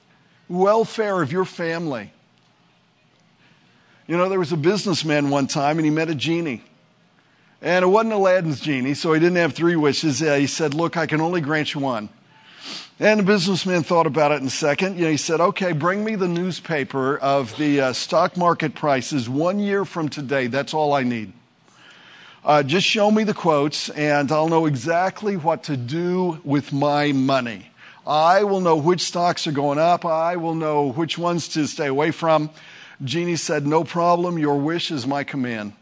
welfare 0.47 1.21
of 1.21 1.33
your 1.33 1.45
family. 1.45 2.11
You 4.07 4.15
know, 4.15 4.29
there 4.29 4.39
was 4.39 4.53
a 4.53 4.57
businessman 4.57 5.29
one 5.29 5.47
time 5.47 5.77
and 5.77 5.85
he 5.85 5.91
met 5.91 6.09
a 6.09 6.15
genie. 6.15 6.63
And 7.61 7.83
it 7.83 7.87
wasn't 7.87 8.13
Aladdin's 8.13 8.61
genie, 8.61 8.93
so 8.93 9.11
he 9.13 9.19
didn't 9.19 9.37
have 9.37 9.53
three 9.53 9.75
wishes. 9.75 10.21
Uh, 10.21 10.35
he 10.35 10.47
said, 10.47 10.73
Look, 10.73 10.95
I 10.95 11.07
can 11.07 11.19
only 11.19 11.41
grant 11.41 11.73
you 11.73 11.81
one. 11.81 12.09
And 12.97 13.19
the 13.19 13.23
businessman 13.23 13.83
thought 13.83 14.07
about 14.07 14.31
it 14.31 14.39
in 14.39 14.47
a 14.47 14.49
second. 14.49 14.97
You 14.97 15.03
know, 15.03 15.11
he 15.11 15.17
said, 15.17 15.41
okay, 15.41 15.73
bring 15.73 16.05
me 16.05 16.15
the 16.15 16.29
newspaper 16.29 17.17
of 17.17 17.55
the 17.57 17.81
uh, 17.81 17.93
stock 17.93 18.37
market 18.37 18.73
prices 18.73 19.27
one 19.27 19.59
year 19.59 19.83
from 19.83 20.07
today. 20.07 20.47
That's 20.47 20.73
all 20.73 20.93
I 20.93 21.03
need. 21.03 21.33
Uh, 22.45 22.63
just 22.63 22.87
show 22.87 23.11
me 23.11 23.25
the 23.25 23.33
quotes 23.33 23.89
and 23.89 24.31
I'll 24.31 24.47
know 24.47 24.65
exactly 24.65 25.35
what 25.35 25.63
to 25.63 25.75
do 25.75 26.39
with 26.45 26.71
my 26.71 27.11
money. 27.11 27.69
I 28.07 28.45
will 28.45 28.61
know 28.61 28.77
which 28.77 29.01
stocks 29.01 29.45
are 29.45 29.51
going 29.51 29.79
up. 29.79 30.05
I 30.05 30.37
will 30.37 30.55
know 30.55 30.93
which 30.93 31.17
ones 31.17 31.49
to 31.49 31.67
stay 31.67 31.87
away 31.87 32.11
from. 32.11 32.49
Genie 33.03 33.35
said, 33.35 33.67
no 33.67 33.83
problem. 33.83 34.37
Your 34.37 34.57
wish 34.57 34.89
is 34.89 35.05
my 35.05 35.25
command. 35.25 35.73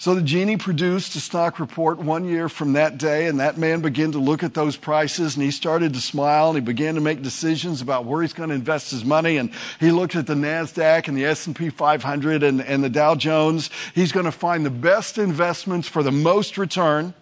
So 0.00 0.14
the 0.14 0.22
genie 0.22 0.56
produced 0.56 1.16
a 1.16 1.20
stock 1.20 1.58
report 1.58 1.98
one 1.98 2.24
year 2.24 2.48
from 2.48 2.74
that 2.74 2.98
day, 2.98 3.26
and 3.26 3.40
that 3.40 3.58
man 3.58 3.80
began 3.80 4.12
to 4.12 4.20
look 4.20 4.44
at 4.44 4.54
those 4.54 4.76
prices 4.76 5.34
and 5.34 5.44
he 5.44 5.50
started 5.50 5.92
to 5.94 6.00
smile 6.00 6.50
and 6.50 6.56
he 6.56 6.60
began 6.60 6.94
to 6.94 7.00
make 7.00 7.20
decisions 7.20 7.82
about 7.82 8.04
where 8.04 8.22
he's 8.22 8.32
going 8.32 8.50
to 8.50 8.54
invest 8.54 8.92
his 8.92 9.04
money. 9.04 9.38
And 9.38 9.50
he 9.80 9.90
looked 9.90 10.14
at 10.14 10.28
the 10.28 10.36
NASDAQ 10.36 11.08
and 11.08 11.16
the 11.16 11.24
S&P 11.24 11.70
500 11.70 12.44
and, 12.44 12.60
and 12.60 12.84
the 12.84 12.88
Dow 12.88 13.16
Jones. 13.16 13.70
He's 13.92 14.12
going 14.12 14.26
to 14.26 14.32
find 14.32 14.64
the 14.64 14.70
best 14.70 15.18
investments 15.18 15.88
for 15.88 16.04
the 16.04 16.12
most 16.12 16.58
return. 16.58 17.12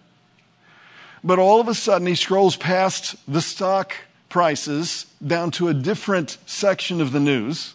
But 1.23 1.39
all 1.39 1.59
of 1.59 1.67
a 1.67 1.73
sudden 1.73 2.05
he 2.05 2.13
scrolls 2.13 2.57
past 2.57 3.15
the 3.27 3.41
stock 3.41 3.95
prices 4.29 5.07
down 5.25 5.49
to 5.51 5.67
a 5.69 5.73
different 5.73 6.37
section 6.45 7.01
of 7.01 7.11
the 7.11 7.19
news 7.19 7.73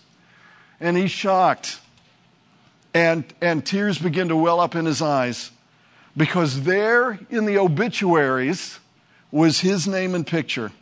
and 0.79 0.97
he's 0.97 1.11
shocked 1.11 1.81
and, 2.95 3.25
and 3.41 3.65
tears 3.65 3.99
begin 3.99 4.29
to 4.29 4.37
well 4.37 4.61
up 4.61 4.75
in 4.75 4.85
his 4.85 5.01
eyes 5.01 5.51
because 6.17 6.63
there 6.63 7.19
in 7.31 7.47
the 7.47 7.59
obituaries 7.59 8.79
was 9.31 9.61
his 9.61 9.87
name 9.89 10.15
and 10.15 10.27
picture. 10.27 10.73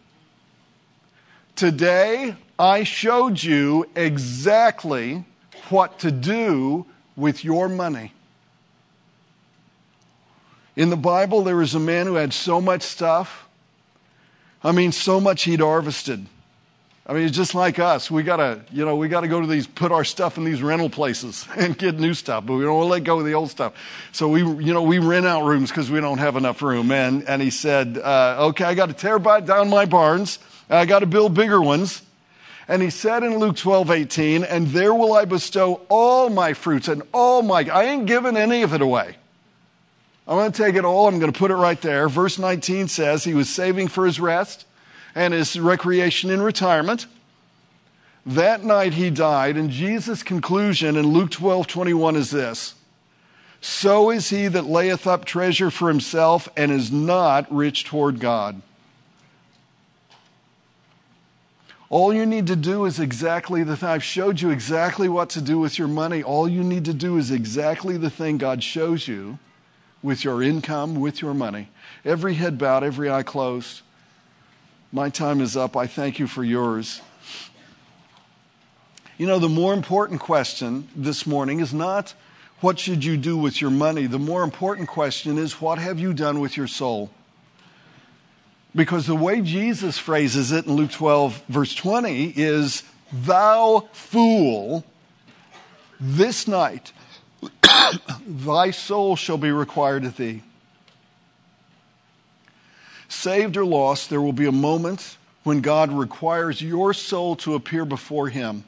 Today, 1.55 2.37
I 2.59 2.85
showed 2.85 3.43
you 3.43 3.89
exactly 3.95 5.25
what 5.69 6.01
to 6.01 6.11
do 6.11 6.87
with 7.17 7.45
your 7.45 7.69
money. 7.69 8.13
In 10.75 10.91
the 10.91 10.97
Bible, 10.97 11.43
there 11.43 11.57
was 11.57 11.75
a 11.75 11.81
man 11.81 12.07
who 12.07 12.15
had 12.15 12.33
so 12.33 12.61
much 12.61 12.83
stuff. 12.83 13.47
I 14.65 14.73
mean, 14.73 14.93
so 14.93 15.21
much 15.21 15.43
he'd 15.43 15.61
harvested. 15.61 16.27
I 17.11 17.13
mean, 17.13 17.25
it's 17.25 17.37
just 17.37 17.57
like 17.57 17.81
us. 17.81 18.09
We 18.09 18.23
gotta, 18.23 18.61
you 18.71 18.85
know, 18.85 18.95
we 18.95 19.09
gotta 19.09 19.27
go 19.27 19.41
to 19.41 19.47
these, 19.49 19.67
put 19.67 19.91
our 19.91 20.05
stuff 20.05 20.39
in 20.39 20.45
these 20.45 20.63
rental 20.63 20.89
places 20.89 21.45
and 21.57 21.77
get 21.77 21.99
new 21.99 22.15
stuff, 22.15 22.47
but 22.47 22.55
we 22.55 22.63
don't 22.63 22.77
want 22.77 22.87
to 22.87 22.91
let 22.93 23.03
go 23.03 23.19
of 23.19 23.27
the 23.27 23.35
old 23.35 23.51
stuff. 23.51 23.73
So 24.13 24.29
we, 24.29 24.43
you 24.43 24.73
know, 24.73 24.83
we 24.83 25.01
rent 25.01 25.27
out 25.27 25.45
rooms 25.45 25.71
because 25.71 25.91
we 25.91 26.01
don't 26.01 26.19
have 26.19 26.37
enough 26.37 26.63
room. 26.63 26.93
And, 26.93 27.29
and 27.29 27.43
he 27.43 27.51
said, 27.51 27.99
uh, 27.99 28.51
okay, 28.51 28.65
I 28.65 28.75
got 28.75 28.91
to 28.91 28.93
tear 28.93 29.19
down 29.19 29.69
my 29.71 29.87
barns. 29.87 30.39
I 30.69 30.87
got 30.87 31.01
to 31.01 31.07
build 31.07 31.35
bigger 31.35 31.61
ones. 31.61 32.01
And 32.69 32.81
he 32.81 32.91
said 32.91 33.25
in 33.25 33.39
Luke 33.39 33.57
12, 33.57 33.91
18, 33.91 34.45
and 34.45 34.69
there 34.69 34.95
will 34.95 35.13
I 35.13 35.25
bestow 35.25 35.81
all 35.89 36.31
my 36.31 36.53
fruits 36.53 36.87
and 36.87 37.03
all 37.13 37.43
my, 37.43 37.69
I 37.73 37.87
ain't 37.87 38.07
giving 38.07 38.37
any 38.37 38.63
of 38.63 38.73
it 38.73 38.83
away. 38.83 39.17
I'm 40.29 40.37
going 40.37 40.53
to 40.53 40.63
take 40.63 40.77
it 40.77 40.85
all. 40.85 41.09
I'm 41.09 41.19
going 41.19 41.33
to 41.33 41.37
put 41.37 41.51
it 41.51 41.57
right 41.57 41.81
there. 41.81 42.09
Verse 42.09 42.39
19 42.39 42.87
says 42.87 43.25
he 43.25 43.35
was 43.35 43.51
saving 43.51 43.89
for 43.89 44.07
his 44.07 44.21
rest 44.21 44.65
and 45.15 45.35
his 45.35 45.59
recreation 45.59 46.31
in 46.31 46.43
retirement. 46.43 47.07
That 48.27 48.65
night 48.65 48.95
he 48.95 49.11
died, 49.11 49.57
and 49.57 49.71
Jesus' 49.71 50.23
conclusion 50.23 50.97
in 50.97 51.09
Luke 51.09 51.31
12 51.31 51.67
21 51.67 52.17
is 52.17 52.31
this 52.31 52.75
So 53.61 54.11
is 54.11 54.29
he 54.31 54.47
that 54.49 54.67
layeth 54.67 55.07
up 55.07 55.25
treasure 55.25 55.71
for 55.71 55.89
himself 55.89 56.49
and 56.57 56.71
is 56.71 56.93
not 56.93 57.51
rich 57.53 57.85
toward 57.85 58.21
God. 58.21 58.61
All 61.91 62.15
you 62.15 62.25
need 62.25 62.47
to 62.47 62.55
do 62.55 62.85
is 62.85 63.01
exactly 63.01 63.65
the 63.65 63.77
thing. 63.77 63.89
I've 63.89 64.05
showed 64.05 64.41
you 64.41 64.51
exactly 64.51 65.09
what 65.09 65.29
to 65.31 65.41
do 65.41 65.59
with 65.59 65.77
your 65.77 65.89
money. 65.89 66.23
All 66.23 66.49
you 66.49 66.63
need 66.63 66.85
to 66.85 66.95
do 66.95 67.17
is 67.17 67.33
exactly 67.33 67.97
the 67.97 68.11
thing 68.11 68.39
God 68.39 68.63
shows 68.63 69.09
you 69.09 69.41
with 70.01 70.23
your 70.23 70.41
income, 70.41 71.01
with 71.01 71.21
your 71.21 71.35
money. 71.35 71.69
Every 72.05 72.35
head 72.35 72.59
bowed, 72.59 72.85
every 72.85 73.11
eye 73.11 73.25
closed. 73.25 73.83
My 74.93 75.09
time 75.09 75.41
is 75.41 75.57
up. 75.57 75.77
I 75.77 75.87
thank 75.87 76.19
you 76.19 76.27
for 76.27 76.43
yours. 76.43 77.01
You 79.19 79.27
know, 79.27 79.39
the 79.39 79.49
more 79.49 79.73
important 79.73 80.21
question 80.21 80.89
this 80.97 81.27
morning 81.27 81.61
is 81.61 81.73
not 81.73 82.15
what 82.61 82.79
should 82.79 83.05
you 83.05 83.17
do 83.17 83.37
with 83.37 83.61
your 83.61 83.71
money? 83.71 84.07
The 84.07 84.19
more 84.19 84.43
important 84.43 84.89
question 84.89 85.39
is 85.39 85.61
what 85.61 85.79
have 85.79 86.01
you 86.01 86.13
done 86.13 86.41
with 86.41 86.57
your 86.57 86.67
soul? 86.67 87.11
Because 88.75 89.07
the 89.07 89.15
way 89.15 89.41
Jesus 89.41 89.99
phrases 89.99 90.53
it 90.53 90.67
in 90.67 90.73
Luke 90.75 90.91
12, 90.91 91.43
verse 91.49 91.75
20, 91.75 92.35
is, 92.37 92.83
Thou 93.13 93.89
fool, 93.93 94.85
this 96.01 96.49
night 96.49 96.93
thy 98.27 98.71
soul 98.71 99.17
shall 99.17 99.39
be 99.39 99.51
required 99.51 100.05
of 100.05 100.17
thee 100.17 100.43
saved 103.13 103.57
or 103.57 103.65
lost, 103.65 104.11
there 104.11 104.21
will 104.21 104.33
be 104.33 104.47
a 104.47 104.53
moment 104.53 105.17
when 105.43 105.61
God 105.61 105.93
requires 105.93 106.63
your 106.63 106.93
soul 106.95 107.37
to 107.37 107.55
appear 107.55 107.85
before 107.85 108.29
Him. 108.29 108.65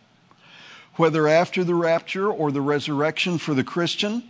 Whether 0.97 1.29
after 1.29 1.65
the 1.65 1.75
rapture 1.75 2.31
or 2.31 2.51
the 2.51 2.61
resurrection 2.61 3.39
for 3.39 3.55
the 3.55 3.65
Christian, 3.65 4.23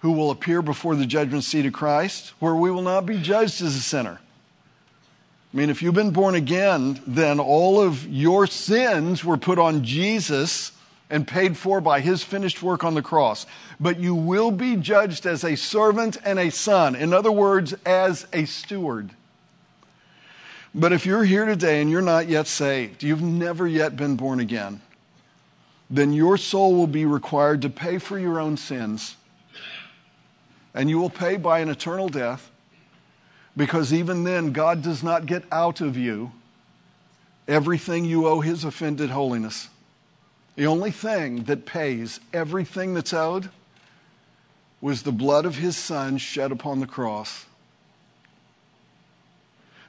who 0.00 0.12
will 0.12 0.30
appear 0.30 0.62
before 0.62 0.94
the 0.94 1.06
judgment 1.06 1.44
seat 1.44 1.66
of 1.66 1.72
Christ, 1.72 2.32
where 2.38 2.54
we 2.54 2.70
will 2.70 2.82
not 2.82 3.06
be 3.06 3.18
judged 3.20 3.62
as 3.62 3.74
a 3.74 3.80
sinner. 3.80 4.20
I 5.52 5.56
mean, 5.56 5.70
if 5.70 5.82
you've 5.82 5.94
been 5.94 6.10
born 6.10 6.34
again, 6.34 7.00
then 7.06 7.40
all 7.40 7.80
of 7.80 8.06
your 8.06 8.46
sins 8.46 9.24
were 9.24 9.36
put 9.36 9.58
on 9.58 9.84
Jesus 9.84 10.72
and 11.08 11.26
paid 11.26 11.56
for 11.56 11.80
by 11.80 12.00
his 12.00 12.22
finished 12.22 12.62
work 12.62 12.84
on 12.84 12.94
the 12.94 13.02
cross. 13.02 13.46
But 13.78 13.98
you 13.98 14.14
will 14.14 14.50
be 14.50 14.76
judged 14.76 15.24
as 15.24 15.44
a 15.44 15.56
servant 15.56 16.18
and 16.24 16.38
a 16.38 16.50
son. 16.50 16.94
In 16.94 17.12
other 17.12 17.32
words, 17.32 17.74
as 17.84 18.26
a 18.32 18.44
steward. 18.44 19.10
But 20.78 20.92
if 20.92 21.06
you're 21.06 21.24
here 21.24 21.46
today 21.46 21.80
and 21.80 21.90
you're 21.90 22.02
not 22.02 22.28
yet 22.28 22.46
saved, 22.46 23.02
you've 23.02 23.22
never 23.22 23.66
yet 23.66 23.96
been 23.96 24.14
born 24.16 24.40
again, 24.40 24.82
then 25.88 26.12
your 26.12 26.36
soul 26.36 26.74
will 26.74 26.86
be 26.86 27.06
required 27.06 27.62
to 27.62 27.70
pay 27.70 27.96
for 27.96 28.18
your 28.18 28.38
own 28.38 28.58
sins. 28.58 29.16
And 30.74 30.90
you 30.90 30.98
will 30.98 31.08
pay 31.08 31.38
by 31.38 31.60
an 31.60 31.70
eternal 31.70 32.10
death 32.10 32.50
because 33.56 33.90
even 33.90 34.24
then, 34.24 34.52
God 34.52 34.82
does 34.82 35.02
not 35.02 35.24
get 35.24 35.44
out 35.50 35.80
of 35.80 35.96
you 35.96 36.32
everything 37.48 38.04
you 38.04 38.26
owe 38.26 38.40
His 38.40 38.62
offended 38.62 39.08
holiness. 39.08 39.70
The 40.56 40.66
only 40.66 40.90
thing 40.90 41.44
that 41.44 41.64
pays 41.64 42.20
everything 42.34 42.92
that's 42.92 43.14
owed 43.14 43.48
was 44.82 45.02
the 45.02 45.12
blood 45.12 45.46
of 45.46 45.56
His 45.56 45.74
Son 45.74 46.18
shed 46.18 46.52
upon 46.52 46.80
the 46.80 46.86
cross. 46.86 47.46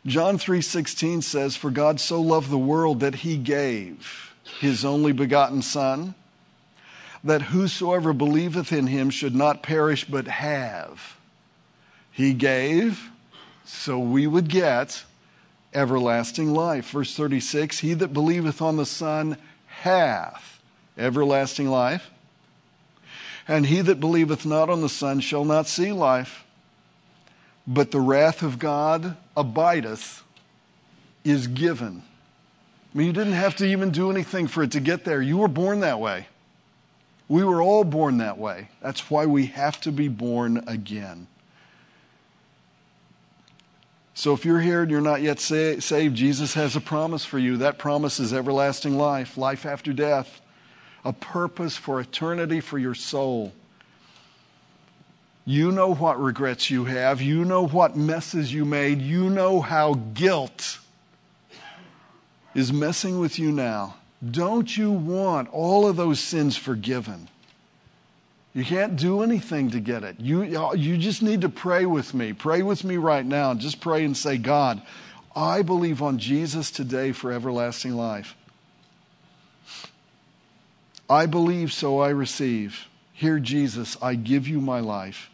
John 0.08 0.38
3:16 0.38 1.22
says 1.22 1.58
for 1.58 1.70
God 1.70 2.00
so 2.00 2.22
loved 2.22 2.50
the 2.50 2.58
world 2.58 3.02
that 3.02 3.16
he 3.16 3.36
gave 3.36 4.34
his 4.62 4.86
only 4.86 5.12
begotten 5.12 5.62
son 5.62 6.16
that 7.26 7.42
whosoever 7.42 8.14
believeth 8.14 8.72
in 8.72 8.88
him 8.88 9.10
should 9.10 9.36
not 9.36 9.62
perish 9.62 10.06
but 10.06 10.28
have. 10.28 11.18
He 12.10 12.34
gave 12.34 13.10
so 13.66 14.00
we 14.00 14.28
would 14.28 14.48
get 14.48 15.04
everlasting 15.74 16.54
life. 16.54 16.90
Verse 16.92 17.14
36 17.14 17.80
he 17.80 17.94
that 17.96 18.14
believeth 18.14 18.62
on 18.62 18.78
the 18.78 18.86
son 18.86 19.38
hath 19.66 20.62
everlasting 20.98 21.68
life 21.68 22.10
and 23.46 23.66
he 23.66 23.82
that 23.82 24.00
believeth 24.00 24.46
not 24.46 24.70
on 24.70 24.80
the 24.80 24.88
son 24.88 25.20
shall 25.20 25.44
not 25.44 25.68
see 25.68 25.92
life 25.92 26.46
but 27.68 27.92
the 27.92 28.00
wrath 28.00 28.42
of 28.42 28.58
God 28.58 29.18
abideth, 29.36 30.24
is 31.24 31.48
given. 31.48 32.02
I 32.94 32.98
mean, 32.98 33.08
you 33.08 33.14
didn't 33.14 33.34
have 33.34 33.58
to 33.58 33.66
even 33.66 33.92
do 33.92 34.10
anything 34.10 34.48
for 34.48 34.64
it 34.64 34.72
to 34.72 34.80
get 34.80 35.04
there. 35.04 35.22
You 35.22 35.38
were 35.38 35.50
born 35.50 35.82
that 35.82 36.00
way. 36.00 36.28
We 37.28 37.44
were 37.44 37.62
all 37.62 37.84
born 37.84 38.20
that 38.20 38.38
way. 38.38 38.70
That's 38.82 39.12
why 39.12 39.26
we 39.26 39.48
have 39.48 39.82
to 39.82 39.92
be 39.92 40.08
born 40.08 40.64
again. 40.66 41.28
So 44.14 44.34
if 44.34 44.46
you're 44.46 44.62
here 44.62 44.82
and 44.82 44.90
you're 44.90 45.02
not 45.02 45.22
yet 45.22 45.40
sa- 45.40 45.80
saved, 45.80 46.16
Jesus 46.16 46.54
has 46.54 46.76
a 46.76 46.82
promise 46.82 47.26
for 47.26 47.38
you. 47.38 47.58
That 47.58 47.78
promise 47.78 48.20
is 48.20 48.34
everlasting 48.34 48.98
life, 48.98 49.38
life 49.38 49.66
after 49.66 49.92
death, 49.92 50.42
a 51.04 51.14
purpose 51.14 51.76
for 51.76 52.00
eternity 52.00 52.62
for 52.62 52.80
your 52.80 52.96
soul. 52.96 53.52
You 55.50 55.72
know 55.72 55.94
what 55.94 56.22
regrets 56.22 56.70
you 56.70 56.84
have. 56.84 57.22
You 57.22 57.46
know 57.46 57.66
what 57.66 57.96
messes 57.96 58.52
you 58.52 58.66
made. 58.66 59.02
You 59.02 59.30
know 59.30 59.62
how 59.62 59.94
guilt 59.94 60.80
is 62.54 62.74
messing 62.74 63.18
with 63.22 63.40
you 63.40 63.54
now. 63.54 63.96
Don't 64.30 64.76
you 64.76 64.92
want 64.92 65.48
all 65.54 65.88
of 65.88 65.96
those 65.96 66.20
sins 66.20 66.58
forgiven? 66.58 67.30
You 68.54 68.66
can't 68.66 68.98
do 68.98 69.24
anything 69.24 69.72
to 69.72 69.80
get 69.80 70.04
it. 70.04 70.20
You, 70.20 70.74
you 70.76 70.98
just 70.98 71.24
need 71.24 71.40
to 71.40 71.50
pray 71.50 71.86
with 71.86 72.14
me. 72.14 72.34
Pray 72.34 72.62
with 72.62 72.84
me 72.84 72.98
right 72.98 73.26
now. 73.26 73.54
Just 73.54 73.80
pray 73.80 74.04
and 74.04 74.18
say, 74.18 74.38
God, 74.38 74.82
I 75.34 75.62
believe 75.62 76.02
on 76.02 76.20
Jesus 76.20 76.72
today 76.72 77.14
for 77.14 77.32
everlasting 77.32 77.96
life. 77.96 78.36
I 81.10 81.26
believe, 81.26 81.72
so 81.72 82.00
I 82.00 82.10
receive. 82.10 82.90
Here, 83.14 83.40
Jesus, 83.40 83.96
I 84.02 84.16
give 84.16 84.46
you 84.46 84.60
my 84.60 84.82
life. 84.82 85.30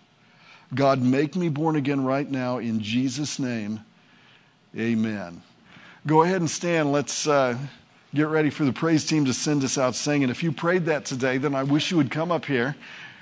God, 0.75 1.01
make 1.01 1.35
me 1.35 1.49
born 1.49 1.75
again 1.75 2.03
right 2.03 2.29
now 2.29 2.57
in 2.57 2.79
Jesus' 2.79 3.37
name. 3.37 3.81
Amen. 4.77 5.41
Go 6.07 6.23
ahead 6.23 6.37
and 6.37 6.49
stand. 6.49 6.91
Let's 6.91 7.27
uh, 7.27 7.57
get 8.13 8.27
ready 8.27 8.49
for 8.49 8.65
the 8.65 8.73
praise 8.73 9.05
team 9.05 9.25
to 9.25 9.33
send 9.33 9.63
us 9.63 9.77
out 9.77 9.95
singing. 9.95 10.29
If 10.29 10.41
you 10.41 10.51
prayed 10.51 10.85
that 10.85 11.05
today, 11.05 11.37
then 11.37 11.53
I 11.53 11.63
wish 11.63 11.91
you 11.91 11.97
would 11.97 12.09
come 12.09 12.31
up 12.31 12.45
here, 12.45 12.75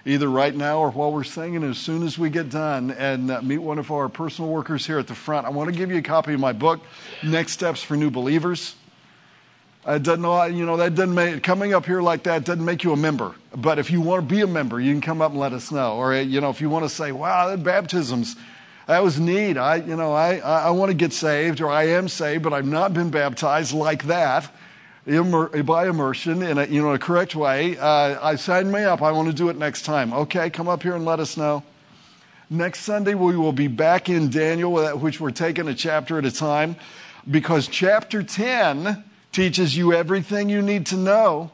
either 0.06 0.30
right 0.30 0.56
now 0.56 0.80
or 0.80 0.92
while 0.92 1.12
we're 1.12 1.24
singing, 1.24 1.64
as 1.64 1.78
soon 1.78 2.04
as 2.04 2.18
we 2.18 2.30
get 2.30 2.50
done, 2.50 2.92
and 2.92 3.30
uh, 3.30 3.42
meet 3.42 3.60
one 3.60 3.80
of 3.80 3.92
our 3.92 4.08
personal 4.08 4.50
workers 4.50 4.86
here 4.88 4.98
at 4.98 5.08
the 5.08 5.16
front. 5.16 5.46
I 5.46 5.50
want 5.50 5.70
to 5.70 5.76
give 5.76 5.92
you 5.92 5.98
a 5.98 6.02
copy 6.02 6.34
of 6.34 6.40
my 6.40 6.54
book, 6.54 6.80
Next 7.22 7.52
Steps 7.52 7.84
for 7.84 7.98
New 7.98 8.12
Believers. 8.12 8.76
It 9.88 10.04
doesn't, 10.04 10.22
know, 10.22 10.44
you 10.44 10.66
know, 10.66 10.78
that 10.78 10.94
doesn't 10.94 11.16
make, 11.16 11.42
coming 11.42 11.74
up 11.74 11.88
here 11.88 12.02
like 12.02 12.24
that 12.24 12.44
doesn't 12.44 12.64
make 12.64 12.84
you 12.84 12.94
a 12.94 12.98
member. 12.98 13.34
But 13.56 13.80
if 13.80 13.90
you 13.90 14.00
want 14.00 14.28
to 14.28 14.36
be 14.36 14.42
a 14.42 14.48
member, 14.48 14.80
you 14.80 14.94
can 14.94 15.02
come 15.02 15.22
up 15.22 15.32
and 15.32 15.40
let 15.40 15.54
us 15.54 15.72
know. 15.72 15.96
Or, 15.96 16.16
you 16.16 16.40
know, 16.40 16.52
if 16.52 16.62
you 16.62 16.70
want 16.70 16.86
to 16.86 16.90
say, 16.90 17.12
wow, 17.12 17.50
that 17.50 17.64
baptisms, 17.64 18.36
that 18.86 19.02
was 19.02 19.20
neat. 19.20 19.58
I, 19.58 19.78
you 19.78 19.96
know, 19.96 20.14
I, 20.14 20.38
I 20.38 20.70
want 20.70 20.92
to 20.92 20.94
get 20.94 21.14
saved 21.14 21.62
or 21.62 21.70
I 21.70 21.88
am 21.88 22.08
saved, 22.08 22.44
but 22.44 22.54
I've 22.54 22.68
not 22.68 22.94
been 22.94 23.10
baptized 23.10 23.74
like 23.74 24.04
that 24.04 24.52
by 25.06 25.88
immersion 25.88 26.44
in 26.44 26.60
a, 26.60 26.66
you 26.66 26.84
know, 26.84 26.94
a 26.94 27.00
correct 27.00 27.36
way. 27.36 27.76
Uh, 27.76 28.20
I 28.22 28.36
signed 28.36 28.72
me 28.72 28.84
up. 28.84 29.02
I 29.02 29.12
want 29.12 29.30
to 29.30 29.34
do 29.34 29.50
it 29.50 29.58
next 29.58 29.82
time. 29.82 30.14
Okay, 30.14 30.52
come 30.52 30.68
up 30.68 30.84
here 30.84 30.96
and 30.96 31.06
let 31.06 31.20
us 31.20 31.38
know. 31.38 31.64
Next 32.52 32.82
Sunday, 32.82 33.16
we 33.16 33.36
will 33.36 33.54
be 33.54 33.68
back 33.68 34.10
in 34.10 34.30
Daniel, 34.30 34.96
which 35.00 35.20
we're 35.20 35.32
taking 35.32 35.70
a 35.70 35.74
chapter 35.74 36.20
at 36.20 36.26
a 36.26 36.32
time, 36.32 36.76
because 37.30 37.68
chapter 37.68 38.22
10 38.22 39.06
teaches 39.32 39.76
you 39.76 39.94
everything 39.94 40.50
you 40.50 40.62
need 40.62 40.86
to 40.88 40.98
know 40.98 41.52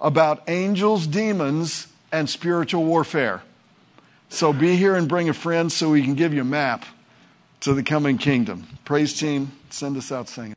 about 0.00 0.42
angels, 0.48 1.06
demons, 1.06 1.88
and 2.12 2.30
spiritual 2.30 2.84
warfare. 2.84 3.42
So 4.28 4.52
be 4.52 4.76
here 4.76 4.94
and 4.94 5.08
bring 5.08 5.28
a 5.28 5.34
friend 5.34 5.70
so 5.70 5.90
we 5.90 6.02
can 6.02 6.14
give 6.14 6.32
you 6.32 6.42
a 6.42 6.44
map 6.44 6.84
to 7.60 7.74
the 7.74 7.82
coming 7.82 8.18
kingdom. 8.18 8.66
Praise 8.84 9.18
team, 9.18 9.50
send 9.70 9.96
us 9.96 10.12
out 10.12 10.28
singing. 10.28 10.54